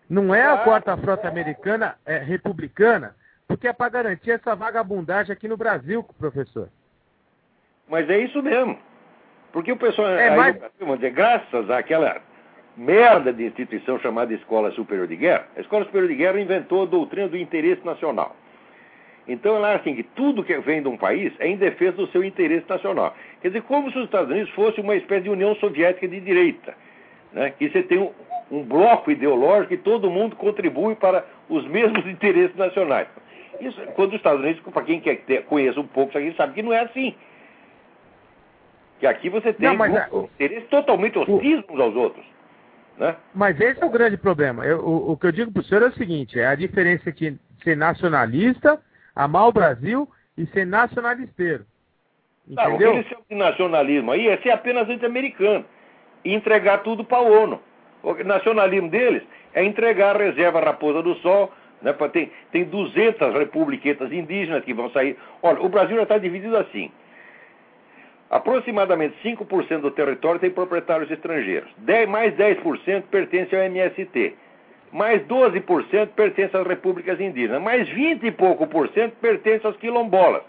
Não 0.08 0.34
é 0.34 0.42
a 0.42 0.58
quarta 0.58 0.94
frota 0.98 1.26
americana 1.26 1.96
é, 2.04 2.18
republicana, 2.18 3.16
porque 3.48 3.66
é 3.66 3.72
para 3.72 3.88
garantir 3.88 4.32
essa 4.32 4.54
vagabundagem 4.54 5.32
aqui 5.32 5.48
no 5.48 5.56
Brasil, 5.56 6.04
professor. 6.18 6.68
Mas 7.88 8.08
é 8.10 8.18
isso 8.18 8.42
mesmo. 8.42 8.78
Porque 9.50 9.72
o 9.72 9.78
pessoal, 9.78 10.08
é, 10.08 10.28
aí, 10.28 10.36
mas... 10.36 10.96
dizer, 10.96 11.10
graças 11.10 11.70
àquela 11.70 12.20
merda 12.76 13.32
de 13.32 13.46
instituição 13.46 13.98
chamada 14.00 14.34
Escola 14.34 14.70
Superior 14.72 15.06
de 15.06 15.16
Guerra, 15.16 15.46
a 15.56 15.60
Escola 15.60 15.86
Superior 15.86 16.08
de 16.08 16.16
Guerra 16.16 16.40
inventou 16.40 16.82
a 16.82 16.86
doutrina 16.86 17.28
do 17.28 17.36
interesse 17.38 17.82
nacional. 17.82 18.36
Então 19.26 19.56
ela 19.56 19.72
é 19.72 19.76
assim 19.76 19.94
que 19.94 20.02
tudo 20.02 20.44
que 20.44 20.56
vem 20.58 20.82
de 20.82 20.88
um 20.88 20.96
país 20.96 21.32
é 21.38 21.48
em 21.48 21.56
defesa 21.56 21.96
do 21.96 22.06
seu 22.08 22.22
interesse 22.22 22.68
nacional. 22.68 23.14
Quer 23.40 23.48
dizer, 23.48 23.62
como 23.62 23.90
se 23.90 23.98
os 23.98 24.04
Estados 24.04 24.30
Unidos 24.30 24.50
fosse 24.50 24.80
uma 24.80 24.94
espécie 24.96 25.22
de 25.22 25.30
União 25.30 25.54
Soviética 25.56 26.06
de 26.06 26.20
direita, 26.20 26.74
né? 27.32 27.50
que 27.58 27.68
você 27.68 27.82
tem 27.82 27.98
um, 27.98 28.10
um 28.50 28.62
bloco 28.62 29.10
ideológico 29.10 29.72
e 29.74 29.78
todo 29.78 30.10
mundo 30.10 30.36
contribui 30.36 30.94
para 30.94 31.24
os 31.48 31.66
mesmos 31.66 32.04
interesses 32.08 32.54
nacionais. 32.56 33.08
Isso, 33.60 33.80
quando 33.94 34.10
os 34.10 34.16
Estados 34.16 34.40
Unidos, 34.42 34.60
para 34.72 34.82
quem 34.82 35.00
quer 35.00 35.16
ter, 35.22 35.44
conhece 35.44 35.78
um 35.78 35.86
pouco 35.86 36.10
isso 36.10 36.18
aqui, 36.18 36.36
sabe 36.36 36.54
que 36.54 36.62
não 36.62 36.72
é 36.72 36.80
assim. 36.80 37.14
Que 39.00 39.06
aqui 39.06 39.28
você 39.30 39.52
tem 39.52 39.68
não, 39.68 39.76
mas, 39.76 39.94
é, 39.94 40.08
interesses 40.34 40.68
totalmente 40.68 41.18
hostis 41.18 41.62
uns 41.68 41.80
aos 41.80 41.96
outros. 41.96 42.24
Né? 42.98 43.16
Mas 43.34 43.58
esse 43.60 43.82
é 43.82 43.86
o 43.86 43.90
grande 43.90 44.16
problema. 44.16 44.64
Eu, 44.64 44.80
o, 44.80 45.12
o, 45.12 45.16
que 45.16 45.26
eu 45.26 45.32
digo 45.32 45.52
para 45.52 45.60
o 45.60 45.64
senhor 45.64 45.82
é 45.82 45.86
o 45.86 45.94
seguinte: 45.94 46.38
é 46.38 46.46
a 46.46 46.54
diferença 46.54 47.08
entre 47.08 47.38
ser 47.62 47.76
nacionalista 47.76 48.80
amar 49.14 49.48
o 49.48 49.52
Brasil 49.52 50.08
e 50.36 50.46
ser 50.46 50.66
nacionalisteiro. 50.66 51.64
Entendeu? 52.48 52.94
Não, 52.94 53.00
aquele 53.00 53.24
nacionalismo 53.30 54.12
aí 54.12 54.28
é 54.28 54.36
ser 54.38 54.50
apenas 54.50 54.88
anti-americano 54.88 55.64
e 56.24 56.34
entregar 56.34 56.78
tudo 56.78 57.04
para 57.04 57.18
a 57.18 57.22
ONU. 57.22 57.60
O 58.02 58.12
nacionalismo 58.24 58.90
deles 58.90 59.22
é 59.54 59.64
entregar 59.64 60.16
a 60.16 60.18
reserva 60.18 60.60
Raposa 60.60 61.02
do 61.02 61.14
Sol, 61.16 61.52
Né? 61.80 61.92
Tem, 62.12 62.30
tem 62.50 62.64
200 62.64 63.34
republiquetas 63.34 64.12
indígenas 64.12 64.64
que 64.64 64.74
vão 64.74 64.90
sair. 64.90 65.16
Olha, 65.42 65.60
o 65.60 65.68
Brasil 65.68 65.96
já 65.96 66.02
está 66.02 66.18
dividido 66.18 66.56
assim. 66.56 66.90
Aproximadamente 68.30 69.16
5% 69.22 69.80
do 69.80 69.90
território 69.90 70.40
tem 70.40 70.50
proprietários 70.50 71.10
estrangeiros. 71.10 71.70
10, 71.78 72.08
mais 72.08 72.34
10% 72.34 73.04
pertence 73.10 73.54
ao 73.54 73.62
MST. 73.62 74.34
Mais 74.94 75.20
12% 75.26 76.10
pertence 76.14 76.56
às 76.56 76.64
repúblicas 76.64 77.20
indígenas. 77.20 77.60
Mais 77.60 77.88
20 77.88 78.26
e 78.26 78.30
pouco 78.30 78.64
por 78.64 78.88
cento 78.90 79.16
pertence 79.16 79.66
aos 79.66 79.76
quilombolas. 79.76 80.44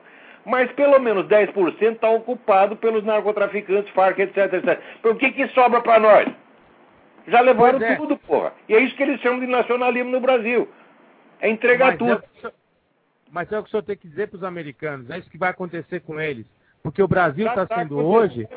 Mas 0.45 0.71
pelo 0.73 0.99
menos 0.99 1.25
10% 1.25 1.93
está 1.93 2.11
ocupado 2.11 2.75
pelos 2.75 3.03
narcotraficantes, 3.03 3.91
Farc, 3.91 4.19
etc, 4.19 4.53
etc. 4.53 4.79
O 5.03 5.15
que, 5.15 5.31
que 5.31 5.47
sobra 5.47 5.81
para 5.81 5.99
nós? 5.99 6.27
Já 7.27 7.41
levaram 7.41 7.81
é. 7.81 7.95
tudo, 7.95 8.15
porra. 8.17 8.53
E 8.69 8.75
é 8.75 8.79
isso 8.81 8.95
que 8.95 9.01
eles 9.01 9.19
chamam 9.19 9.39
de 9.39 9.47
nacionalismo 9.47 10.11
no 10.11 10.19
Brasil. 10.19 10.69
É 11.41 11.49
entregar 11.49 11.87
mas 11.87 11.97
tudo. 11.97 12.23
É 12.43 12.51
mas 13.31 13.51
é 13.51 13.57
o 13.57 13.63
que 13.63 13.69
o 13.69 13.71
senhor 13.71 13.81
tem 13.81 13.97
que 13.97 14.07
dizer 14.07 14.27
para 14.27 14.37
os 14.37 14.43
americanos. 14.43 15.09
É 15.09 15.17
isso 15.17 15.29
que 15.31 15.39
vai 15.39 15.49
acontecer 15.49 16.01
com 16.01 16.21
eles. 16.21 16.45
Porque 16.83 17.01
o 17.01 17.07
Brasil 17.07 17.47
está 17.47 17.65
tá 17.65 17.77
sendo 17.79 17.97
hoje. 17.97 18.47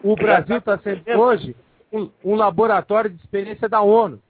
O 0.00 0.14
Brasil 0.14 0.58
está 0.58 0.78
tá 0.78 0.82
sendo 0.84 1.20
hoje 1.20 1.56
um, 1.92 2.08
um 2.24 2.36
laboratório 2.36 3.10
de 3.10 3.16
experiência 3.16 3.68
da 3.68 3.80
ONU. 3.82 4.22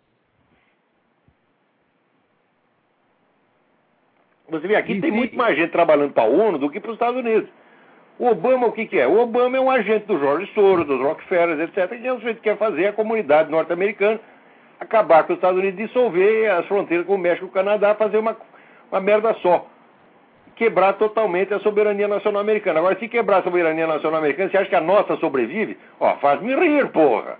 Você 4.60 4.68
vê, 4.68 4.76
aqui 4.76 4.94
e 4.94 5.00
tem 5.00 5.10
sim. 5.10 5.16
muito 5.16 5.36
mais 5.36 5.56
gente 5.56 5.70
trabalhando 5.70 6.12
para 6.12 6.24
a 6.24 6.26
ONU 6.26 6.58
do 6.58 6.70
que 6.70 6.80
para 6.80 6.90
os 6.90 6.96
Estados 6.96 7.18
Unidos. 7.18 7.48
O 8.18 8.28
Obama, 8.28 8.66
o 8.66 8.72
que, 8.72 8.86
que, 8.86 8.98
é? 8.98 9.06
O 9.06 9.18
Obama 9.18 9.56
é 9.56 9.60
um 9.60 9.70
agente 9.70 10.06
do 10.06 10.18
George 10.18 10.50
Soros, 10.54 10.86
dos 10.86 11.00
Rockefeller, 11.00 11.60
etc. 11.60 11.98
E 12.00 12.06
é 12.06 12.12
o 12.12 12.20
que 12.20 12.34
quer 12.34 12.56
fazer 12.56 12.86
a 12.86 12.92
comunidade 12.92 13.50
norte-americana 13.50 14.20
acabar 14.78 15.24
com 15.24 15.32
os 15.32 15.38
Estados 15.38 15.58
Unidos, 15.58 15.78
dissolver 15.78 16.50
as 16.50 16.66
fronteiras 16.66 17.06
com 17.06 17.14
o 17.14 17.18
México 17.18 17.46
e 17.46 17.48
o 17.48 17.52
Canadá, 17.52 17.94
fazer 17.94 18.18
uma, 18.18 18.36
uma 18.90 19.00
merda 19.00 19.34
só. 19.34 19.66
Quebrar 20.56 20.92
totalmente 20.94 21.52
a 21.52 21.58
soberania 21.60 22.06
nacional 22.06 22.40
americana. 22.40 22.78
Agora, 22.78 22.96
se 22.98 23.08
quebrar 23.08 23.38
a 23.38 23.42
soberania 23.42 23.86
nacional 23.86 24.20
americana, 24.20 24.50
você 24.50 24.58
acha 24.58 24.68
que 24.68 24.76
a 24.76 24.80
nossa 24.80 25.16
sobrevive? 25.16 25.76
Ó, 25.98 26.14
faz-me 26.16 26.54
rir, 26.54 26.88
porra. 26.90 27.38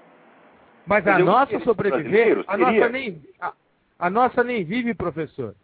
Mas 0.85 1.07
a 1.07 1.19
nossa 1.19 1.59
sobreviver, 1.61 2.45
a 2.47 2.57
nossa, 2.57 2.89
nem, 2.89 3.23
a, 3.41 3.53
a, 3.99 4.11
nossa 4.11 4.43
nem 4.43 4.65
vive, 4.65 4.93
professor. 4.95 5.55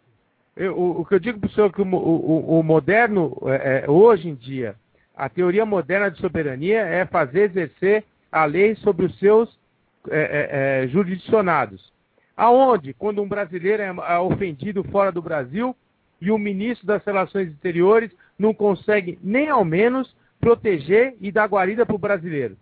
Eu, 0.55 0.77
o, 0.77 1.01
o, 1.01 1.05
que 1.05 1.15
eu 1.15 1.19
digo 1.19 1.39
para 1.39 1.47
o 1.47 1.51
senhor 1.51 1.67
é 1.67 1.73
que 1.73 1.81
o, 1.81 1.85
o, 1.85 2.59
o 2.59 2.63
moderno, 2.63 3.37
é, 3.45 3.83
é, 3.85 3.89
hoje 3.89 4.29
em 4.29 4.35
dia, 4.35 4.75
a 5.15 5.29
teoria 5.29 5.65
moderna 5.65 6.11
de 6.11 6.19
soberania 6.19 6.81
é 6.81 7.05
fazer 7.05 7.43
exercer 7.43 8.03
a 8.31 8.45
lei 8.45 8.75
sobre 8.75 9.05
os 9.05 9.17
seus 9.19 9.49
é, 10.09 10.19
é, 10.19 10.83
é, 10.83 10.87
jurisdicionados. 10.87 11.91
Aonde, 12.35 12.93
quando 12.93 13.21
um 13.21 13.27
brasileiro 13.27 13.83
é, 13.83 14.13
é 14.13 14.17
ofendido 14.19 14.83
fora 14.85 15.11
do 15.11 15.21
Brasil 15.21 15.75
e 16.19 16.31
o 16.31 16.37
ministro 16.37 16.87
das 16.87 17.03
Relações 17.03 17.49
Exteriores 17.49 18.11
não 18.37 18.53
consegue 18.53 19.19
nem 19.23 19.49
ao 19.49 19.63
menos 19.63 20.15
proteger 20.39 21.15
e 21.21 21.31
dar 21.31 21.47
guarida 21.47 21.85
para 21.85 21.95
o 21.95 21.99
brasileiro. 21.99 22.57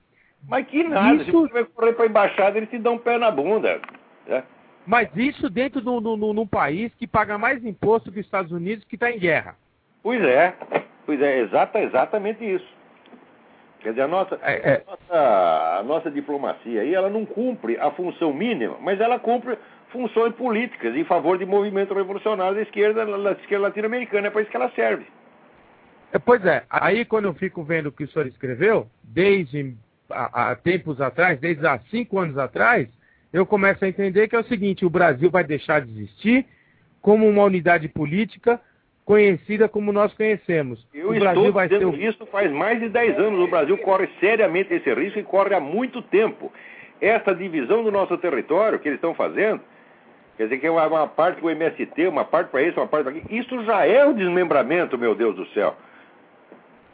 Mas 0.47 0.67
que 0.67 0.83
nada, 0.83 1.23
isso... 1.23 1.25
se 1.25 1.31
você 1.31 1.63
para 1.65 2.03
a 2.03 2.05
embaixada, 2.05 2.57
eles 2.57 2.69
te 2.69 2.77
dão 2.77 2.95
um 2.95 2.97
pé 2.97 3.17
na 3.17 3.31
bunda. 3.31 3.79
Né? 4.27 4.43
Mas 4.85 5.09
isso 5.15 5.49
dentro 5.49 5.81
de 5.81 5.89
um 5.89 6.47
país 6.47 6.93
que 6.95 7.05
paga 7.05 7.37
mais 7.37 7.63
imposto 7.63 8.11
que 8.11 8.19
os 8.19 8.25
Estados 8.25 8.51
Unidos, 8.51 8.85
que 8.85 8.95
está 8.95 9.11
em 9.11 9.19
guerra. 9.19 9.55
Pois 10.01 10.23
é, 10.23 10.53
pois 11.05 11.21
é, 11.21 11.39
exata, 11.41 11.79
exatamente 11.79 12.43
isso. 12.43 12.79
Quer 13.81 13.91
dizer, 13.91 14.01
a 14.01 14.07
nossa, 14.07 14.37
é, 14.41 14.53
é. 14.53 14.83
A, 14.85 14.91
nossa, 14.91 15.79
a 15.79 15.83
nossa 15.83 16.11
diplomacia 16.11 16.81
aí, 16.81 16.93
ela 16.93 17.09
não 17.09 17.25
cumpre 17.25 17.77
a 17.77 17.91
função 17.91 18.33
mínima, 18.33 18.77
mas 18.81 18.99
ela 18.99 19.19
cumpre 19.19 19.57
funções 19.89 20.33
políticas 20.35 20.95
em 20.95 21.03
favor 21.05 21.37
de 21.37 21.45
movimento 21.45 21.93
revolucionário 21.93 22.55
da 22.55 22.61
esquerda, 22.61 23.05
da 23.05 23.31
esquerda 23.31 23.67
latino-americana. 23.67 24.27
É 24.27 24.29
para 24.29 24.41
isso 24.41 24.51
que 24.51 24.57
ela 24.57 24.71
serve. 24.71 25.05
É, 26.11 26.19
pois 26.19 26.43
é, 26.45 26.63
aí 26.69 27.05
quando 27.05 27.25
eu 27.25 27.33
fico 27.33 27.63
vendo 27.63 27.87
o 27.87 27.91
que 27.91 28.03
o 28.03 28.07
senhor 28.07 28.27
escreveu, 28.27 28.87
desde 29.03 29.75
há, 30.09 30.55
tempos 30.55 30.99
atrás, 30.99 31.39
desde 31.39 31.65
há 31.65 31.79
cinco 31.91 32.19
anos 32.19 32.37
atrás, 32.37 32.89
eu 33.31 33.45
começo 33.45 33.83
a 33.85 33.87
entender 33.87 34.27
que 34.27 34.35
é 34.35 34.39
o 34.39 34.43
seguinte, 34.43 34.85
o 34.85 34.89
Brasil 34.89 35.29
vai 35.29 35.43
deixar 35.43 35.81
de 35.81 35.91
existir 35.91 36.45
como 37.01 37.27
uma 37.27 37.43
unidade 37.43 37.87
política 37.87 38.59
conhecida 39.09 39.67
como 39.67 39.91
nós 39.91 40.13
conhecemos. 40.13 40.85
Eu 40.93 41.09
o 41.09 41.19
Brasil 41.19 41.45
estou 41.45 41.53
vai 41.53 41.67
dizendo 41.67 41.91
ter... 41.93 42.03
isso 42.03 42.25
faz 42.27 42.51
mais 42.51 42.79
de 42.79 42.89
10 42.89 43.17
anos. 43.17 43.39
O 43.39 43.47
Brasil 43.47 43.75
corre 43.79 44.07
seriamente 44.19 44.71
esse 44.71 44.93
risco 44.93 45.17
e 45.17 45.23
corre 45.23 45.55
há 45.55 45.59
muito 45.59 45.99
tempo. 45.99 46.53
Essa 47.01 47.33
divisão 47.33 47.83
do 47.83 47.91
nosso 47.91 48.15
território 48.19 48.77
que 48.77 48.87
eles 48.87 48.97
estão 48.97 49.15
fazendo, 49.15 49.61
quer 50.37 50.43
dizer 50.43 50.59
que 50.59 50.67
é 50.67 50.71
uma, 50.71 50.85
uma 50.85 51.07
parte 51.07 51.39
para 51.39 51.47
o 51.47 51.49
MST, 51.49 52.07
uma 52.07 52.23
parte 52.23 52.51
para 52.51 52.61
isso, 52.61 52.79
uma 52.79 52.85
parte 52.85 53.05
para 53.05 53.17
aqui. 53.17 53.35
Isso 53.35 53.63
já 53.63 53.83
é 53.83 54.05
o 54.05 54.13
desmembramento, 54.13 54.95
meu 54.95 55.15
Deus 55.15 55.35
do 55.35 55.47
céu. 55.47 55.75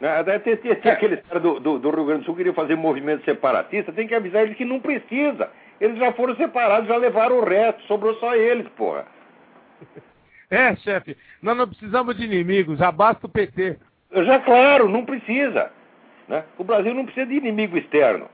Né, 0.00 0.22
tem 0.38 0.72
aqueles 0.72 1.20
caras 1.22 1.42
do, 1.42 1.60
do, 1.60 1.78
do, 1.78 1.90
Rio 1.90 2.04
Grande 2.06 2.20
do 2.20 2.24
Sul 2.24 2.34
que 2.34 2.38
queriam 2.38 2.54
fazer 2.54 2.76
movimento 2.76 3.24
separatista, 3.24 3.92
tem 3.92 4.06
que 4.06 4.14
avisar 4.14 4.42
eles 4.42 4.56
que 4.56 4.64
não 4.64 4.80
precisa. 4.80 5.50
Eles 5.80 5.98
já 5.98 6.12
foram 6.12 6.34
separados, 6.36 6.88
já 6.88 6.96
levaram 6.96 7.38
o 7.38 7.44
resto, 7.44 7.82
sobrou 7.82 8.14
só 8.16 8.34
eles, 8.34 8.66
porra. 8.76 9.06
É, 10.50 10.76
chefe, 10.76 11.16
nós 11.42 11.56
não 11.56 11.66
precisamos 11.66 12.16
de 12.16 12.24
inimigos, 12.24 12.78
já 12.78 12.92
basta 12.92 13.26
o 13.26 13.28
PT. 13.28 13.78
Já, 14.12 14.38
claro, 14.38 14.88
não 14.88 15.04
precisa. 15.04 15.72
Né? 16.28 16.44
O 16.56 16.64
Brasil 16.64 16.94
não 16.94 17.04
precisa 17.04 17.26
de 17.26 17.34
inimigo 17.34 17.76
externo. 17.76 18.28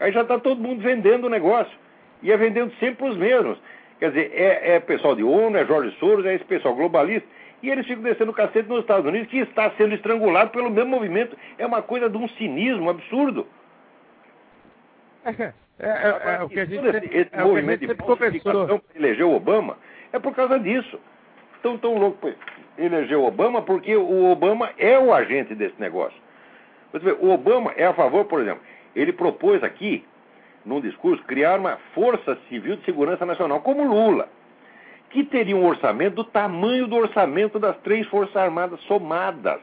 Aí 0.00 0.12
já 0.12 0.22
está 0.22 0.38
todo 0.38 0.60
mundo 0.60 0.82
vendendo 0.82 1.26
o 1.26 1.30
negócio. 1.30 1.76
E 2.22 2.32
é 2.32 2.36
vendendo 2.36 2.72
sempre 2.78 3.08
os 3.08 3.16
mesmos. 3.16 3.58
Quer 3.98 4.10
dizer, 4.10 4.32
é, 4.32 4.76
é 4.76 4.80
pessoal 4.80 5.16
de 5.16 5.24
ONU, 5.24 5.56
é 5.56 5.66
Jorge 5.66 5.96
Soros, 5.98 6.24
é 6.24 6.34
esse 6.34 6.44
pessoal 6.44 6.74
globalista. 6.74 7.28
E 7.62 7.68
eles 7.68 7.86
ficam 7.86 8.04
descendo 8.04 8.30
o 8.30 8.34
cacete 8.34 8.68
nos 8.68 8.80
Estados 8.80 9.06
Unidos, 9.06 9.28
que 9.28 9.38
está 9.38 9.70
sendo 9.72 9.94
estrangulado 9.94 10.50
pelo 10.50 10.70
mesmo 10.70 10.90
movimento. 10.90 11.36
É 11.58 11.66
uma 11.66 11.82
coisa 11.82 12.08
de 12.08 12.16
um 12.16 12.28
cinismo 12.28 12.88
absurdo. 12.88 13.46
É, 15.80 15.88
é, 15.88 16.34
é, 16.34 16.42
o 16.42 16.48
que 16.48 16.58
a 16.58 16.64
gente 16.64 16.84
esse, 16.86 17.06
esse 17.16 17.30
é 17.32 17.44
movimento 17.44 17.86
de 17.86 17.94
falsificação 17.94 18.80
que 18.80 18.98
elegeu 18.98 19.32
Obama 19.32 19.76
é 20.12 20.18
por 20.18 20.34
causa 20.34 20.58
disso 20.58 20.98
tão, 21.62 21.78
tão 21.78 21.96
louco 21.98 22.18
para 22.18 22.34
eleger 22.76 23.16
o 23.16 23.24
Obama 23.24 23.62
porque 23.62 23.96
o 23.96 24.30
Obama 24.30 24.70
é 24.78 24.98
o 24.98 25.12
agente 25.12 25.54
desse 25.54 25.78
negócio. 25.80 26.18
Você 26.92 27.04
vê, 27.04 27.16
o 27.20 27.30
Obama 27.30 27.72
é 27.76 27.86
a 27.86 27.94
favor, 27.94 28.24
por 28.24 28.40
exemplo, 28.40 28.62
ele 28.94 29.12
propôs 29.12 29.62
aqui, 29.62 30.04
num 30.64 30.80
discurso, 30.80 31.22
criar 31.24 31.58
uma 31.58 31.76
Força 31.94 32.38
Civil 32.48 32.76
de 32.76 32.84
Segurança 32.84 33.26
Nacional, 33.26 33.60
como 33.60 33.84
Lula, 33.84 34.28
que 35.10 35.24
teria 35.24 35.56
um 35.56 35.66
orçamento 35.66 36.16
do 36.16 36.24
tamanho 36.24 36.86
do 36.86 36.96
orçamento 36.96 37.58
das 37.58 37.76
três 37.78 38.06
Forças 38.08 38.36
Armadas 38.36 38.80
somadas. 38.82 39.60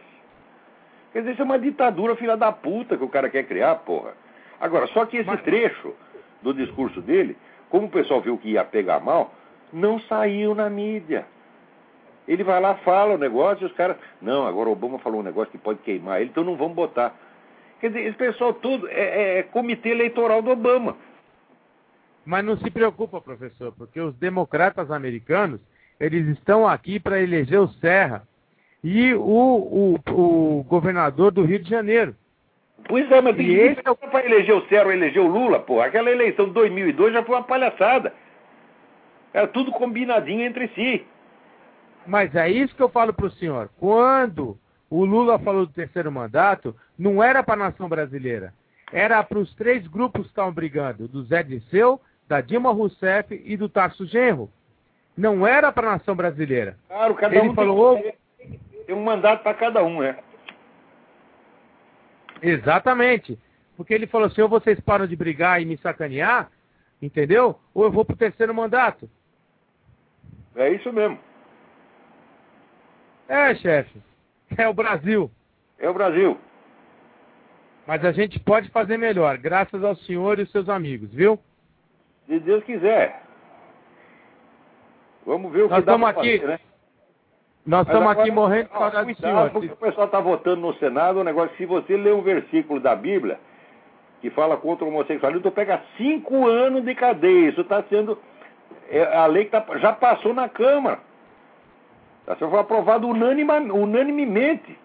Quer 1.11 1.19
dizer, 1.19 1.33
isso 1.33 1.41
é 1.41 1.45
uma 1.45 1.59
ditadura 1.59 2.15
filha 2.15 2.35
da 2.35 2.51
puta 2.51 2.97
que 2.97 3.03
o 3.03 3.09
cara 3.09 3.29
quer 3.29 3.43
criar, 3.43 3.75
porra. 3.75 4.13
Agora, 4.59 4.87
só 4.87 5.05
que 5.05 5.17
esse 5.17 5.37
trecho 5.37 5.93
do 6.45 6.53
discurso 6.53 7.01
dele, 7.01 7.35
como 7.69 7.87
o 7.87 7.89
pessoal 7.89 8.21
viu 8.21 8.37
que 8.37 8.51
ia 8.51 8.63
pegar 8.63 8.99
mal, 8.99 9.33
não 9.73 9.99
saiu 10.01 10.53
na 10.53 10.69
mídia. 10.69 11.25
Ele 12.27 12.43
vai 12.43 12.61
lá, 12.61 12.75
fala 12.75 13.15
o 13.15 13.17
negócio 13.17 13.63
e 13.63 13.65
os 13.65 13.73
caras. 13.73 13.97
Não, 14.21 14.47
agora 14.47 14.69
o 14.69 14.71
Obama 14.71 14.99
falou 14.99 15.19
um 15.19 15.23
negócio 15.23 15.51
que 15.51 15.57
pode 15.57 15.79
queimar 15.79 16.21
ele, 16.21 16.29
então 16.29 16.43
não 16.43 16.55
vamos 16.55 16.75
botar. 16.75 17.15
Quer 17.79 17.89
dizer, 17.89 18.05
esse 18.05 18.17
pessoal 18.17 18.53
tudo 18.53 18.87
é, 18.87 18.93
é, 18.93 19.37
é 19.39 19.43
comitê 19.43 19.89
eleitoral 19.89 20.41
do 20.41 20.51
Obama. 20.51 20.95
Mas 22.25 22.45
não 22.45 22.57
se 22.57 22.69
preocupa, 22.71 23.21
professor, 23.21 23.71
porque 23.73 23.99
os 23.99 24.15
democratas 24.15 24.89
americanos, 24.89 25.59
eles 25.99 26.27
estão 26.29 26.67
aqui 26.67 26.99
para 26.99 27.21
eleger 27.21 27.59
o 27.59 27.67
Serra 27.67 28.27
e 28.83 29.13
o, 29.13 29.19
o, 29.19 29.99
o, 30.11 30.63
governador 30.63 31.31
do 31.31 31.43
Rio 31.43 31.59
de 31.59 31.69
Janeiro. 31.69 32.15
Pois 32.83 33.09
é, 33.11 33.21
mas 33.21 33.35
tem 33.35 33.45
que 33.45 33.53
esse... 33.53 33.81
é 33.83 33.93
para 33.93 34.25
eleger 34.25 34.55
o 34.55 34.59
ou 34.59 34.91
eleger 34.91 35.21
o 35.21 35.27
Lula, 35.27 35.59
pô. 35.59 35.81
Aquela 35.81 36.11
eleição 36.11 36.45
de 36.45 36.51
2002 36.51 37.13
já 37.13 37.23
foi 37.23 37.35
uma 37.35 37.43
palhaçada. 37.43 38.13
Era 39.33 39.47
tudo 39.47 39.71
combinadinho 39.71 40.41
entre 40.41 40.67
si. 40.69 41.05
Mas 42.05 42.35
é 42.35 42.49
isso 42.49 42.75
que 42.75 42.83
eu 42.83 42.89
falo 42.89 43.13
para 43.13 43.25
o 43.25 43.31
senhor. 43.31 43.69
Quando 43.79 44.57
o 44.89 45.03
Lula 45.03 45.39
falou 45.39 45.65
do 45.65 45.73
terceiro 45.73 46.11
mandato, 46.11 46.75
não 46.97 47.23
era 47.23 47.41
para 47.41 47.55
a 47.55 47.69
nação 47.69 47.89
brasileira. 47.89 48.53
Era 48.93 49.23
para 49.23 49.39
os 49.39 49.53
três 49.55 49.85
grupos 49.87 50.23
que 50.23 50.27
estavam 50.29 50.53
brigando, 50.53 51.07
do 51.07 51.23
Zé 51.23 51.41
Disseu, 51.41 51.99
da 52.27 52.39
Dilma 52.39 52.71
Rousseff 52.71 53.41
e 53.43 53.57
do 53.57 53.67
Tarso 53.67 54.05
Genro. 54.05 54.49
Não 55.17 55.47
era 55.47 55.71
para 55.71 55.87
a 55.87 55.91
nação 55.93 56.15
brasileira. 56.15 56.77
Claro, 56.87 57.15
cada 57.15 57.35
Ele 57.35 57.49
um 57.49 57.55
falou, 57.55 57.97
tem, 57.97 58.59
tem 58.85 58.95
um 58.95 59.03
mandato 59.03 59.41
para 59.41 59.53
cada 59.53 59.83
um, 59.83 60.01
né? 60.01 60.17
Exatamente. 62.41 63.39
Porque 63.75 63.93
ele 63.93 64.07
falou 64.07 64.27
assim, 64.27 64.41
ou 64.41 64.49
vocês 64.49 64.79
param 64.79 65.07
de 65.07 65.15
brigar 65.15 65.61
e 65.61 65.65
me 65.65 65.77
sacanear, 65.77 66.49
entendeu? 67.01 67.59
Ou 67.73 67.83
eu 67.83 67.91
vou 67.91 68.05
para 68.05 68.13
o 68.13 68.17
terceiro 68.17 68.53
mandato. 68.53 69.09
É 70.55 70.69
isso 70.69 70.91
mesmo. 70.93 71.19
É, 73.27 73.55
chefe. 73.55 74.01
É 74.57 74.67
o 74.67 74.73
Brasil. 74.73 75.29
É 75.77 75.89
o 75.89 75.93
Brasil. 75.93 76.37
Mas 77.85 78.03
a 78.03 78.11
gente 78.11 78.39
pode 78.39 78.69
fazer 78.69 78.97
melhor, 78.97 79.37
graças 79.37 79.83
ao 79.83 79.95
senhor 79.95 80.39
e 80.39 80.43
os 80.43 80.51
seus 80.51 80.69
amigos, 80.69 81.13
viu? 81.13 81.39
Se 82.25 82.39
Deus 82.39 82.63
quiser. 82.63 83.21
Vamos 85.25 85.51
ver 85.51 85.63
o 85.63 85.69
Nós 85.69 85.79
que 85.79 85.85
dá 85.85 85.97
pra 85.97 86.09
aqui, 86.09 86.39
fazer, 86.39 86.47
né? 86.47 86.59
Nós 87.65 87.87
estamos 87.87 88.11
aqui 88.11 88.29
morrendo 88.31 88.69
ó, 88.73 88.79
saudade 88.79 89.13
do 89.13 89.19
senhor. 89.19 89.49
porque 89.49 89.67
o 89.67 89.75
pessoal 89.75 90.05
está 90.05 90.19
votando 90.19 90.61
no 90.61 90.73
Senado 90.75 91.19
um 91.19 91.23
negócio. 91.23 91.55
Se 91.57 91.65
você 91.65 91.97
ler 91.97 92.13
um 92.13 92.21
versículo 92.21 92.79
da 92.79 92.95
Bíblia 92.95 93.39
que 94.21 94.29
fala 94.29 94.55
contra 94.57 94.85
o 94.85 94.89
homossexualismo, 94.89 95.43
tu 95.43 95.51
pega 95.51 95.81
cinco 95.97 96.47
anos 96.47 96.83
de 96.83 96.93
cadeia. 96.93 97.49
Isso 97.49 97.61
está 97.61 97.83
sendo. 97.89 98.17
é, 98.89 99.17
a 99.17 99.25
lei 99.25 99.45
que 99.45 99.51
tá- 99.51 99.65
já 99.77 99.93
passou 99.93 100.33
na 100.33 100.47
Câmara. 100.47 100.99
Tá, 102.25 102.35
foi 102.35 102.59
aprovado 102.59 103.07
unanima, 103.07 103.57
unanimemente. 103.57 104.77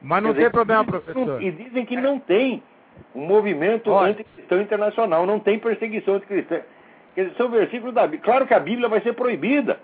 Mas 0.00 0.22
não 0.22 0.30
dizer, 0.30 0.44
tem 0.44 0.50
problema, 0.50 0.84
professor. 0.84 1.42
E 1.42 1.50
dizem 1.50 1.84
que 1.84 1.96
não 1.96 2.18
tem 2.20 2.62
um 3.14 3.26
movimento 3.26 3.90
Olha. 3.90 4.12
anticristão 4.12 4.60
internacional, 4.60 5.26
não 5.26 5.40
tem 5.40 5.58
perseguição 5.58 6.14
anticristã. 6.14 6.60
Quer 7.14 7.24
dizer, 7.24 7.36
são 7.36 7.48
versículos 7.48 7.94
da 7.94 8.02
Bíblia. 8.02 8.20
Claro 8.22 8.46
que 8.46 8.54
a 8.54 8.60
Bíblia 8.60 8.88
vai 8.88 9.00
ser 9.00 9.14
proibida. 9.14 9.80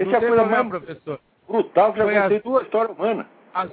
Essa 0.00 0.10
é 0.10 0.16
a 0.16 0.20
coisa 0.20 0.36
problema, 0.36 0.64
mais 0.64 0.68
professor. 0.68 1.20
brutal 1.46 1.92
que 1.92 1.98
já 1.98 2.04
Foi 2.04 2.16
as 2.16 2.24
aconteceu 2.24 2.52
na 2.52 2.62
história 2.62 2.92
humana. 2.92 3.26
As, 3.52 3.70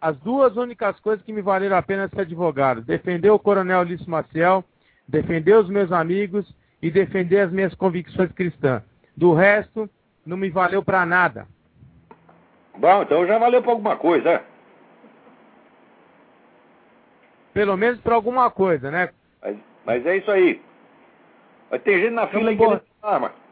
as 0.00 0.16
duas 0.18 0.56
únicas 0.56 1.00
coisas 1.00 1.24
que 1.24 1.32
me 1.32 1.40
valeram 1.40 1.76
a 1.76 1.82
pena 1.82 2.08
ser 2.08 2.20
advogado: 2.20 2.82
defender 2.82 3.30
o 3.30 3.38
coronel 3.38 3.82
Lício 3.82 4.10
Maciel, 4.10 4.62
defender 5.08 5.54
os 5.56 5.68
meus 5.68 5.90
amigos 5.90 6.54
e 6.82 6.90
defender 6.90 7.40
as 7.40 7.50
minhas 7.50 7.74
convicções 7.74 8.30
cristãs. 8.32 8.82
Do 9.16 9.32
resto, 9.32 9.88
não 10.26 10.36
me 10.36 10.50
valeu 10.50 10.82
para 10.82 11.06
nada. 11.06 11.46
Bom, 12.76 13.02
então 13.02 13.26
já 13.26 13.38
valeu 13.38 13.62
para 13.62 13.72
alguma 13.72 13.96
coisa, 13.96 14.30
é? 14.30 14.44
Pelo 17.54 17.76
menos 17.76 18.00
para 18.00 18.16
alguma 18.16 18.50
coisa, 18.50 18.90
né? 18.90 19.10
Mas, 19.40 19.56
mas 19.86 20.06
é 20.06 20.16
isso 20.16 20.30
aí. 20.30 20.60
Mas 21.70 21.80
tem 21.82 22.00
gente 22.00 22.12
na 22.12 22.26
fila 22.26 22.50
aí 22.50 22.54
embora. 22.54 22.80
querendo 22.80 23.14
arma. 23.14 23.43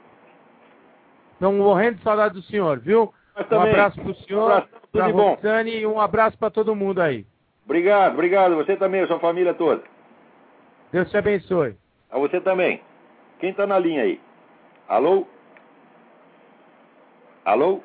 Estão 1.42 1.54
morrendo 1.54 1.96
de 1.96 2.04
saudade 2.04 2.34
do 2.34 2.42
senhor, 2.42 2.78
viu? 2.78 3.12
Um 3.50 3.60
abraço 3.60 4.00
pro 4.00 4.12
Um 4.12 4.14
senhor, 4.14 4.68
de 4.92 5.12
bom. 5.12 5.30
Roxane 5.30 5.78
e 5.78 5.84
um 5.84 6.00
abraço 6.00 6.38
para 6.38 6.50
todo 6.50 6.72
mundo 6.76 7.02
aí. 7.02 7.26
Obrigado, 7.64 8.12
obrigado. 8.12 8.54
Você 8.54 8.76
também, 8.76 9.00
a 9.00 9.08
sua 9.08 9.18
família 9.18 9.52
toda. 9.52 9.82
Deus 10.92 11.10
te 11.10 11.16
abençoe. 11.16 11.74
A 12.12 12.16
você 12.16 12.40
também. 12.40 12.80
Quem 13.40 13.50
está 13.50 13.66
na 13.66 13.76
linha 13.76 14.04
aí? 14.04 14.20
Alô? 14.86 15.26
Alô? 17.44 17.80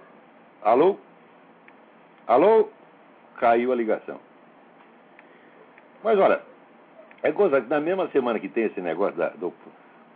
Alô? 0.62 1.00
Alô? 2.28 2.70
Caiu 3.40 3.72
a 3.72 3.76
ligação. 3.76 4.20
Mas 6.04 6.20
olha, 6.20 6.44
é 7.24 7.32
coisa 7.32 7.60
que 7.60 7.68
na 7.68 7.80
mesma 7.80 8.08
semana 8.10 8.40
que 8.40 8.50
tem 8.50 8.66
esse 8.66 8.80
negócio 8.82 9.18
da- 9.18 9.30
do 9.30 9.52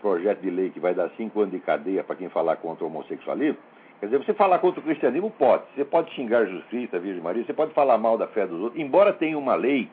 projeto 0.01 0.41
de 0.41 0.49
lei 0.49 0.69
que 0.69 0.79
vai 0.79 0.93
dar 0.93 1.09
cinco 1.11 1.41
anos 1.41 1.51
de 1.51 1.59
cadeia 1.59 2.03
para 2.03 2.15
quem 2.15 2.29
falar 2.29 2.57
contra 2.57 2.83
o 2.83 2.87
homossexualismo, 2.87 3.57
quer 3.99 4.07
dizer, 4.07 4.17
você 4.17 4.33
falar 4.33 4.59
contra 4.59 4.79
o 4.79 4.83
cristianismo 4.83 5.31
pode. 5.31 5.63
Você 5.75 5.85
pode 5.85 6.11
xingar 6.13 6.45
Jesus 6.45 6.65
Cristo, 6.65 6.95
a 6.95 6.99
Virgem 6.99 7.21
Maria, 7.21 7.43
você 7.45 7.53
pode 7.53 7.73
falar 7.73 7.97
mal 7.97 8.17
da 8.17 8.27
fé 8.27 8.45
dos 8.45 8.59
outros, 8.59 8.81
embora 8.81 9.13
tenha 9.13 9.37
uma 9.37 9.55
lei 9.55 9.89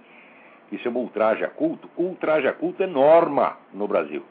que 0.68 0.78
chama 0.78 0.98
ultraje 0.98 1.44
a 1.44 1.48
culto, 1.48 1.88
ultraje 1.96 2.46
a 2.46 2.52
culto 2.52 2.82
é 2.82 2.86
norma 2.86 3.56
no 3.72 3.86
Brasil. 3.86 4.22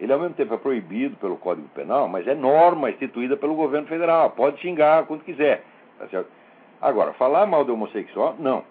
Ele, 0.00 0.12
ao 0.12 0.18
mesmo 0.20 0.34
tempo, 0.34 0.54
é 0.54 0.56
proibido 0.56 1.16
pelo 1.16 1.36
Código 1.36 1.68
Penal, 1.70 2.08
mas 2.08 2.26
é 2.26 2.34
norma 2.34 2.88
instituída 2.90 3.36
pelo 3.36 3.54
governo 3.54 3.88
federal. 3.88 4.30
Pode 4.30 4.60
xingar 4.60 5.06
quando 5.06 5.24
quiser. 5.24 5.64
Tá 5.98 6.06
certo? 6.06 6.30
Agora, 6.80 7.12
falar 7.14 7.46
mal 7.46 7.64
do 7.64 7.74
homossexual, 7.74 8.36
não. 8.38 8.62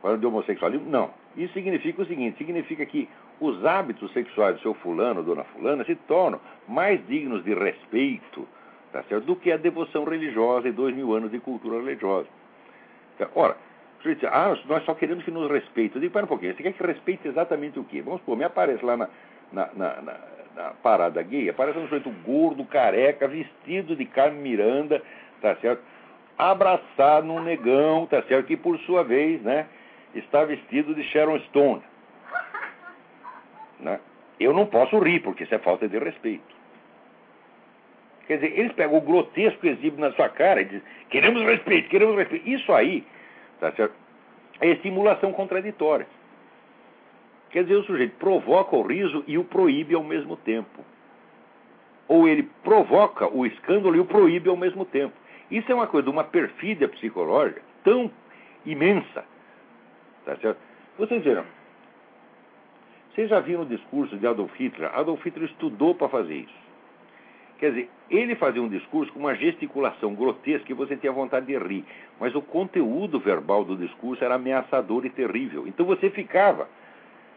Falar 0.00 0.16
do 0.16 0.28
homossexualismo, 0.28 0.88
não. 0.88 1.10
Isso 1.36 1.52
significa 1.52 2.00
o 2.00 2.06
seguinte: 2.06 2.38
significa 2.38 2.86
que 2.86 3.08
os 3.46 3.64
hábitos 3.64 4.12
sexuais 4.12 4.56
do 4.56 4.62
seu 4.62 4.74
fulano, 4.74 5.22
dona 5.22 5.44
fulana, 5.44 5.84
se 5.84 5.94
tornam 5.94 6.40
mais 6.68 7.04
dignos 7.06 7.44
de 7.44 7.54
respeito 7.54 8.46
tá 8.92 9.02
certo? 9.08 9.24
do 9.24 9.34
que 9.34 9.50
a 9.50 9.56
devoção 9.56 10.04
religiosa 10.04 10.68
e 10.68 10.72
dois 10.72 10.94
mil 10.94 11.12
anos 11.12 11.30
de 11.30 11.40
cultura 11.40 11.78
religiosa. 11.78 12.28
Tá? 13.18 13.28
Ora, 13.34 13.56
você 14.00 14.14
diz, 14.14 14.24
ah, 14.24 14.56
nós 14.66 14.84
só 14.84 14.94
queremos 14.94 15.24
que 15.24 15.30
nos 15.30 15.50
respeite. 15.50 15.96
Eu 15.96 16.00
digo, 16.00 16.12
para 16.12 16.24
um 16.24 16.28
pouquinho, 16.28 16.54
você 16.54 16.62
quer 16.62 16.72
que 16.72 16.86
respeite 16.86 17.26
exatamente 17.26 17.78
o 17.78 17.84
quê? 17.84 18.02
Vamos 18.02 18.20
supor, 18.20 18.36
me 18.36 18.44
aparece 18.44 18.84
lá 18.84 18.96
na, 18.96 19.08
na, 19.52 19.70
na, 19.74 20.02
na, 20.02 20.20
na 20.54 20.70
parada 20.82 21.22
gay, 21.22 21.48
aparece 21.48 21.78
um 21.78 21.84
sujeito 21.84 22.10
gordo, 22.24 22.64
careca, 22.64 23.26
vestido 23.26 23.96
de 23.96 24.04
Carmen 24.04 24.40
Miranda, 24.40 25.02
tá 25.40 25.56
certo? 25.56 25.82
Abraçado 26.38 27.26
num 27.26 27.42
negão, 27.42 28.06
tá 28.06 28.22
certo? 28.22 28.46
Que 28.46 28.56
por 28.56 28.78
sua 28.80 29.02
vez, 29.02 29.40
né, 29.42 29.66
está 30.14 30.44
vestido 30.44 30.94
de 30.94 31.02
Sharon 31.04 31.40
Stone. 31.40 31.82
Né? 33.84 34.00
Eu 34.40 34.52
não 34.52 34.66
posso 34.66 34.98
rir, 34.98 35.20
porque 35.20 35.44
isso 35.44 35.54
é 35.54 35.58
falta 35.58 35.86
de 35.86 35.98
respeito. 35.98 36.54
Quer 38.26 38.36
dizer, 38.36 38.58
eles 38.58 38.72
pegam 38.72 38.96
o 38.96 39.02
grotesco 39.02 39.66
exibe 39.66 40.00
na 40.00 40.10
sua 40.12 40.30
cara 40.30 40.62
e 40.62 40.64
dizem, 40.64 40.82
queremos 41.10 41.42
respeito, 41.42 41.90
queremos 41.90 42.16
respeito. 42.16 42.48
Isso 42.48 42.72
aí, 42.72 43.06
tá 43.60 43.70
certo? 43.72 43.94
É 44.60 44.68
estimulação 44.68 45.30
contraditória. 45.32 46.06
Quer 47.50 47.64
dizer, 47.64 47.76
o 47.76 47.84
sujeito 47.84 48.16
provoca 48.16 48.74
o 48.74 48.82
riso 48.82 49.22
e 49.26 49.36
o 49.36 49.44
proíbe 49.44 49.94
ao 49.94 50.02
mesmo 50.02 50.36
tempo. 50.38 50.82
Ou 52.08 52.26
ele 52.26 52.44
provoca 52.62 53.28
o 53.28 53.44
escândalo 53.44 53.94
e 53.94 54.00
o 54.00 54.06
proíbe 54.06 54.48
ao 54.48 54.56
mesmo 54.56 54.84
tempo. 54.86 55.14
Isso 55.50 55.70
é 55.70 55.74
uma 55.74 55.86
coisa 55.86 56.08
uma 56.10 56.24
perfídia 56.24 56.88
psicológica 56.88 57.60
tão 57.84 58.10
imensa. 58.64 59.24
Tá 60.24 60.34
certo? 60.36 60.58
Vocês 60.98 61.22
viram? 61.22 61.44
Vocês 63.14 63.30
já 63.30 63.38
viram 63.38 63.62
o 63.62 63.66
discurso 63.66 64.16
de 64.16 64.26
Adolf 64.26 64.52
Hitler? 64.58 64.90
Adolf 64.92 65.24
Hitler 65.24 65.48
estudou 65.48 65.94
para 65.94 66.08
fazer 66.08 66.34
isso. 66.34 66.64
Quer 67.58 67.70
dizer, 67.70 67.90
ele 68.10 68.34
fazia 68.34 68.60
um 68.60 68.68
discurso 68.68 69.12
com 69.12 69.20
uma 69.20 69.36
gesticulação 69.36 70.14
grotesca 70.14 70.70
e 70.70 70.74
você 70.74 70.96
tinha 70.96 71.12
vontade 71.12 71.46
de 71.46 71.56
rir. 71.56 71.84
Mas 72.18 72.34
o 72.34 72.42
conteúdo 72.42 73.20
verbal 73.20 73.64
do 73.64 73.76
discurso 73.76 74.24
era 74.24 74.34
ameaçador 74.34 75.06
e 75.06 75.10
terrível. 75.10 75.64
Então 75.68 75.86
você 75.86 76.10
ficava 76.10 76.68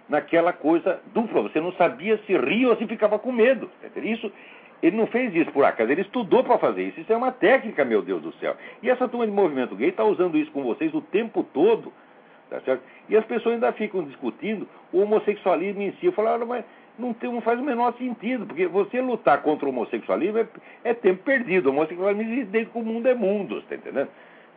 naquela 0.09 0.51
coisa 0.51 0.99
dupla. 1.13 1.43
Você 1.43 1.61
não 1.61 1.71
sabia 1.73 2.17
se 2.25 2.35
ria 2.35 2.69
ou 2.69 2.75
se 2.75 2.87
ficava 2.87 3.19
com 3.19 3.31
medo. 3.31 3.69
Isso, 3.97 4.31
ele 4.81 4.97
não 4.97 5.05
fez 5.05 5.33
isso 5.35 5.51
por 5.51 5.63
acaso, 5.63 5.91
ele 5.91 6.01
estudou 6.01 6.43
para 6.43 6.57
fazer 6.57 6.87
isso. 6.87 6.99
Isso 7.01 7.13
é 7.13 7.17
uma 7.17 7.31
técnica, 7.31 7.85
meu 7.85 8.01
Deus 8.01 8.23
do 8.23 8.33
céu. 8.33 8.55
E 8.81 8.89
essa 8.89 9.07
turma 9.07 9.27
de 9.27 9.31
movimento 9.31 9.75
gay 9.75 9.89
está 9.89 10.03
usando 10.03 10.39
isso 10.39 10.51
com 10.51 10.63
vocês 10.63 10.91
o 10.95 11.01
tempo 11.01 11.43
todo. 11.53 11.93
Tá 12.49 12.61
certo? 12.61 12.81
E 13.09 13.17
as 13.17 13.25
pessoas 13.25 13.55
ainda 13.55 13.71
ficam 13.73 14.03
discutindo 14.03 14.67
o 14.93 15.01
homossexualismo 15.01 15.81
em 15.81 15.91
si. 15.93 16.11
Falo, 16.11 16.29
"Ah, 16.29 16.45
mas 16.45 16.65
não, 16.97 17.13
tem, 17.13 17.31
não 17.31 17.41
faz 17.41 17.59
o 17.59 17.63
menor 17.63 17.93
sentido, 17.97 18.45
porque 18.45 18.67
você 18.67 19.01
lutar 19.01 19.41
contra 19.41 19.65
o 19.65 19.69
homossexualismo 19.69 20.39
é, 20.39 20.47
é 20.83 20.93
tempo 20.93 21.23
perdido. 21.23 21.67
O 21.67 21.69
homossexualismo 21.71 22.21
existe 22.23 22.45
desde 22.45 22.71
que 22.71 22.77
o 22.77 22.83
mundo 22.83 23.07
é 23.07 23.13
mundo, 23.13 23.59
está 23.59 23.75
entendendo? 23.75 24.09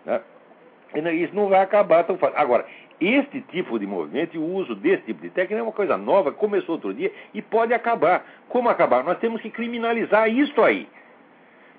Né? 0.07 0.21
Isso 1.15 1.35
não 1.35 1.49
vai 1.49 1.61
acabar 1.61 2.05
tão 2.05 2.17
fácil. 2.19 2.37
Agora, 2.39 2.67
este 3.01 3.41
tipo 3.43 3.79
de 3.79 3.87
movimento 3.87 4.35
e 4.37 4.39
o 4.39 4.45
uso 4.45 4.75
desse 4.75 5.05
tipo 5.05 5.23
de 5.23 5.31
técnica 5.31 5.61
é 5.61 5.63
uma 5.63 5.73
coisa 5.73 5.97
nova, 5.97 6.33
começou 6.33 6.75
outro 6.75 6.93
dia 6.93 7.13
e 7.33 7.41
pode 7.41 7.73
acabar. 7.73 8.27
Como 8.49 8.69
acabar? 8.69 9.05
Nós 9.05 9.19
temos 9.19 9.41
que 9.41 9.51
criminalizar 9.51 10.29
isso 10.29 10.61
aí. 10.63 10.89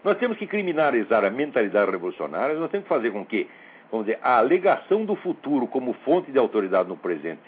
Nós 0.03 0.17
temos 0.17 0.37
que 0.37 0.47
criminalizar 0.47 1.23
a 1.23 1.29
mentalidade 1.29 1.91
revolucionária, 1.91 2.55
nós 2.55 2.71
temos 2.71 2.85
que 2.85 2.89
fazer 2.89 3.11
com 3.11 3.23
que, 3.23 3.47
vamos 3.91 4.05
dizer, 4.05 4.19
a 4.23 4.37
alegação 4.37 5.05
do 5.05 5.15
futuro 5.15 5.67
como 5.67 5.93
fonte 6.05 6.31
de 6.31 6.39
autoridade 6.39 6.87
no 6.87 6.97
presente 6.97 7.41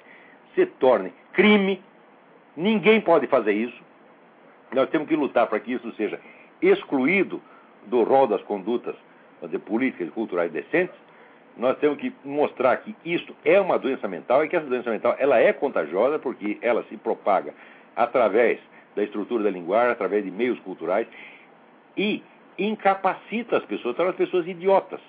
se 0.54 0.66
torne 0.66 1.14
crime. 1.32 1.82
Ninguém 2.56 3.02
pode 3.02 3.28
fazer 3.28 3.54
isso. 3.54 3.82
Nós 4.72 4.90
temos 4.90 5.08
que 5.08 5.16
lutar 5.16 5.48
para 5.48 5.60
que 5.60 5.74
isso 5.74 5.92
seja 5.94 6.20
excluído 6.62 7.42
do 7.88 8.04
rol 8.04 8.28
das 8.28 8.42
condutas 8.44 8.96
dizer, 9.42 9.60
políticas 9.60 10.08
e 10.08 10.12
culturais 10.12 10.52
decentes. 10.52 10.96
Nós 11.56 11.78
temos 11.78 12.00
que 12.00 12.14
mostrar 12.26 12.78
que 12.78 12.96
isso 13.06 13.36
é 13.46 13.60
uma 13.60 13.78
doença 13.78 14.08
mental 14.08 14.44
e 14.44 14.50
que 14.50 14.56
essa 14.56 14.66
doença 14.66 14.90
mental 14.90 15.16
ela 15.20 15.40
é 15.40 15.54
contagiosa 15.54 16.18
porque 16.18 16.58
ela 16.62 16.84
se 16.86 16.98
propaga 16.98 17.54
através 17.96 18.60
da 18.96 19.04
estrutura 19.04 19.44
da 19.44 19.52
linguagem, 19.52 19.92
através 19.92 20.24
de 20.24 20.32
meios 20.32 20.60
culturais 20.60 21.08
e 21.96 22.24
incapacita 22.58 23.58
as 23.58 23.66
pessoas, 23.66 23.96
torna 23.96 24.12
as 24.12 24.18
pessoas 24.18 24.48
idiotas. 24.48 25.00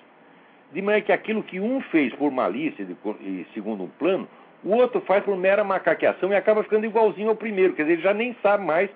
De 0.75 0.83
maneira 0.83 1.07
que 1.07 1.13
aquilo 1.13 1.43
que 1.45 1.61
um 1.61 1.81
fez 1.81 2.13
por 2.17 2.33
malícia 2.33 2.83
e 3.21 3.47
segundo 3.55 3.85
um 3.85 3.89
plano, 3.89 4.29
o 4.65 4.71
outro 4.75 5.01
faz 5.03 5.23
por 5.23 5.37
mera 5.37 5.63
macaqueação 5.63 6.33
e 6.33 6.35
acaba 6.35 6.65
ficando 6.65 6.85
igualzinho 6.85 7.29
ao 7.29 7.37
primeiro. 7.37 7.75
Quer 7.75 7.83
dizer, 7.83 7.93
ele 7.93 8.03
já 8.03 8.13
nem 8.13 8.35
sabe 8.43 8.65
mais 8.65 8.91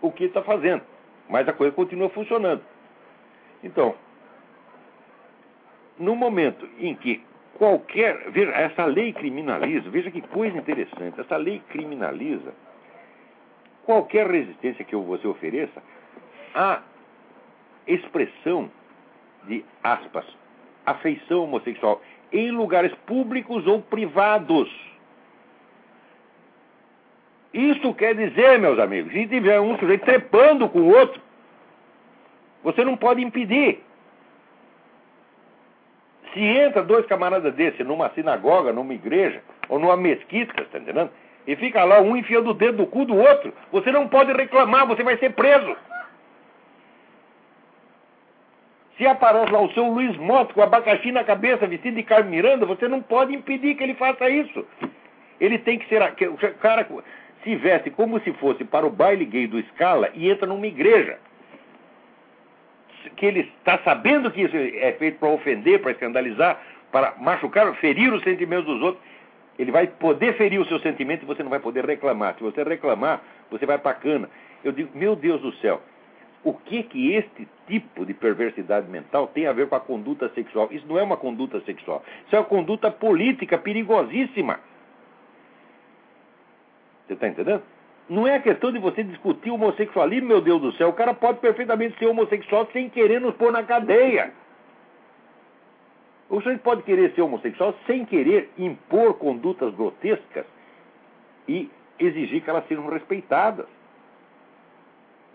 o 0.00 0.12
que 0.12 0.24
está 0.24 0.42
fazendo. 0.42 0.82
Mas 1.28 1.48
a 1.48 1.52
coisa 1.52 1.74
continua 1.74 2.08
funcionando. 2.10 2.62
Então, 3.64 3.96
no 5.98 6.14
momento 6.14 6.68
em 6.78 6.94
que 6.94 7.20
qualquer. 7.58 8.30
Veja, 8.30 8.52
essa 8.52 8.84
lei 8.84 9.12
criminaliza, 9.12 9.90
veja 9.90 10.08
que 10.08 10.22
coisa 10.22 10.56
interessante, 10.56 11.20
essa 11.20 11.36
lei 11.36 11.60
criminaliza 11.70 12.54
qualquer 13.84 14.30
resistência 14.30 14.84
que 14.84 14.94
você 14.94 15.26
ofereça 15.26 15.82
à 16.54 16.80
expressão 17.88 18.70
de 19.48 19.64
aspas, 19.82 20.24
afeição 20.84 21.44
homossexual 21.44 22.00
em 22.32 22.50
lugares 22.50 22.92
públicos 23.06 23.66
ou 23.66 23.82
privados. 23.82 24.70
Isso 27.52 27.92
quer 27.94 28.14
dizer, 28.14 28.58
meus 28.58 28.78
amigos, 28.78 29.12
se 29.12 29.26
tiver 29.26 29.60
um 29.60 29.76
sujeito 29.78 30.04
trepando 30.04 30.68
com 30.68 30.80
o 30.80 30.94
outro, 30.94 31.20
você 32.62 32.84
não 32.84 32.96
pode 32.96 33.22
impedir. 33.22 33.82
Se 36.32 36.40
entra 36.40 36.82
dois 36.82 37.04
camaradas 37.06 37.52
desses 37.54 37.84
numa 37.84 38.08
sinagoga, 38.10 38.72
numa 38.72 38.94
igreja 38.94 39.42
ou 39.68 39.80
numa 39.80 39.96
mesquita, 39.96 40.62
está 40.62 40.78
entendendo? 40.78 41.10
E 41.44 41.56
fica 41.56 41.82
lá 41.82 42.00
um 42.00 42.16
enfiando 42.16 42.50
o 42.50 42.54
dedo 42.54 42.78
no 42.78 42.86
cu 42.86 43.04
do 43.04 43.16
outro, 43.16 43.52
você 43.72 43.90
não 43.90 44.06
pode 44.06 44.32
reclamar, 44.32 44.86
você 44.86 45.02
vai 45.02 45.16
ser 45.18 45.32
preso. 45.32 45.76
Se 49.00 49.06
aparece 49.06 49.50
lá 49.50 49.62
o 49.62 49.72
seu 49.72 49.84
Luiz 49.84 50.14
Moto 50.18 50.52
com 50.52 50.60
abacaxi 50.60 51.10
na 51.10 51.24
cabeça, 51.24 51.66
vestido 51.66 51.96
de 51.96 52.02
Carmen 52.02 52.32
Miranda, 52.32 52.66
você 52.66 52.86
não 52.86 53.00
pode 53.00 53.34
impedir 53.34 53.74
que 53.74 53.82
ele 53.82 53.94
faça 53.94 54.28
isso. 54.28 54.66
Ele 55.40 55.58
tem 55.58 55.78
que 55.78 55.88
ser. 55.88 56.02
O 56.02 56.54
cara 56.58 56.86
se 57.42 57.56
veste 57.56 57.88
como 57.88 58.20
se 58.20 58.30
fosse 58.34 58.62
para 58.62 58.86
o 58.86 58.90
baile 58.90 59.24
gay 59.24 59.46
do 59.46 59.58
Scala 59.68 60.10
e 60.12 60.30
entra 60.30 60.46
numa 60.46 60.66
igreja. 60.66 61.18
Que 63.16 63.24
ele 63.24 63.40
está 63.40 63.78
sabendo 63.78 64.30
que 64.30 64.42
isso 64.42 64.54
é 64.54 64.92
feito 64.98 65.18
para 65.18 65.30
ofender, 65.30 65.80
para 65.80 65.92
escandalizar, 65.92 66.60
para 66.92 67.14
machucar, 67.18 67.74
ferir 67.76 68.12
os 68.12 68.22
sentimentos 68.22 68.66
dos 68.66 68.82
outros. 68.82 69.02
Ele 69.58 69.72
vai 69.72 69.86
poder 69.86 70.34
ferir 70.34 70.60
os 70.60 70.68
seus 70.68 70.82
sentimentos 70.82 71.22
e 71.22 71.26
você 71.26 71.42
não 71.42 71.48
vai 71.48 71.60
poder 71.60 71.86
reclamar. 71.86 72.34
Se 72.34 72.42
você 72.42 72.62
reclamar, 72.62 73.22
você 73.50 73.64
vai 73.64 73.78
para 73.78 73.92
a 73.92 73.94
cana. 73.94 74.28
Eu 74.62 74.72
digo, 74.72 74.90
meu 74.94 75.16
Deus 75.16 75.40
do 75.40 75.54
céu, 75.54 75.80
o 76.42 76.54
que 76.54 76.82
que 76.84 77.14
este 77.14 77.46
tipo 77.66 78.06
de 78.06 78.14
perversidade 78.14 78.88
mental 78.88 79.26
tem 79.28 79.46
a 79.46 79.52
ver 79.52 79.68
com 79.68 79.74
a 79.74 79.80
conduta 79.80 80.28
sexual? 80.30 80.68
Isso 80.70 80.86
não 80.86 80.98
é 80.98 81.02
uma 81.02 81.16
conduta 81.16 81.60
sexual. 81.60 82.02
Isso 82.26 82.34
é 82.34 82.38
uma 82.38 82.44
conduta 82.46 82.90
política 82.90 83.58
perigosíssima. 83.58 84.58
Você 87.06 87.14
está 87.14 87.28
entendendo? 87.28 87.62
Não 88.08 88.26
é 88.26 88.36
a 88.36 88.40
questão 88.40 88.72
de 88.72 88.78
você 88.78 89.04
discutir 89.04 89.50
homossexualismo, 89.50 90.28
meu 90.28 90.40
Deus 90.40 90.60
do 90.60 90.72
céu. 90.72 90.88
O 90.88 90.92
cara 90.94 91.14
pode 91.14 91.38
perfeitamente 91.40 91.98
ser 91.98 92.06
homossexual 92.06 92.68
sem 92.72 92.88
querer 92.88 93.20
nos 93.20 93.34
pôr 93.36 93.52
na 93.52 93.62
cadeia. 93.62 94.32
O 96.28 96.40
senhor 96.40 96.58
pode 96.60 96.82
querer 96.84 97.12
ser 97.12 97.22
homossexual 97.22 97.74
sem 97.86 98.04
querer 98.04 98.50
impor 98.56 99.14
condutas 99.14 99.74
grotescas 99.74 100.46
e 101.46 101.68
exigir 101.98 102.42
que 102.42 102.48
elas 102.48 102.66
sejam 102.68 102.88
respeitadas. 102.88 103.66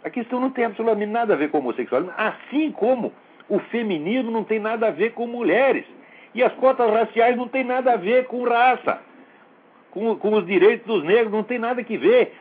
A 0.05 0.09
questão 0.11 0.39
não 0.39 0.51
tem 0.51 0.65
absolutamente 0.65 1.11
nada 1.11 1.33
a 1.33 1.35
ver 1.35 1.49
com 1.49 1.57
homossexualismo, 1.57 2.13
assim 2.15 2.71
como 2.71 3.11
o 3.49 3.57
feminismo 3.57 4.29
não 4.29 4.43
tem 4.43 4.59
nada 4.59 4.87
a 4.87 4.91
ver 4.91 5.13
com 5.13 5.25
mulheres. 5.25 5.83
E 6.35 6.43
as 6.43 6.53
cotas 6.53 6.91
raciais 6.93 7.35
não 7.35 7.47
tem 7.47 7.63
nada 7.63 7.93
a 7.93 7.97
ver 7.97 8.27
com 8.27 8.43
raça, 8.43 9.01
com, 9.89 10.15
com 10.15 10.33
os 10.35 10.45
direitos 10.45 10.85
dos 10.85 11.03
negros, 11.03 11.31
não 11.31 11.41
tem 11.43 11.57
nada 11.57 11.83
que 11.83 11.97
ver. 11.97 12.35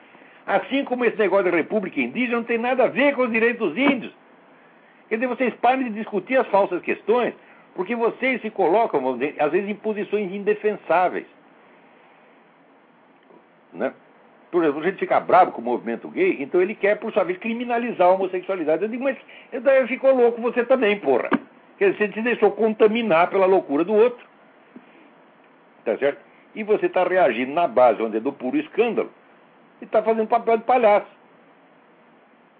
Assim 0.46 0.84
como 0.84 1.06
esse 1.06 1.16
negócio 1.16 1.50
da 1.50 1.56
república 1.56 1.98
indígena 1.98 2.36
não 2.36 2.44
tem 2.44 2.58
nada 2.58 2.84
a 2.84 2.88
ver 2.88 3.14
com 3.14 3.22
os 3.22 3.32
direitos 3.32 3.66
dos 3.66 3.78
índios. 3.78 4.12
Quer 5.08 5.14
dizer, 5.14 5.26
vocês 5.26 5.54
parem 5.54 5.84
de 5.84 5.98
discutir 5.98 6.36
as 6.36 6.46
falsas 6.48 6.82
questões, 6.82 7.32
porque 7.74 7.96
vocês 7.96 8.42
se 8.42 8.50
colocam, 8.50 9.16
dizer, 9.16 9.36
às 9.38 9.50
vezes, 9.50 9.70
em 9.70 9.74
posições 9.74 10.30
indefensáveis. 10.30 11.26
Né? 13.72 13.94
Por 14.54 14.62
exemplo, 14.62 14.82
a 14.82 14.84
gente 14.84 15.00
fica 15.00 15.18
bravo 15.18 15.50
com 15.50 15.60
o 15.60 15.64
movimento 15.64 16.08
gay, 16.08 16.36
então 16.38 16.62
ele 16.62 16.76
quer, 16.76 16.96
por 17.00 17.12
sua 17.12 17.24
vez, 17.24 17.36
criminalizar 17.38 18.06
a 18.06 18.12
homossexualidade. 18.12 18.84
Eu 18.84 18.88
digo, 18.88 19.02
mas 19.02 19.16
daí 19.64 19.84
ficou 19.88 20.14
louco 20.14 20.40
você 20.40 20.64
também, 20.64 20.96
porra. 21.00 21.28
Quer 21.76 21.90
dizer, 21.90 22.06
você 22.06 22.12
se 22.12 22.22
deixou 22.22 22.52
contaminar 22.52 23.30
pela 23.30 23.46
loucura 23.46 23.82
do 23.82 23.92
outro. 23.92 24.24
Tá 25.84 25.98
certo? 25.98 26.20
E 26.54 26.62
você 26.62 26.86
está 26.86 27.02
reagindo 27.02 27.52
na 27.52 27.66
base, 27.66 28.00
onde 28.00 28.18
é 28.18 28.20
do 28.20 28.32
puro 28.32 28.56
escândalo, 28.56 29.10
e 29.82 29.86
está 29.86 30.04
fazendo 30.04 30.28
papel 30.28 30.58
de 30.58 30.62
palhaço. 30.62 31.10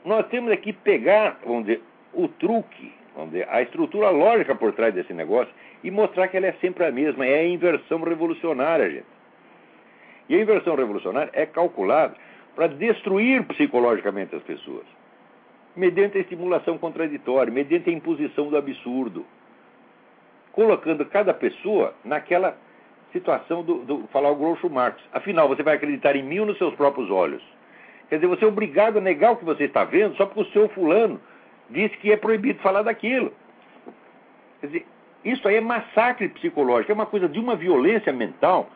Nós 0.04 0.26
temos 0.26 0.50
aqui 0.50 0.72
pegar, 0.72 1.38
vamos 1.46 1.66
dizer, 1.66 1.80
o 2.12 2.26
truque, 2.26 2.92
vamos 3.14 3.30
dizer, 3.30 3.46
a 3.48 3.62
estrutura 3.62 4.10
lógica 4.10 4.52
por 4.56 4.72
trás 4.72 4.92
desse 4.92 5.14
negócio 5.14 5.54
e 5.84 5.92
mostrar 5.92 6.26
que 6.26 6.36
ela 6.36 6.46
é 6.48 6.54
sempre 6.54 6.84
a 6.86 6.90
mesma, 6.90 7.24
é 7.24 7.38
a 7.38 7.46
inversão 7.46 8.02
revolucionária, 8.02 8.90
gente. 8.90 9.13
E 10.28 10.34
a 10.34 10.40
inversão 10.40 10.74
revolucionária 10.74 11.30
é 11.32 11.44
calculada 11.46 12.14
para 12.54 12.68
destruir 12.68 13.44
psicologicamente 13.44 14.34
as 14.34 14.42
pessoas, 14.42 14.84
mediante 15.76 16.16
a 16.16 16.20
estimulação 16.20 16.78
contraditória, 16.78 17.52
mediante 17.52 17.90
a 17.90 17.92
imposição 17.92 18.48
do 18.48 18.56
absurdo, 18.56 19.26
colocando 20.52 21.04
cada 21.04 21.34
pessoa 21.34 21.94
naquela 22.04 22.56
situação 23.12 23.62
do, 23.62 23.84
do 23.84 24.08
falar 24.12 24.30
o 24.30 24.36
Groucho 24.36 24.70
Marx. 24.70 25.00
Afinal, 25.12 25.48
você 25.48 25.62
vai 25.62 25.76
acreditar 25.76 26.16
em 26.16 26.22
mim 26.22 26.40
nos 26.40 26.58
seus 26.58 26.74
próprios 26.74 27.10
olhos? 27.10 27.42
Quer 28.08 28.16
dizer, 28.16 28.26
você 28.26 28.44
é 28.44 28.48
obrigado 28.48 28.98
a 28.98 29.00
negar 29.00 29.32
o 29.32 29.36
que 29.36 29.44
você 29.44 29.64
está 29.64 29.84
vendo 29.84 30.16
só 30.16 30.26
porque 30.26 30.48
o 30.48 30.52
seu 30.52 30.68
fulano 30.68 31.20
disse 31.70 31.96
que 31.98 32.12
é 32.12 32.16
proibido 32.16 32.60
falar 32.60 32.82
daquilo. 32.82 33.32
Quer 34.60 34.66
dizer, 34.66 34.86
isso 35.24 35.48
aí 35.48 35.56
é 35.56 35.60
massacre 35.60 36.28
psicológico, 36.28 36.92
é 36.92 36.94
uma 36.94 37.06
coisa 37.06 37.28
de 37.28 37.38
uma 37.38 37.56
violência 37.56 38.12
mental 38.12 38.68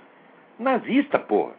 nazista, 0.59 1.19
porra. 1.19 1.55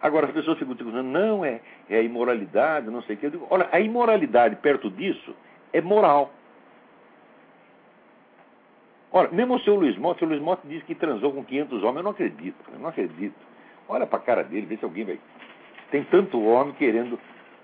Agora 0.00 0.26
as 0.26 0.32
pessoas 0.32 0.58
ficam 0.58 0.74
dizendo, 0.74 1.02
não, 1.02 1.44
é, 1.44 1.60
é 1.90 1.96
a 1.98 2.02
imoralidade, 2.02 2.88
não 2.88 3.02
sei 3.02 3.16
o 3.16 3.18
quê. 3.18 3.30
Digo, 3.30 3.46
olha, 3.50 3.68
a 3.72 3.80
imoralidade 3.80 4.56
perto 4.56 4.90
disso 4.90 5.34
é 5.72 5.80
moral. 5.80 6.32
Olha, 9.10 9.28
mesmo 9.30 9.54
o 9.54 9.60
seu 9.60 9.74
Luiz 9.74 9.96
Motta, 9.96 10.24
o 10.24 10.28
Luiz 10.28 10.40
Motta 10.40 10.68
diz 10.68 10.82
que 10.84 10.94
transou 10.94 11.32
com 11.32 11.44
500 11.44 11.82
homens, 11.82 11.96
eu 11.96 12.02
não 12.02 12.10
acredito, 12.10 12.64
eu 12.72 12.78
não 12.78 12.88
acredito. 12.88 13.34
Olha 13.88 14.06
pra 14.06 14.18
cara 14.18 14.44
dele, 14.44 14.66
vê 14.66 14.76
se 14.76 14.84
alguém 14.84 15.04
vai. 15.04 15.18
Tem 15.90 16.04
tanto 16.04 16.40
homem 16.44 16.74
querendo 16.74 17.18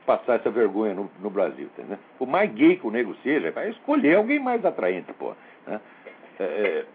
passar 0.07 0.37
essa 0.37 0.51
vergonha 0.51 0.95
no, 0.95 1.11
no 1.21 1.31
Brasil, 1.31 1.67
entendeu? 1.67 1.99
Por 2.19 2.27
mais 2.27 2.51
gay 2.53 2.77
que 2.77 2.87
o 2.87 2.91
nego 2.91 3.15
seja, 3.23 3.51
vai 3.53 3.71
escolher 3.71 4.17
alguém 4.17 4.41
mais 4.41 4.65
atraente, 4.65 5.13
pô. 5.13 5.35
Né? 5.67 5.81
É, 6.41 6.45
é 6.45 6.87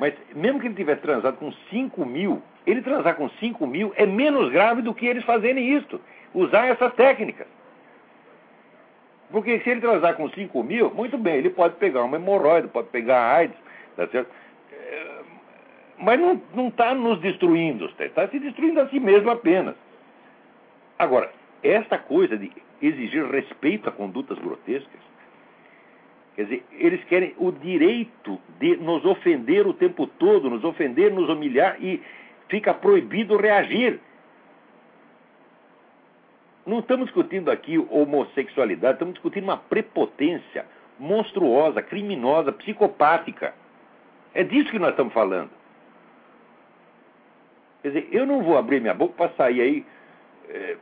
mas 0.00 0.14
mesmo 0.34 0.58
que 0.58 0.66
ele 0.66 0.74
tivesse 0.74 1.02
transado 1.02 1.36
com 1.36 1.52
5 1.52 2.06
mil, 2.06 2.42
ele 2.66 2.80
transar 2.80 3.14
com 3.16 3.28
5 3.28 3.66
mil 3.66 3.92
é 3.96 4.06
menos 4.06 4.50
grave 4.50 4.80
do 4.80 4.94
que 4.94 5.06
eles 5.06 5.22
fazerem 5.24 5.76
isto, 5.76 6.00
usar 6.32 6.68
essas 6.68 6.94
técnicas. 6.94 7.46
Porque 9.30 9.60
se 9.60 9.68
ele 9.68 9.82
transar 9.82 10.16
com 10.16 10.30
5 10.30 10.62
mil, 10.64 10.90
muito 10.94 11.18
bem, 11.18 11.36
ele 11.36 11.50
pode 11.50 11.76
pegar 11.76 12.02
uma 12.02 12.16
hemorroida, 12.16 12.66
pode 12.66 12.88
pegar 12.88 13.36
AIDS, 13.36 13.56
tá 13.94 14.06
certo? 14.08 14.30
É, 14.72 15.20
mas 15.98 16.18
não 16.18 16.68
está 16.68 16.94
nos 16.94 17.20
destruindo, 17.20 17.92
está 17.98 18.26
se 18.26 18.38
destruindo 18.38 18.80
a 18.80 18.88
si 18.88 18.98
mesmo 18.98 19.30
apenas. 19.30 19.74
Agora, 20.98 21.30
esta 21.62 21.98
coisa 21.98 22.38
de 22.38 22.50
exigir 22.80 23.26
respeito 23.26 23.86
a 23.90 23.92
condutas 23.92 24.38
grotescas, 24.38 25.09
Quer 26.34 26.44
dizer, 26.44 26.64
eles 26.72 27.04
querem 27.04 27.34
o 27.38 27.50
direito 27.50 28.40
de 28.58 28.76
nos 28.76 29.04
ofender 29.04 29.66
o 29.66 29.74
tempo 29.74 30.06
todo, 30.06 30.48
nos 30.48 30.64
ofender, 30.64 31.12
nos 31.12 31.28
humilhar 31.28 31.76
e 31.82 32.00
fica 32.48 32.72
proibido 32.72 33.36
reagir. 33.36 34.00
Não 36.64 36.78
estamos 36.78 37.06
discutindo 37.06 37.50
aqui 37.50 37.78
homossexualidade, 37.78 38.94
estamos 38.94 39.14
discutindo 39.14 39.44
uma 39.44 39.56
prepotência 39.56 40.66
monstruosa, 40.98 41.82
criminosa, 41.82 42.52
psicopática. 42.52 43.54
É 44.32 44.44
disso 44.44 44.70
que 44.70 44.78
nós 44.78 44.90
estamos 44.90 45.12
falando. 45.12 45.50
Quer 47.82 47.88
dizer, 47.88 48.08
eu 48.12 48.26
não 48.26 48.42
vou 48.42 48.56
abrir 48.58 48.80
minha 48.80 48.94
boca 48.94 49.14
para 49.16 49.32
sair 49.32 49.60
aí 49.60 49.86
é, 50.48 50.76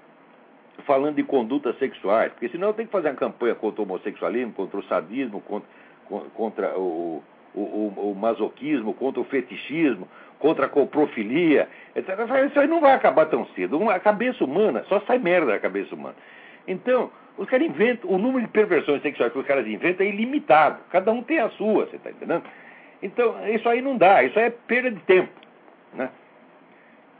falando 0.84 1.16
de 1.16 1.22
condutas 1.22 1.76
sexuais, 1.78 2.32
porque 2.32 2.48
senão 2.48 2.72
tenho 2.72 2.88
que 2.88 2.92
fazer 2.92 3.08
uma 3.08 3.16
campanha 3.16 3.54
contra 3.54 3.82
o 3.82 3.84
homossexualismo, 3.84 4.52
contra 4.52 4.78
o 4.78 4.84
sadismo, 4.84 5.40
contra, 5.40 5.68
contra 6.34 6.78
o, 6.78 7.22
o, 7.54 7.60
o, 7.60 8.10
o 8.12 8.14
masoquismo, 8.14 8.94
contra 8.94 9.20
o 9.20 9.24
fetichismo, 9.24 10.08
contra 10.38 10.66
a 10.66 10.68
coprofilia, 10.68 11.68
etc. 11.94 12.10
Isso 12.48 12.60
aí 12.60 12.66
não 12.66 12.80
vai 12.80 12.94
acabar 12.94 13.26
tão 13.26 13.46
cedo. 13.54 13.90
A 13.90 13.98
cabeça 13.98 14.44
humana, 14.44 14.84
só 14.88 15.00
sai 15.00 15.18
merda 15.18 15.52
da 15.52 15.58
cabeça 15.58 15.94
humana. 15.94 16.14
Então, 16.66 17.10
os 17.36 17.48
caras 17.48 17.66
inventam, 17.66 18.10
o 18.10 18.18
número 18.18 18.46
de 18.46 18.52
perversões 18.52 19.02
sexuais 19.02 19.32
que 19.32 19.38
os 19.38 19.46
caras 19.46 19.66
inventam 19.66 20.06
é 20.06 20.08
ilimitado. 20.08 20.80
Cada 20.90 21.10
um 21.12 21.22
tem 21.22 21.38
a 21.38 21.48
sua, 21.50 21.86
você 21.86 21.96
está 21.96 22.10
entendendo? 22.10 22.44
Então, 23.02 23.34
isso 23.48 23.68
aí 23.68 23.80
não 23.80 23.96
dá, 23.96 24.22
isso 24.22 24.38
aí 24.38 24.46
é 24.46 24.50
perda 24.50 24.90
de 24.90 25.00
tempo. 25.00 25.30
Né? 25.94 26.10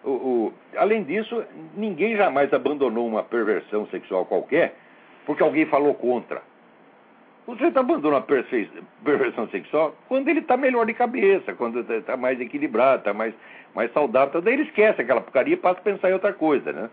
O, 0.05 0.11
o, 0.11 0.55
além 0.77 1.03
disso, 1.03 1.45
ninguém 1.77 2.17
jamais 2.17 2.53
abandonou 2.53 3.07
uma 3.07 3.23
perversão 3.23 3.87
sexual 3.89 4.25
qualquer 4.25 4.75
porque 5.27 5.43
alguém 5.43 5.67
falou 5.67 5.95
contra. 5.95 6.41
O 7.47 7.53
sujeito 7.53 7.79
abandona 7.79 8.17
uma 8.17 8.27
perversão 9.05 9.49
sexual 9.49 9.95
quando 10.09 10.29
ele 10.29 10.41
está 10.41 10.57
melhor 10.57 10.87
de 10.87 10.95
cabeça, 10.95 11.55
quando 11.55 11.81
está 11.81 12.17
mais 12.17 12.41
equilibrado, 12.41 13.01
está 13.01 13.13
mais, 13.13 13.35
mais 13.75 13.93
saudável. 13.93 14.29
Então 14.29 14.41
daí 14.41 14.55
ele 14.55 14.63
esquece 14.63 15.03
aquela 15.03 15.21
porcaria 15.21 15.55
e 15.55 15.57
passa 15.57 15.81
a 15.81 15.83
pensar 15.83 16.11
em 16.11 16.15
outra 16.15 16.33
coisa. 16.33 16.73
Né? 16.73 16.91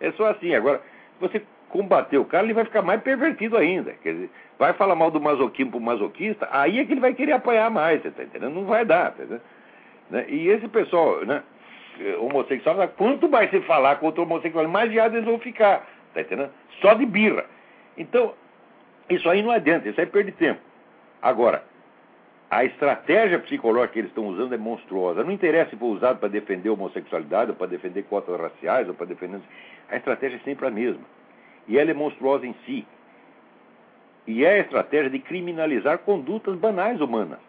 É 0.00 0.12
só 0.12 0.26
assim. 0.26 0.54
Agora, 0.54 0.78
se 0.78 1.20
você 1.20 1.42
combater 1.70 2.18
o 2.18 2.24
cara, 2.24 2.44
ele 2.44 2.54
vai 2.54 2.64
ficar 2.64 2.82
mais 2.82 3.02
pervertido 3.02 3.56
ainda. 3.56 3.92
Quer 4.02 4.12
dizer, 4.12 4.30
vai 4.58 4.72
falar 4.74 4.94
mal 4.94 5.10
do 5.10 5.20
masoquismo 5.20 5.76
o 5.76 5.80
masoquista, 5.80 6.48
aí 6.52 6.78
é 6.78 6.84
que 6.84 6.92
ele 6.92 7.00
vai 7.00 7.14
querer 7.14 7.32
apanhar 7.32 7.70
mais, 7.70 8.00
você 8.00 8.08
está 8.08 8.22
entendendo? 8.22 8.54
Não 8.54 8.64
vai 8.64 8.84
dar. 8.84 9.12
Tá 9.12 9.24
né? 10.10 10.24
E 10.28 10.48
esse 10.48 10.68
pessoal, 10.68 11.24
né? 11.24 11.42
Eh, 12.00 12.16
homossexual, 12.16 12.88
quanto 12.96 13.28
mais 13.28 13.50
você 13.50 13.60
falar 13.62 13.96
contra 13.96 14.20
o 14.20 14.24
homossexual, 14.24 14.66
mais 14.68 14.90
viados 14.90 15.14
eles 15.14 15.28
vão 15.28 15.38
ficar. 15.38 15.86
Tá 16.12 16.20
entendendo? 16.20 16.50
Só 16.80 16.94
de 16.94 17.06
birra. 17.06 17.44
Então, 17.96 18.34
isso 19.08 19.28
aí 19.28 19.42
não 19.42 19.50
adianta, 19.50 19.88
isso 19.88 20.00
aí 20.00 20.06
perde 20.06 20.32
tempo. 20.32 20.60
Agora, 21.20 21.64
a 22.50 22.64
estratégia 22.64 23.38
psicológica 23.40 23.94
que 23.94 23.98
eles 23.98 24.10
estão 24.10 24.28
usando 24.28 24.54
é 24.54 24.58
monstruosa. 24.58 25.24
Não 25.24 25.32
interessa 25.32 25.70
se 25.70 25.76
for 25.76 25.86
usado 25.86 26.18
para 26.18 26.28
defender 26.28 26.68
a 26.68 26.72
homossexualidade, 26.72 27.50
ou 27.50 27.56
para 27.56 27.66
defender 27.66 28.04
cotas 28.04 28.38
raciais, 28.38 28.88
ou 28.88 28.94
para 28.94 29.06
defender. 29.06 29.40
A 29.90 29.96
estratégia 29.96 30.36
é 30.36 30.40
sempre 30.40 30.66
a 30.66 30.70
mesma. 30.70 31.02
E 31.66 31.78
ela 31.78 31.90
é 31.90 31.94
monstruosa 31.94 32.46
em 32.46 32.54
si. 32.64 32.86
E 34.26 34.44
é 34.44 34.54
a 34.54 34.58
estratégia 34.58 35.10
de 35.10 35.18
criminalizar 35.18 35.98
condutas 35.98 36.56
banais 36.56 37.00
humanas. 37.00 37.40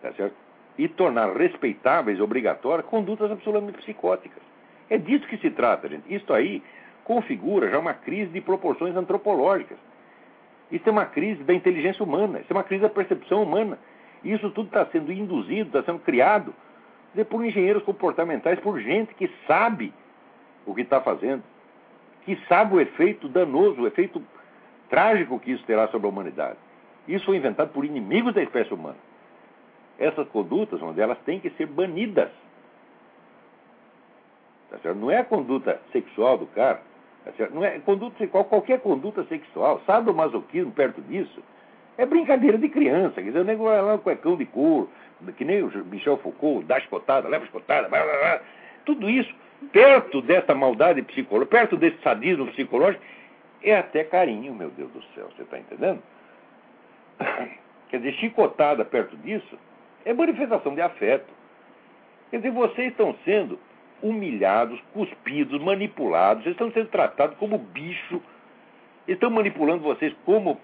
Tá 0.00 0.12
certo? 0.12 0.43
E 0.76 0.88
tornar 0.88 1.36
respeitáveis, 1.36 2.20
obrigatórias, 2.20 2.86
condutas 2.86 3.30
absolutamente 3.30 3.78
psicóticas. 3.78 4.42
É 4.90 4.98
disso 4.98 5.26
que 5.28 5.36
se 5.38 5.50
trata, 5.50 5.88
gente. 5.88 6.12
Isso 6.12 6.32
aí 6.32 6.62
configura 7.04 7.70
já 7.70 7.78
uma 7.78 7.94
crise 7.94 8.32
de 8.32 8.40
proporções 8.40 8.96
antropológicas. 8.96 9.78
Isso 10.70 10.88
é 10.88 10.92
uma 10.92 11.06
crise 11.06 11.44
da 11.44 11.54
inteligência 11.54 12.02
humana, 12.02 12.40
isso 12.40 12.52
é 12.52 12.56
uma 12.56 12.64
crise 12.64 12.82
da 12.82 12.88
percepção 12.88 13.42
humana. 13.42 13.78
Isso 14.24 14.50
tudo 14.50 14.66
está 14.66 14.86
sendo 14.86 15.12
induzido, 15.12 15.68
está 15.68 15.82
sendo 15.82 16.00
criado 16.00 16.54
por 17.28 17.44
engenheiros 17.44 17.82
comportamentais, 17.84 18.58
por 18.58 18.80
gente 18.80 19.14
que 19.14 19.30
sabe 19.46 19.92
o 20.66 20.74
que 20.74 20.80
está 20.80 21.00
fazendo, 21.00 21.42
que 22.24 22.36
sabe 22.48 22.74
o 22.74 22.80
efeito 22.80 23.28
danoso, 23.28 23.82
o 23.82 23.86
efeito 23.86 24.20
trágico 24.88 25.38
que 25.38 25.52
isso 25.52 25.64
terá 25.64 25.86
sobre 25.88 26.06
a 26.06 26.10
humanidade. 26.10 26.56
Isso 27.06 27.26
foi 27.26 27.36
inventado 27.36 27.70
por 27.70 27.84
inimigos 27.84 28.34
da 28.34 28.42
espécie 28.42 28.72
humana. 28.72 28.96
Essas 29.98 30.28
condutas, 30.28 30.80
uma 30.82 30.92
delas, 30.92 31.18
têm 31.24 31.38
que 31.40 31.50
ser 31.50 31.66
banidas. 31.66 32.30
Tá 34.70 34.94
Não 34.94 35.10
é 35.10 35.18
a 35.18 35.24
conduta 35.24 35.80
sexual 35.92 36.38
do 36.38 36.46
cara. 36.46 36.82
Tá 37.24 37.32
Não 37.50 37.64
é 37.64 37.78
conduta 37.78 38.16
sexual, 38.18 38.44
qualquer 38.44 38.80
conduta 38.80 39.24
sexual, 39.24 39.80
masoquismo 40.14 40.72
perto 40.72 41.00
disso, 41.02 41.42
é 41.96 42.04
brincadeira 42.04 42.58
de 42.58 42.68
criança. 42.68 43.14
Quer 43.16 43.28
dizer, 43.28 43.38
o 43.40 43.44
negócio 43.44 43.78
é 43.78 43.80
lá 43.80 43.94
um 43.94 43.98
cuecão 43.98 44.36
de 44.36 44.44
couro, 44.46 44.90
que 45.36 45.44
nem 45.44 45.62
o 45.62 45.84
Michel 45.86 46.18
Foucault, 46.18 46.66
dá 46.66 46.78
escotada, 46.78 47.28
leva 47.28 47.44
escotada, 47.44 47.88
blá, 47.88 48.02
blá, 48.02 48.18
blá. 48.18 48.40
tudo 48.84 49.08
isso, 49.08 49.32
perto 49.72 50.20
dessa 50.20 50.54
maldade 50.54 51.02
psicológica, 51.02 51.56
perto 51.56 51.76
desse 51.76 51.98
sadismo 52.02 52.46
psicológico, 52.48 53.02
é 53.62 53.76
até 53.76 54.04
carinho, 54.04 54.52
meu 54.52 54.70
Deus 54.70 54.90
do 54.90 55.02
céu, 55.14 55.30
você 55.34 55.42
está 55.42 55.58
entendendo? 55.58 56.02
Quer 57.88 57.98
dizer, 57.98 58.12
chicotada 58.14 58.84
perto 58.84 59.16
disso 59.18 59.56
é 60.04 60.12
manifestação 60.12 60.74
de 60.74 60.80
afeto. 60.80 61.32
Quer 62.30 62.38
dizer, 62.38 62.50
vocês 62.50 62.88
estão 62.88 63.14
sendo 63.24 63.58
humilhados, 64.02 64.80
cuspidos, 64.92 65.60
manipulados, 65.62 66.42
vocês 66.42 66.54
estão 66.54 66.70
sendo 66.72 66.88
tratados 66.88 67.36
como 67.38 67.58
bicho, 67.58 68.20
estão 69.08 69.30
manipulando 69.30 69.82
vocês 69.82 70.14
como, 70.24 70.60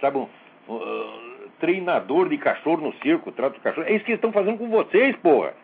sabe, 0.00 0.18
um 0.18 0.28
uh, 0.68 1.50
treinador 1.60 2.28
de 2.28 2.38
cachorro 2.38 2.82
no 2.82 2.92
circo, 2.94 3.30
trata 3.32 3.58
o 3.58 3.60
cachorro. 3.60 3.86
É 3.86 3.92
isso 3.92 4.04
que 4.04 4.12
eles 4.12 4.18
estão 4.18 4.32
fazendo 4.32 4.58
com 4.58 4.68
vocês, 4.68 5.14
porra. 5.16 5.54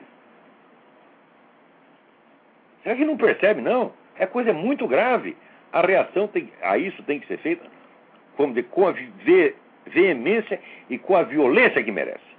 Será 2.83 2.97
que 2.97 3.05
não 3.05 3.17
percebe, 3.17 3.61
não? 3.61 3.93
É 4.17 4.27
coisa 4.27 4.53
muito 4.53 4.87
grave. 4.87 5.37
A 5.73 5.81
reação 5.81 6.29
tem, 6.29 6.53
a 6.61 6.77
isso 6.77 7.03
tem 7.05 7.19
que 7.19 7.27
ser 7.27 7.39
feita 7.39 7.67
vamos 8.37 8.55
dizer, 8.55 8.69
com 8.69 8.87
a 8.87 8.93
ve 8.93 9.55
veemência 9.85 10.61
e 10.89 10.97
com 10.97 11.17
a 11.17 11.23
violência 11.23 11.83
que 11.83 11.91
merece. 11.91 12.32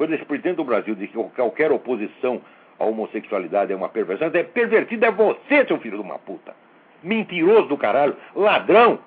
Quando 0.00 0.14
esse 0.14 0.24
presidente 0.24 0.56
do 0.56 0.64
Brasil 0.64 0.94
diz 0.94 1.10
que 1.10 1.22
qualquer 1.36 1.70
oposição 1.70 2.40
à 2.78 2.86
homossexualidade 2.86 3.70
é 3.70 3.76
uma 3.76 3.90
perversão, 3.90 4.30
é 4.32 4.42
pervertido 4.42 5.04
é 5.04 5.10
você, 5.10 5.66
seu 5.66 5.78
filho 5.78 5.98
de 5.98 6.02
uma 6.02 6.18
puta. 6.18 6.56
Mentiroso 7.02 7.68
do 7.68 7.76
caralho, 7.76 8.16
ladrão. 8.34 8.98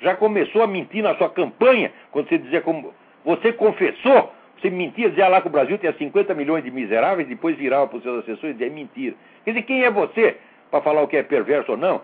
Já 0.00 0.16
começou 0.16 0.62
a 0.62 0.66
mentir 0.66 1.02
na 1.02 1.14
sua 1.16 1.28
campanha, 1.28 1.92
quando 2.10 2.26
você 2.30 2.38
dizia 2.38 2.62
como. 2.62 2.94
Você 3.22 3.52
confessou, 3.52 4.32
você 4.58 4.70
mentia, 4.70 5.10
dizia 5.10 5.28
lá 5.28 5.42
que 5.42 5.48
o 5.48 5.50
Brasil 5.50 5.76
tinha 5.76 5.92
50 5.92 6.32
milhões 6.32 6.64
de 6.64 6.70
miseráveis, 6.70 7.28
depois 7.28 7.54
virava 7.54 7.86
para 7.86 7.98
os 7.98 8.02
seus 8.02 8.20
assessores 8.20 8.56
e 8.56 8.58
dizia 8.58 8.66
é 8.66 8.70
mentira. 8.70 9.14
Quer 9.44 9.50
dizer, 9.50 9.62
quem 9.64 9.84
é 9.84 9.90
você? 9.90 10.38
para 10.70 10.80
falar 10.80 11.02
o 11.02 11.08
que 11.08 11.18
é 11.18 11.22
perverso 11.22 11.72
ou 11.72 11.76
não. 11.76 12.00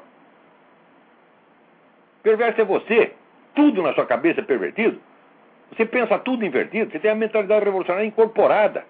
Perverso 2.23 2.61
é 2.61 2.65
você. 2.67 3.13
Tudo 3.55 3.81
na 3.81 3.95
sua 3.95 4.05
cabeça 4.05 4.41
é 4.41 4.45
pervertido. 4.45 5.01
Você 5.71 5.85
pensa 5.85 6.19
tudo 6.19 6.45
invertido. 6.45 6.91
Você 6.91 6.99
tem 6.99 7.11
a 7.11 7.14
mentalidade 7.14 7.64
revolucionária 7.64 8.07
incorporada. 8.07 8.85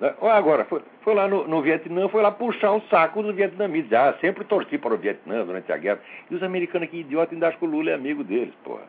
Né? 0.00 0.14
Agora, 0.20 0.64
foi, 0.64 0.82
foi 1.02 1.14
lá 1.14 1.28
no, 1.28 1.46
no, 1.46 1.62
Vietnã, 1.62 2.08
foi 2.08 2.22
lá 2.22 2.30
puxar 2.30 2.72
o 2.72 2.80
saco 2.82 3.22
dos 3.22 3.34
vietnamitas. 3.34 3.92
Ah, 3.92 4.14
sempre 4.20 4.44
torci 4.44 4.78
para 4.78 4.94
o 4.94 4.98
Vietnã 4.98 5.44
durante 5.44 5.72
a 5.72 5.76
guerra. 5.76 6.00
E 6.30 6.34
os 6.34 6.42
americanos 6.42 6.88
aqui, 6.88 7.00
idiota, 7.00 7.34
ainda 7.34 7.48
acham 7.48 7.58
que 7.60 7.66
o 7.66 7.68
Lula 7.68 7.90
é 7.90 7.94
amigo 7.94 8.24
deles, 8.24 8.54
porra. 8.64 8.84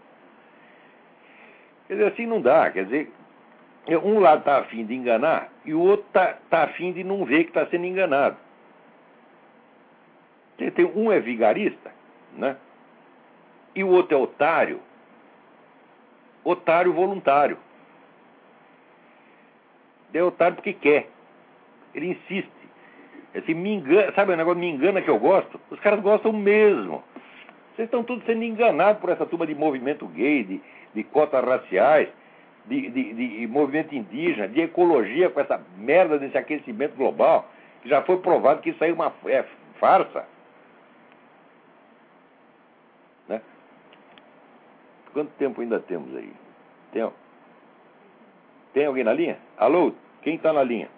Quer 1.88 1.94
dizer, 1.94 2.08
assim 2.08 2.26
não 2.26 2.42
dá. 2.42 2.72
Quer 2.72 2.86
dizer, 2.86 3.12
um 4.04 4.20
lado 4.20 4.40
está 4.40 4.60
afim 4.60 4.86
de 4.86 4.96
enganar 4.96 5.50
e 5.66 5.74
o 5.74 5.82
outro 5.82 6.06
está 6.08 6.38
tá 6.50 6.64
afim 6.64 6.92
de 6.92 7.04
não 7.04 7.26
ver 7.26 7.44
que 7.44 7.50
está 7.50 7.66
sendo 7.68 7.86
enganado. 7.86 8.38
Tem, 10.58 10.86
um 10.86 11.12
é 11.12 11.20
vigarista, 11.20 11.92
né? 12.38 12.56
E 13.76 13.84
o 13.84 13.90
outro 13.90 14.16
é 14.16 14.20
otário. 14.20 14.80
Otário 16.44 16.94
voluntário. 16.94 17.58
É 20.14 20.24
otário 20.24 20.56
porque 20.56 20.74
quer. 20.74 21.10
Ele 21.96 22.12
insiste. 22.12 22.52
Assim, 23.36 23.54
me 23.54 23.74
engana, 23.74 24.12
sabe 24.14 24.34
o 24.34 24.38
negócio 24.38 24.60
me 24.60 24.70
engana 24.70 25.02
que 25.02 25.10
eu 25.10 25.18
gosto? 25.18 25.60
Os 25.72 25.80
caras 25.80 26.00
gostam 26.02 26.32
mesmo. 26.32 27.04
Vocês 27.76 27.88
estão 27.88 28.04
todos 28.04 28.24
sendo 28.26 28.44
enganados 28.44 29.02
por 29.02 29.10
essa 29.10 29.26
turma 29.26 29.48
de 29.48 29.56
movimento 29.56 30.06
gay, 30.08 30.44
de, 30.44 30.62
de 30.94 31.04
cotas 31.06 31.44
raciais, 31.44 32.08
de, 32.66 32.90
de, 32.90 33.14
de, 33.14 33.48
movimento 33.48 33.96
indígena, 33.96 34.48
de 34.48 34.62
ecologia 34.62 35.30
com 35.32 35.40
essa 35.40 35.60
merda 35.78 36.20
desse 36.20 36.38
aquecimento 36.38 36.96
global, 36.96 37.50
que 37.82 37.90
já 37.90 38.04
foi 38.04 38.18
provado 38.18 38.62
que 38.62 38.70
isso 38.70 38.84
aí 38.84 38.92
é 38.92 38.94
uma 38.94 39.12
é 39.26 39.44
farsa. 39.80 40.26
Quanto 45.14 45.32
tempo 45.38 45.62
ainda 45.62 45.80
temos 45.80 46.16
aí? 46.16 46.34
Tem, 46.92 47.12
tem 48.74 48.86
alguém 48.88 49.04
na 49.04 49.14
linha? 49.14 49.38
Alô? 49.58 49.94
Quem 50.24 50.36
está 50.36 50.52
na 50.52 50.64
linha? 50.64 50.90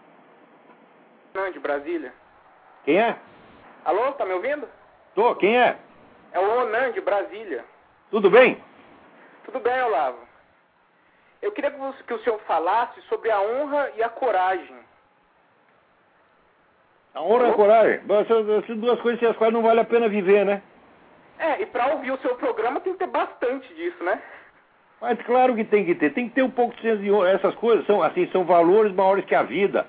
Não, 1.33 1.51
de 1.51 1.59
Brasília. 1.59 2.13
Quem 2.85 2.97
é? 2.97 3.17
Alô, 3.83 4.13
tá 4.13 4.25
me 4.25 4.33
ouvindo? 4.33 4.67
Tô, 5.13 5.35
quem 5.35 5.57
é? 5.57 5.77
É 6.31 6.39
o 6.39 6.61
Onan, 6.61 6.91
de 6.91 7.01
Brasília. 7.01 7.65
Tudo 8.09 8.29
bem? 8.29 8.61
Tudo 9.43 9.59
bem, 9.59 9.81
Olavo. 9.83 10.19
Eu 11.41 11.51
queria 11.51 11.71
que 11.71 12.13
o 12.13 12.19
senhor 12.23 12.39
falasse 12.47 13.01
sobre 13.03 13.29
a 13.29 13.41
honra 13.41 13.91
e 13.97 14.03
a 14.03 14.09
coragem. 14.09 14.77
A 17.13 17.21
honra 17.21 17.47
e 17.47 17.51
a 17.51 17.53
coragem? 17.53 18.01
Essas 18.09 18.77
duas 18.77 18.99
coisas 19.01 19.19
sem 19.19 19.29
as 19.29 19.37
quais 19.37 19.53
não 19.53 19.61
vale 19.61 19.81
a 19.81 19.85
pena 19.85 20.07
viver, 20.07 20.45
né? 20.45 20.61
É, 21.37 21.61
e 21.61 21.65
para 21.65 21.93
ouvir 21.93 22.11
o 22.11 22.17
seu 22.19 22.35
programa 22.35 22.79
tem 22.79 22.93
que 22.93 22.99
ter 22.99 23.07
bastante 23.07 23.73
disso, 23.73 24.03
né? 24.03 24.21
Mas 25.01 25.21
claro 25.23 25.55
que 25.55 25.63
tem 25.65 25.85
que 25.85 25.95
ter, 25.95 26.11
tem 26.13 26.29
que 26.29 26.35
ter 26.35 26.43
um 26.43 26.49
pouco 26.49 26.75
de 26.75 26.81
senso 26.81 27.01
de 27.01 27.11
honra. 27.11 27.29
Essas 27.29 27.53
coisas 27.55 27.85
são 27.85 28.01
assim, 28.01 28.27
são 28.31 28.45
valores 28.45 28.93
maiores 28.93 29.25
que 29.25 29.35
a 29.35 29.43
vida. 29.43 29.85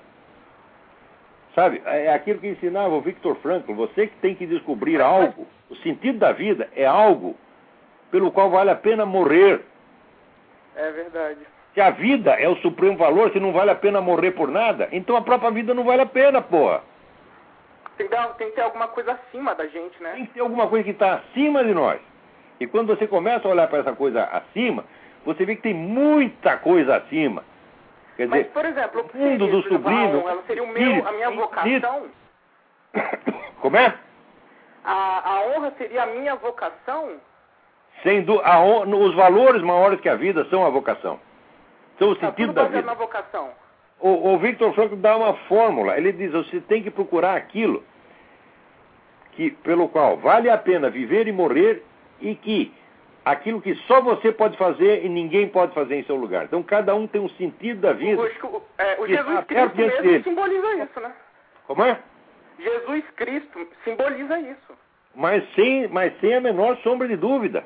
Sabe? 1.55 1.81
É 1.85 2.13
aquilo 2.13 2.39
que 2.39 2.47
ensinava 2.47 2.93
o 2.93 3.01
Victor 3.01 3.35
Frankl, 3.37 3.73
você 3.73 4.07
que 4.07 4.15
tem 4.17 4.35
que 4.35 4.45
descobrir 4.45 5.01
algo. 5.01 5.47
O 5.69 5.75
sentido 5.77 6.19
da 6.19 6.31
vida 6.31 6.69
é 6.75 6.85
algo 6.85 7.35
pelo 8.11 8.31
qual 8.31 8.49
vale 8.49 8.69
a 8.69 8.75
pena 8.75 9.05
morrer. 9.05 9.61
É 10.75 10.91
verdade. 10.91 11.39
Se 11.73 11.81
a 11.81 11.89
vida 11.89 12.31
é 12.33 12.47
o 12.47 12.55
supremo 12.57 12.97
valor, 12.97 13.31
se 13.31 13.39
não 13.39 13.51
vale 13.51 13.71
a 13.71 13.75
pena 13.75 14.01
morrer 14.01 14.31
por 14.31 14.49
nada, 14.49 14.87
então 14.91 15.15
a 15.15 15.21
própria 15.21 15.51
vida 15.51 15.73
não 15.73 15.83
vale 15.83 16.01
a 16.01 16.05
pena, 16.05 16.41
porra. 16.41 16.81
Tem 17.97 18.07
que, 18.07 18.15
ter, 18.15 18.27
tem 18.35 18.49
que 18.49 18.55
ter 18.55 18.61
alguma 18.61 18.87
coisa 18.87 19.13
acima 19.13 19.55
da 19.55 19.65
gente, 19.65 20.01
né? 20.01 20.11
Tem 20.11 20.25
que 20.27 20.33
ter 20.33 20.39
alguma 20.41 20.67
coisa 20.67 20.83
que 20.83 20.91
está 20.91 21.15
acima 21.15 21.63
de 21.63 21.73
nós. 21.73 21.99
E 22.59 22.67
quando 22.67 22.95
você 22.95 23.07
começa 23.07 23.47
a 23.47 23.51
olhar 23.51 23.67
para 23.67 23.79
essa 23.79 23.93
coisa 23.93 24.23
acima, 24.23 24.85
você 25.25 25.45
vê 25.45 25.55
que 25.55 25.63
tem 25.63 25.73
muita 25.73 26.57
coisa 26.57 26.97
acima. 26.97 27.43
Quer 28.15 28.27
Mas, 28.27 28.39
dizer, 28.41 28.53
por 28.53 28.65
exemplo, 28.65 29.05
o 29.13 29.17
mundo 29.17 29.47
do 29.47 29.63
sublime. 29.63 30.19
Ela 30.19 30.43
seria 30.47 30.63
o 30.63 30.67
meu, 30.67 31.07
a 31.07 31.11
minha 31.11 31.31
vocação? 31.31 32.05
Como 33.61 33.77
é? 33.77 33.93
A, 34.83 35.31
a 35.33 35.41
honra 35.47 35.73
seria 35.77 36.03
a 36.03 36.07
minha 36.07 36.35
vocação? 36.35 37.17
Sendo 38.03 38.39
a, 38.41 38.63
os 38.63 39.15
valores 39.15 39.61
maiores 39.61 39.99
que 39.99 40.09
a 40.09 40.15
vida 40.15 40.45
são 40.45 40.65
a 40.65 40.69
vocação. 40.69 41.19
São 41.97 42.09
o 42.09 42.15
tá 42.15 42.27
sentido 42.27 42.53
da 42.53 42.65
vida. 42.65 42.83
na 42.83 42.93
vocação. 42.93 43.51
O, 43.99 44.33
o 44.33 44.37
Victor 44.39 44.73
Frankl 44.73 44.95
dá 44.95 45.17
uma 45.17 45.33
fórmula. 45.47 45.97
Ele 45.97 46.11
diz: 46.11 46.31
você 46.31 46.61
tem 46.61 46.83
que 46.83 46.91
procurar 46.91 47.35
aquilo 47.35 47.83
que, 49.31 49.51
pelo 49.51 49.87
qual 49.89 50.17
vale 50.17 50.49
a 50.49 50.57
pena 50.57 50.89
viver 50.89 51.27
e 51.27 51.31
morrer 51.31 51.83
e 52.21 52.35
que 52.35 52.73
aquilo 53.23 53.61
que 53.61 53.75
só 53.87 54.01
você 54.01 54.31
pode 54.31 54.57
fazer 54.57 55.05
e 55.05 55.09
ninguém 55.09 55.47
pode 55.47 55.73
fazer 55.73 55.95
em 55.95 56.03
seu 56.03 56.15
lugar. 56.15 56.45
Então 56.45 56.63
cada 56.63 56.95
um 56.95 57.07
tem 57.07 57.21
um 57.21 57.29
sentido 57.29 57.81
da 57.81 57.93
vida. 57.93 58.21
O, 58.21 58.61
é, 58.77 58.99
o 58.99 59.07
Jesus 59.07 59.45
Cristo 59.45 59.77
mesmo 59.77 60.01
dele. 60.01 60.23
simboliza 60.23 60.75
isso, 60.75 60.99
né? 60.99 61.11
Como 61.67 61.83
é? 61.83 61.99
Jesus 62.59 63.03
Cristo 63.15 63.67
simboliza 63.83 64.39
isso. 64.39 64.73
Mas 65.13 65.43
sem, 65.53 65.87
mas 65.87 66.13
sem 66.19 66.35
a 66.35 66.41
menor 66.41 66.77
sombra 66.77 67.07
de 67.07 67.15
dúvida. 67.15 67.63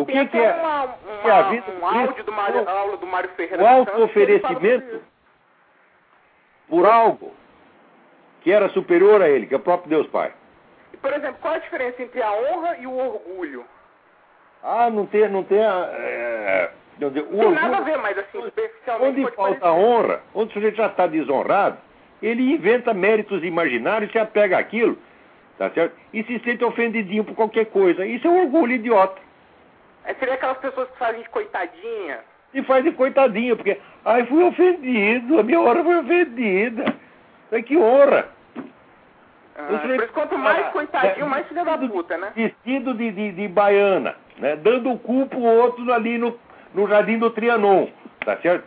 O 0.00 0.06
que, 0.06 0.26
que 0.26 0.38
é? 0.38 0.52
uma, 0.54 0.88
que 1.22 1.28
é 1.28 1.30
a 1.32 1.40
uma- 1.40 1.50
vida 1.50 1.66
um 1.80 1.84
áudio 1.86 2.22
do 2.24 2.30
Mário, 2.32 2.68
aula 2.68 2.96
do 2.98 3.06
Mário 3.06 3.30
Ferreira 3.30 3.62
O 3.62 3.66
auto-oferecimento 3.66 5.00
por 6.68 6.86
algo 6.86 7.32
que 8.42 8.52
era 8.52 8.68
superior 8.68 9.20
a 9.22 9.28
ele, 9.28 9.46
que 9.46 9.54
é 9.54 9.56
o 9.56 9.60
próprio 9.60 9.90
Deus 9.90 10.06
Pai. 10.06 10.32
E, 10.92 10.96
Por 10.96 11.12
exemplo, 11.12 11.38
qual 11.40 11.54
a 11.54 11.58
diferença 11.58 12.00
entre 12.02 12.22
a 12.22 12.30
honra 12.32 12.76
e 12.78 12.86
o 12.86 12.96
orgulho? 12.96 13.64
Ah, 14.62 14.88
não 14.88 15.04
tem, 15.06 15.28
não 15.28 15.42
tem 15.42 15.64
a, 15.64 15.88
é, 15.92 16.70
não 17.00 17.10
tem- 17.10 17.22
o 17.22 17.26
tem 17.26 17.50
nada 17.50 17.66
a 17.66 17.70
orgulho- 17.80 17.84
ver, 17.84 17.98
mas 17.98 18.18
assim, 18.18 18.40
superficialmente 18.42 19.20
Onde 19.20 19.34
falta 19.34 19.60
parecer. 19.60 19.80
honra, 19.80 20.20
onde 20.34 20.50
o 20.50 20.52
sujeito 20.54 20.76
já 20.76 20.86
está 20.86 21.06
desonrado, 21.08 21.78
ele 22.22 22.52
inventa 22.52 22.94
méritos 22.94 23.42
imaginários, 23.42 24.12
se 24.12 24.18
apega 24.18 24.58
àquilo, 24.58 24.96
tá 25.58 25.70
certo? 25.70 25.96
E 26.12 26.22
se 26.22 26.38
sente 26.40 26.64
ofendidinho 26.64 27.24
por 27.24 27.34
qualquer 27.34 27.66
coisa. 27.66 28.06
Isso 28.06 28.26
é 28.28 28.30
um 28.30 28.42
orgulho 28.42 28.72
idiota. 28.74 29.26
É, 30.08 30.14
seria 30.14 30.34
aquelas 30.34 30.56
pessoas 30.56 30.88
que 30.90 30.96
fazem 30.96 31.20
de 31.22 31.28
coitadinha. 31.28 32.20
E 32.54 32.62
faz 32.62 32.82
de 32.82 32.92
coitadinho, 32.92 33.54
porque, 33.54 33.78
ai, 34.06 34.24
fui 34.24 34.42
ofendido, 34.42 35.38
a 35.38 35.42
minha 35.42 35.60
hora 35.60 35.84
foi 35.84 35.96
ofendida. 35.96 36.94
É 37.52 37.60
que 37.60 37.76
honra. 37.76 38.26
Ah, 39.54 39.78
por 39.78 39.90
isso, 39.90 40.12
quanto 40.14 40.38
mais 40.38 40.66
Ah, 40.66 40.70
coitadinho, 40.70 41.26
é, 41.26 41.28
mais 41.28 41.46
filha 41.46 41.62
da 41.62 41.76
puta, 41.76 42.16
né? 42.16 42.32
Vestido 42.34 42.94
de, 42.94 43.10
de, 43.10 43.32
de 43.32 43.48
baiana, 43.48 44.16
né? 44.38 44.56
Dando 44.56 44.92
o 44.92 44.98
cu 44.98 45.26
pro 45.26 45.42
outro 45.42 45.92
ali 45.92 46.16
no, 46.16 46.38
no 46.72 46.88
Jardim 46.88 47.18
do 47.18 47.30
Trianon, 47.30 47.88
tá 48.24 48.38
certo? 48.38 48.64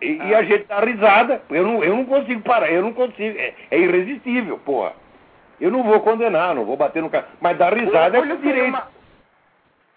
E, 0.00 0.16
e 0.16 0.34
a 0.34 0.42
gente 0.42 0.64
dá 0.64 0.80
risada, 0.80 1.40
eu 1.50 1.64
não, 1.64 1.84
eu 1.84 1.94
não 1.94 2.04
consigo 2.04 2.42
parar, 2.42 2.68
eu 2.72 2.82
não 2.82 2.92
consigo, 2.92 3.38
é, 3.38 3.54
é 3.70 3.78
irresistível, 3.78 4.58
porra. 4.58 4.94
Eu 5.60 5.70
não 5.70 5.84
vou 5.84 6.00
condenar, 6.00 6.52
não 6.52 6.64
vou 6.64 6.76
bater 6.76 7.00
no 7.00 7.10
cara, 7.10 7.28
mas 7.40 7.56
dar 7.56 7.72
risada 7.72 8.16
é 8.16 8.20
orgulho 8.20 8.38
por 8.38 8.44
seria 8.44 8.64
direito. 8.64 8.74
uma... 8.74 8.88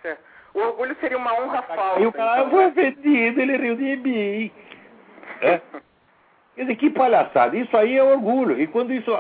Certo. 0.04 0.35
O 0.56 0.60
orgulho 0.60 0.96
seria 1.02 1.18
uma 1.18 1.34
honra 1.34 1.62
falsa. 1.64 2.00
Aí 2.00 2.08
o 2.08 2.14
cara, 2.14 2.44
então, 2.44 2.46
eu 2.46 2.50
fui 2.50 2.60
né? 2.64 2.68
ofendido, 2.68 3.42
ele 3.42 3.58
riu 3.58 3.76
de 3.76 3.98
mim. 3.98 4.52
É? 5.42 5.60
Quer 6.56 6.62
dizer, 6.62 6.76
que 6.78 6.90
palhaçada. 6.90 7.58
Isso 7.58 7.76
aí 7.76 7.98
é 7.98 8.02
orgulho. 8.04 8.58
E 8.60 8.66
quando 8.66 8.94
isso, 8.94 9.12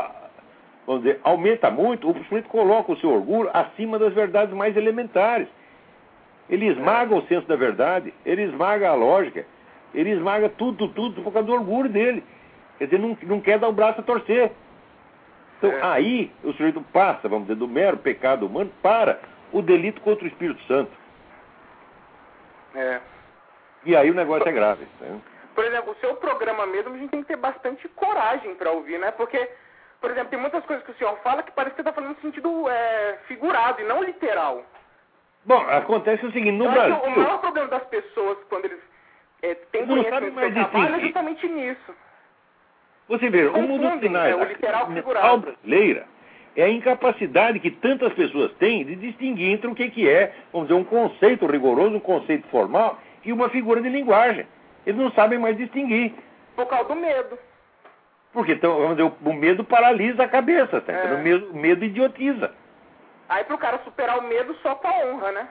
vamos 0.88 1.03
dizer, 1.03 1.19
aumenta 1.23 1.69
muito, 1.69 2.09
o 2.09 2.23
sujeito 2.23 2.47
coloca 2.47 2.93
o 2.93 2.97
seu 2.97 3.11
orgulho 3.11 3.49
acima 3.53 3.99
das 3.99 4.13
verdades 4.13 4.55
mais 4.55 4.77
elementares. 4.77 5.49
Ele 6.49 6.67
esmaga 6.67 7.13
o 7.13 7.27
senso 7.27 7.45
da 7.47 7.57
verdade, 7.57 8.13
ele 8.25 8.43
esmaga 8.43 8.89
a 8.89 8.93
lógica, 8.93 9.45
ele 9.93 10.11
esmaga 10.11 10.47
tudo, 10.47 10.88
tudo, 10.88 11.21
por 11.21 11.33
causa 11.33 11.47
do 11.47 11.53
orgulho 11.53 11.89
dele. 11.89 12.23
Quer 12.77 12.86
dizer, 12.86 12.99
não, 12.99 13.17
não 13.23 13.41
quer 13.41 13.59
dar 13.59 13.67
o 13.67 13.73
braço 13.73 13.99
a 13.99 14.03
torcer. 14.03 14.51
Então, 15.57 15.69
É. 15.69 15.79
aí, 15.81 16.31
o 16.45 16.53
sujeito 16.53 16.81
passa, 16.93 17.27
vamos 17.27 17.47
dizer, 17.47 17.59
do 17.59 17.67
mero 17.67 17.97
pecado 17.97 18.45
humano 18.45 18.71
para 18.81 19.19
o 19.51 19.61
delito 19.61 19.99
contra 19.99 20.23
o 20.23 20.27
Espírito 20.27 20.61
Santo. 20.63 20.91
É. 22.76 22.99
E 23.86 23.95
aí 23.95 24.09
o 24.09 24.15
negócio 24.15 24.47
é 24.47 24.51
grave. 24.51 24.88
né? 24.99 25.19
Por 25.53 25.63
exemplo, 25.63 25.91
o 25.93 25.95
seu 26.01 26.15
programa 26.15 26.65
mesmo, 26.65 26.93
a 26.95 26.97
gente 26.97 27.11
tem 27.11 27.21
que 27.21 27.28
ter 27.28 27.38
bastante 27.38 27.88
coragem 27.89 28.55
para 28.55 28.71
ouvir, 28.71 28.99
né? 28.99 29.11
Porque, 29.11 29.49
por 30.01 30.11
exemplo, 30.11 30.30
tem 30.30 30.39
muitas 30.39 30.65
coisas 30.65 30.84
que 30.86 30.91
o 30.91 30.95
senhor 30.95 31.17
fala 31.23 31.43
que 31.43 31.51
parece 31.51 31.76
que 31.76 31.82
você 31.82 31.89
está 31.89 31.93
falando 31.93 32.15
no 32.15 32.21
sentido 32.21 32.69
é, 32.69 33.19
figurado 33.28 33.82
e 33.82 33.86
não 33.86 34.03
literal. 34.03 34.63
Bom, 35.45 35.59
acontece 35.69 36.26
o 36.26 36.32
seguinte, 36.32 36.57
no 36.57 36.69
Brasil, 36.71 36.95
o 36.95 37.09
maior 37.11 37.39
problema 37.39 37.67
das 37.69 37.84
pessoas, 37.86 38.38
quando 38.49 38.65
eles 38.65 38.80
é, 39.43 39.53
têm 39.71 39.86
conhecimento 39.86 40.34
do 40.34 40.41
seu 40.41 40.53
trabalho, 40.69 40.95
é 40.95 40.99
justamente 40.99 41.47
nisso. 41.47 41.95
você 43.07 43.30
vê, 43.30 43.45
o 43.45 43.53
mundo 43.53 43.78
dos 43.78 43.91
confundem, 43.91 44.09
sinais, 44.09 44.34
é, 44.34 44.36
o 44.36 44.43
literal 44.43 44.88
figurado. 44.88 45.38
brasileira, 45.38 46.07
é 46.56 46.64
a 46.64 46.70
incapacidade 46.70 47.60
que 47.60 47.70
tantas 47.72 48.14
pessoas 48.14 48.51
têm 48.53 48.86
de 48.86 48.95
distinguir 48.95 49.51
entre 49.51 49.68
o 49.68 49.76
que, 49.76 49.89
que 49.89 50.10
é, 50.10 50.34
vamos 50.53 50.68
dizer, 50.68 50.80
um 50.80 50.84
conceito 50.84 51.45
rigoroso, 51.45 51.95
um 51.95 51.99
conceito 51.99 52.47
formal 52.47 52.99
e 53.24 53.34
uma 53.34 53.49
figura 53.49 53.82
de 53.82 53.89
linguagem. 53.89 54.45
Eles 54.86 54.99
não 54.99 55.12
sabem 55.12 55.38
mais 55.39 55.58
distinguir. 55.58 56.14
Por 56.56 56.66
causa 56.68 56.88
do 56.89 56.95
medo. 56.95 57.38
Porque, 58.32 58.53
então, 58.53 58.74
vamos 58.78 58.97
dizer, 58.97 59.03
o- 59.24 59.30
o 59.30 59.34
medo 59.34 59.64
paralisa 59.64 60.24
a 60.24 60.28
cabeça, 60.28 60.82
tá? 60.82 60.91
É. 60.93 61.14
O 61.14 61.20
medo, 61.24 61.51
o 61.51 61.56
medo 61.58 61.84
idiotiza. 61.86 62.51
Aí 63.28 63.43
pro 63.43 63.58
cara 63.58 63.80
superar 63.84 64.20
o 64.20 64.24
medo 64.24 64.53
só 64.62 64.76
com 64.76 64.88
a 64.88 65.06
honra, 65.06 65.32
né? 65.32 65.47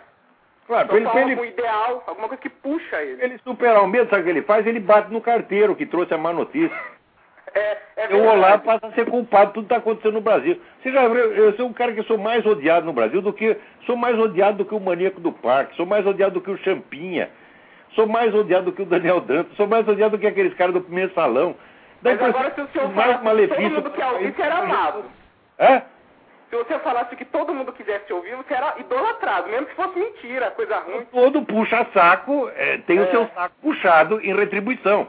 Claro, 0.67 0.87
Só 0.87 0.93
para 0.93 0.97
ele, 0.97 1.07
com 1.07 1.13
pra 1.13 1.21
algum 1.23 1.43
ele, 1.43 1.51
ideal, 1.51 2.05
alguma 2.07 2.29
coisa 2.29 2.41
que 2.43 2.49
puxa 2.49 3.03
ele. 3.03 3.23
ele 3.23 3.39
superar 3.39 3.83
o 3.83 3.87
medo, 3.87 4.09
sabe 4.09 4.23
o 4.23 4.25
que 4.25 4.31
ele 4.31 4.43
faz? 4.43 4.67
Ele 4.67 4.81
bate 4.81 5.13
no 5.13 5.21
carteiro 5.21 5.75
que 5.77 5.85
trouxe 5.85 6.15
a 6.15 6.19
má 6.19 6.33
notícia. 6.33 6.75
É, 7.55 7.77
é 7.97 8.09
O 8.15 8.23
Olá 8.23 8.57
verdade. 8.57 8.63
passa 8.65 8.87
a 8.89 8.93
ser 8.93 9.07
culpado 9.09 9.47
de 9.49 9.53
tudo 9.55 9.67
que 9.67 9.73
está 9.73 9.77
acontecendo 9.77 10.15
no 10.15 10.21
Brasil. 10.21 10.61
Você 10.83 10.91
já 10.91 11.07
viu, 11.09 11.33
eu 11.35 11.53
sou 11.57 11.67
um 11.69 11.73
cara 11.73 11.93
que 11.93 12.03
sou 12.03 12.19
mais 12.19 12.45
odiado 12.45 12.85
no 12.85 12.93
Brasil 12.93 13.23
do 13.23 13.33
que. 13.33 13.57
Sou 13.87 13.97
mais 13.97 14.19
odiado 14.19 14.59
do 14.59 14.65
que 14.65 14.75
o 14.75 14.81
maníaco 14.81 15.21
do 15.21 15.31
parque, 15.33 15.77
sou 15.77 15.87
mais 15.87 16.05
odiado 16.07 16.35
do 16.35 16.41
que 16.41 16.51
o 16.51 16.59
Champinha, 16.59 17.31
sou 17.95 18.07
mais 18.07 18.35
odiado 18.35 18.67
do 18.67 18.73
que 18.73 18.83
o 18.83 18.87
Daniel 18.87 19.21
Dantas, 19.21 19.57
sou 19.57 19.67
mais 19.69 19.87
odiado 19.87 20.17
do 20.17 20.21
que 20.21 20.27
aqueles 20.27 20.55
caras 20.55 20.75
do 20.75 20.81
primeiro 20.81 21.13
salão. 21.15 21.55
Dá 22.03 22.11
Mas 22.13 22.23
agora 22.23 22.53
se 22.55 22.61
o 22.61 22.69
senhor 22.69 22.93
mais 22.93 23.17
falasse 23.23 23.49
que 23.49 23.57
todo 23.57 23.71
mundo 23.71 23.91
que 23.91 24.01
o 24.03 24.07
ouvisse 24.13 24.33
país 24.33 24.39
era 24.41 24.55
é 24.55 24.59
o 24.59 24.63
amado. 24.65 25.05
Hã? 25.61 25.83
Se 26.51 26.57
você 26.57 26.79
falasse 26.81 27.17
que 27.17 27.25
todo 27.25 27.55
mundo 27.55 27.73
quisesse 27.73 28.13
ouvir, 28.13 28.37
você 28.37 28.55
era 28.55 28.75
idolatrado, 28.79 29.49
mesmo 29.49 29.67
que 29.67 29.75
fosse 29.75 29.99
mentira, 29.99 30.51
coisa 30.53 30.77
ruim. 30.79 31.05
Todo 31.11 31.43
puxa-saco 31.43 32.49
é, 32.57 32.79
tem 32.79 33.01
o 33.01 33.05
É. 33.05 33.11
seu 33.11 33.29
saco 33.35 33.55
puxado 33.63 34.21
em 34.21 34.35
retribuição. 34.35 35.09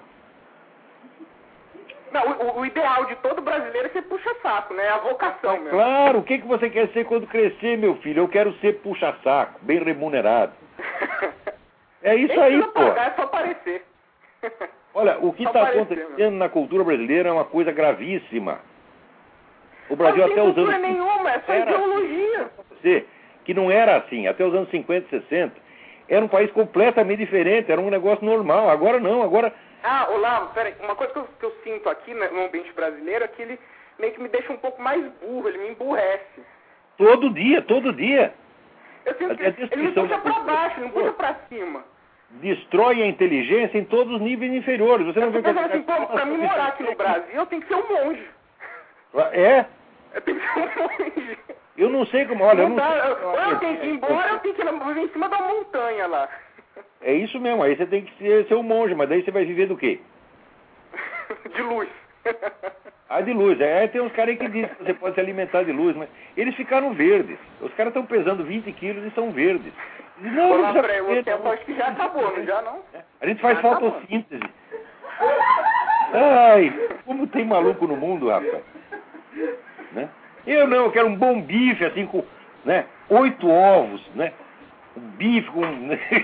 Não, 2.16 2.32
o, 2.32 2.60
o 2.62 2.66
ideal 2.66 3.04
de 3.08 3.16
todo 3.18 3.42
brasileiro 3.42 3.88
é 3.88 3.92
ser 3.92 4.04
puxa-saco, 4.04 4.74
né? 4.74 4.86
É 4.86 4.90
a 4.90 5.00
vocação 5.00 5.58
mesmo. 5.58 5.72
Claro, 5.72 6.20
o 6.20 6.24
que, 6.24 6.38
que 6.38 6.48
você 6.48 6.70
quer 6.70 6.88
ser 6.94 7.04
quando 7.04 7.28
crescer, 7.28 7.78
meu 7.78 7.98
filho? 7.98 8.22
Eu 8.24 8.30
quero 8.30 8.54
ser 8.60 8.80
puxa-saco, 8.80 9.60
bem 9.62 9.84
remunerado. 9.84 10.54
É 12.04 12.14
isso 12.14 12.36
Nem 12.36 12.40
aí, 12.40 12.62
pô. 12.62 12.70
pagar, 12.70 13.08
é 13.08 13.16
só 13.16 13.24
aparecer. 13.24 13.84
Olha, 14.94 15.18
o 15.18 15.34
que 15.34 15.44
está 15.44 15.64
acontecendo 15.64 16.36
na 16.36 16.48
cultura 16.48 16.84
brasileira 16.84 17.30
é 17.30 17.32
uma 17.32 17.46
coisa 17.46 17.72
gravíssima. 17.72 18.60
O 19.90 19.96
Brasil 19.96 20.20
não 20.20 20.26
até 20.26 20.36
tem 20.36 20.44
os 20.44 20.54
cultura 20.54 20.76
anos 20.76 20.88
nenhuma, 20.88 21.32
é 21.32 21.40
só 21.40 21.52
Era. 21.52 21.72
ideologia. 21.72 22.50
você, 22.70 23.06
que 23.44 23.56
não 23.56 23.72
era 23.72 23.96
assim, 23.98 24.28
até 24.28 24.46
os 24.46 24.54
anos 24.54 24.70
50 24.70 25.16
e 25.16 25.20
60, 25.20 25.56
era 26.08 26.24
um 26.24 26.28
país 26.28 26.52
completamente 26.52 27.18
diferente, 27.18 27.72
era 27.72 27.82
um 27.82 27.90
negócio 27.90 28.24
normal. 28.24 28.70
Agora 28.70 29.00
não, 29.00 29.24
agora 29.24 29.52
Ah, 29.84 30.08
Olavo, 30.10 30.54
peraí, 30.54 30.74
uma 30.80 30.96
coisa 30.96 31.14
que 31.14 31.20
eu, 31.20 31.28
que 31.40 31.46
eu 31.46 31.56
sinto 31.64 31.90
aqui 31.90 32.14
né, 32.14 32.28
no 32.30 32.46
ambiente 32.46 32.72
brasileiro 32.74 33.24
é 33.26 33.28
que 33.28 33.42
ele 33.42 33.60
meio 34.00 34.14
que 34.14 34.22
me 34.22 34.28
deixa 34.30 34.52
um 34.52 34.58
pouco 34.58 34.82
mais 34.82 35.04
burro, 35.22 35.48
ele 35.48 35.58
me 35.60 35.70
emburrece. 35.70 36.42
todo 36.98 37.30
dia, 37.32 37.62
todo 37.62 37.94
dia, 37.94 38.34
Eu 39.06 39.14
sinto 39.16 39.36
que 39.38 39.44
A 39.44 39.48
ele 39.50 39.84
me 39.84 39.92
puxa 39.92 40.18
cultura. 40.18 40.44
baixo, 40.44 40.80
me 40.82 40.90
puxa 40.90 41.12
pra 41.14 41.36
cima. 41.50 41.84
destrói 42.32 43.02
a 43.04 43.06
inteligência 43.08 43.78
em 43.78 43.86
todos 43.86 44.16
os 44.16 44.22
níveis 44.22 44.52
inferiores. 44.54 45.06
Você 45.06 45.20
Eu 45.20 45.26
não 45.28 45.32
vê 45.32 45.42
pensando 45.42 45.66
assim, 45.68 45.82
pô, 45.84 46.08
pra 46.08 46.26
mim 46.26 46.38
morar 46.38 46.68
aqui 46.70 46.84
no 46.84 46.96
Brasil, 46.98 47.34
eu 47.34 47.46
tenho 47.46 47.62
que 47.62 47.68
ser 47.68 47.76
um 47.76 47.88
monge. 47.88 48.28
É, 49.34 49.66
Eu 50.14 50.22
tenho 50.22 50.40
que 50.40 50.54
ser 50.54 50.60
um 50.60 50.82
monge. 50.84 51.38
eu 51.78 51.90
não 51.90 52.06
sei 52.08 52.26
como, 52.26 52.44
olha, 52.44 52.62
eu 52.64 52.70
Não 52.70 52.76
não 52.76 52.84
dá, 52.84 53.02
sei. 53.02 53.12
ou 53.26 53.40
eu 53.52 53.60
tenho 53.60 53.78
que 53.78 53.86
ir 53.86 53.90
embora, 53.92 54.30
eu 54.30 54.40
tenho 54.40 54.56
que 54.56 54.62
ir 54.62 54.98
em 54.98 55.10
cima 55.10 55.30
da 55.30 55.38
montanha 55.40 56.08
lá. 56.08 56.28
É 57.02 57.14
isso 57.14 57.40
mesmo, 57.40 57.62
aí 57.64 57.76
você 57.76 57.86
tem 57.86 58.04
que 58.04 58.18
ser, 58.18 58.48
ser 58.48 58.56
um 58.56 58.64
monge, 58.64 58.96
mas 58.96 59.08
daí 59.10 59.24
você 59.24 59.32
vai 59.32 59.46
viver 59.46 59.68
do 59.68 59.78
quê? 59.78 60.00
De 61.56 61.62
luz. 61.62 61.90
Ah, 63.08 63.22
de 63.22 63.34
luz. 63.34 63.62
É, 63.62 63.82
aí 63.82 63.88
tem 63.90 64.02
uns 64.02 64.12
caras 64.14 64.32
aí 64.32 64.38
que 64.38 64.48
dizem 64.48 64.68
que 64.70 64.84
você 64.84 64.94
pode 64.96 65.14
se 65.14 65.22
alimentar 65.22 65.64
de 65.64 65.72
luz, 65.72 65.96
mas 65.96 66.10
eles 66.36 66.56
ficaram 66.56 66.92
verdes. 66.94 67.38
Os 67.62 67.72
caras 67.76 67.92
estão 67.92 68.04
pesando 68.06 68.44
20 68.44 68.72
quilos 68.74 69.06
e 69.06 69.12
são 69.12 69.32
verdes. 69.32 69.72
Não, 70.18 70.32
não 70.34 70.52
Olá, 70.52 70.74
precisa 70.74 71.04
comer, 71.04 71.24
tempo 71.24 71.44
não. 71.44 71.52
acho 71.52 71.66
que 71.66 71.76
já 71.76 71.88
acabou, 71.88 72.36
não 72.36 72.44
já 72.44 72.62
não? 72.64 72.80
A 73.22 73.28
gente 73.28 73.42
faz 73.42 73.62
bom. 73.62 73.76
fotossíntese. 73.76 74.44
Ai, 76.14 76.74
como 77.06 77.28
tem 77.28 77.46
maluco 77.46 77.86
no 77.86 77.96
mundo, 77.96 78.30
rapaz. 78.30 78.64
Né? 79.92 80.10
Eu 80.48 80.68
não, 80.68 80.86
eu 80.86 80.92
quero 80.92 81.08
um 81.08 81.16
bom 81.16 81.42
bife, 81.42 81.86
assim, 81.86 82.08
com 82.08 82.24
né, 82.64 82.86
oito 83.10 83.48
ovos, 83.48 84.02
né? 84.16 84.34
Um 84.98 85.02
bife 85.18 85.50
com, 85.52 85.62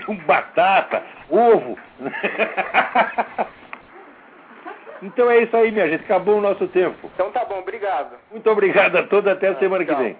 com 0.06 0.16
batata, 0.24 1.02
ovo. 1.30 1.78
Então 5.02 5.28
é 5.28 5.42
isso 5.42 5.56
aí, 5.56 5.72
minha 5.72 5.88
gente. 5.88 6.04
Acabou 6.04 6.38
o 6.38 6.40
nosso 6.40 6.68
tempo. 6.68 7.10
Então 7.12 7.32
tá 7.32 7.44
bom, 7.44 7.58
obrigado. 7.58 8.16
Muito 8.30 8.48
obrigado 8.48 8.96
a 8.96 9.02
todos. 9.02 9.30
Até 9.32 9.48
a 9.48 9.58
semana 9.58 9.84
que 9.84 9.94
vem. 9.96 10.16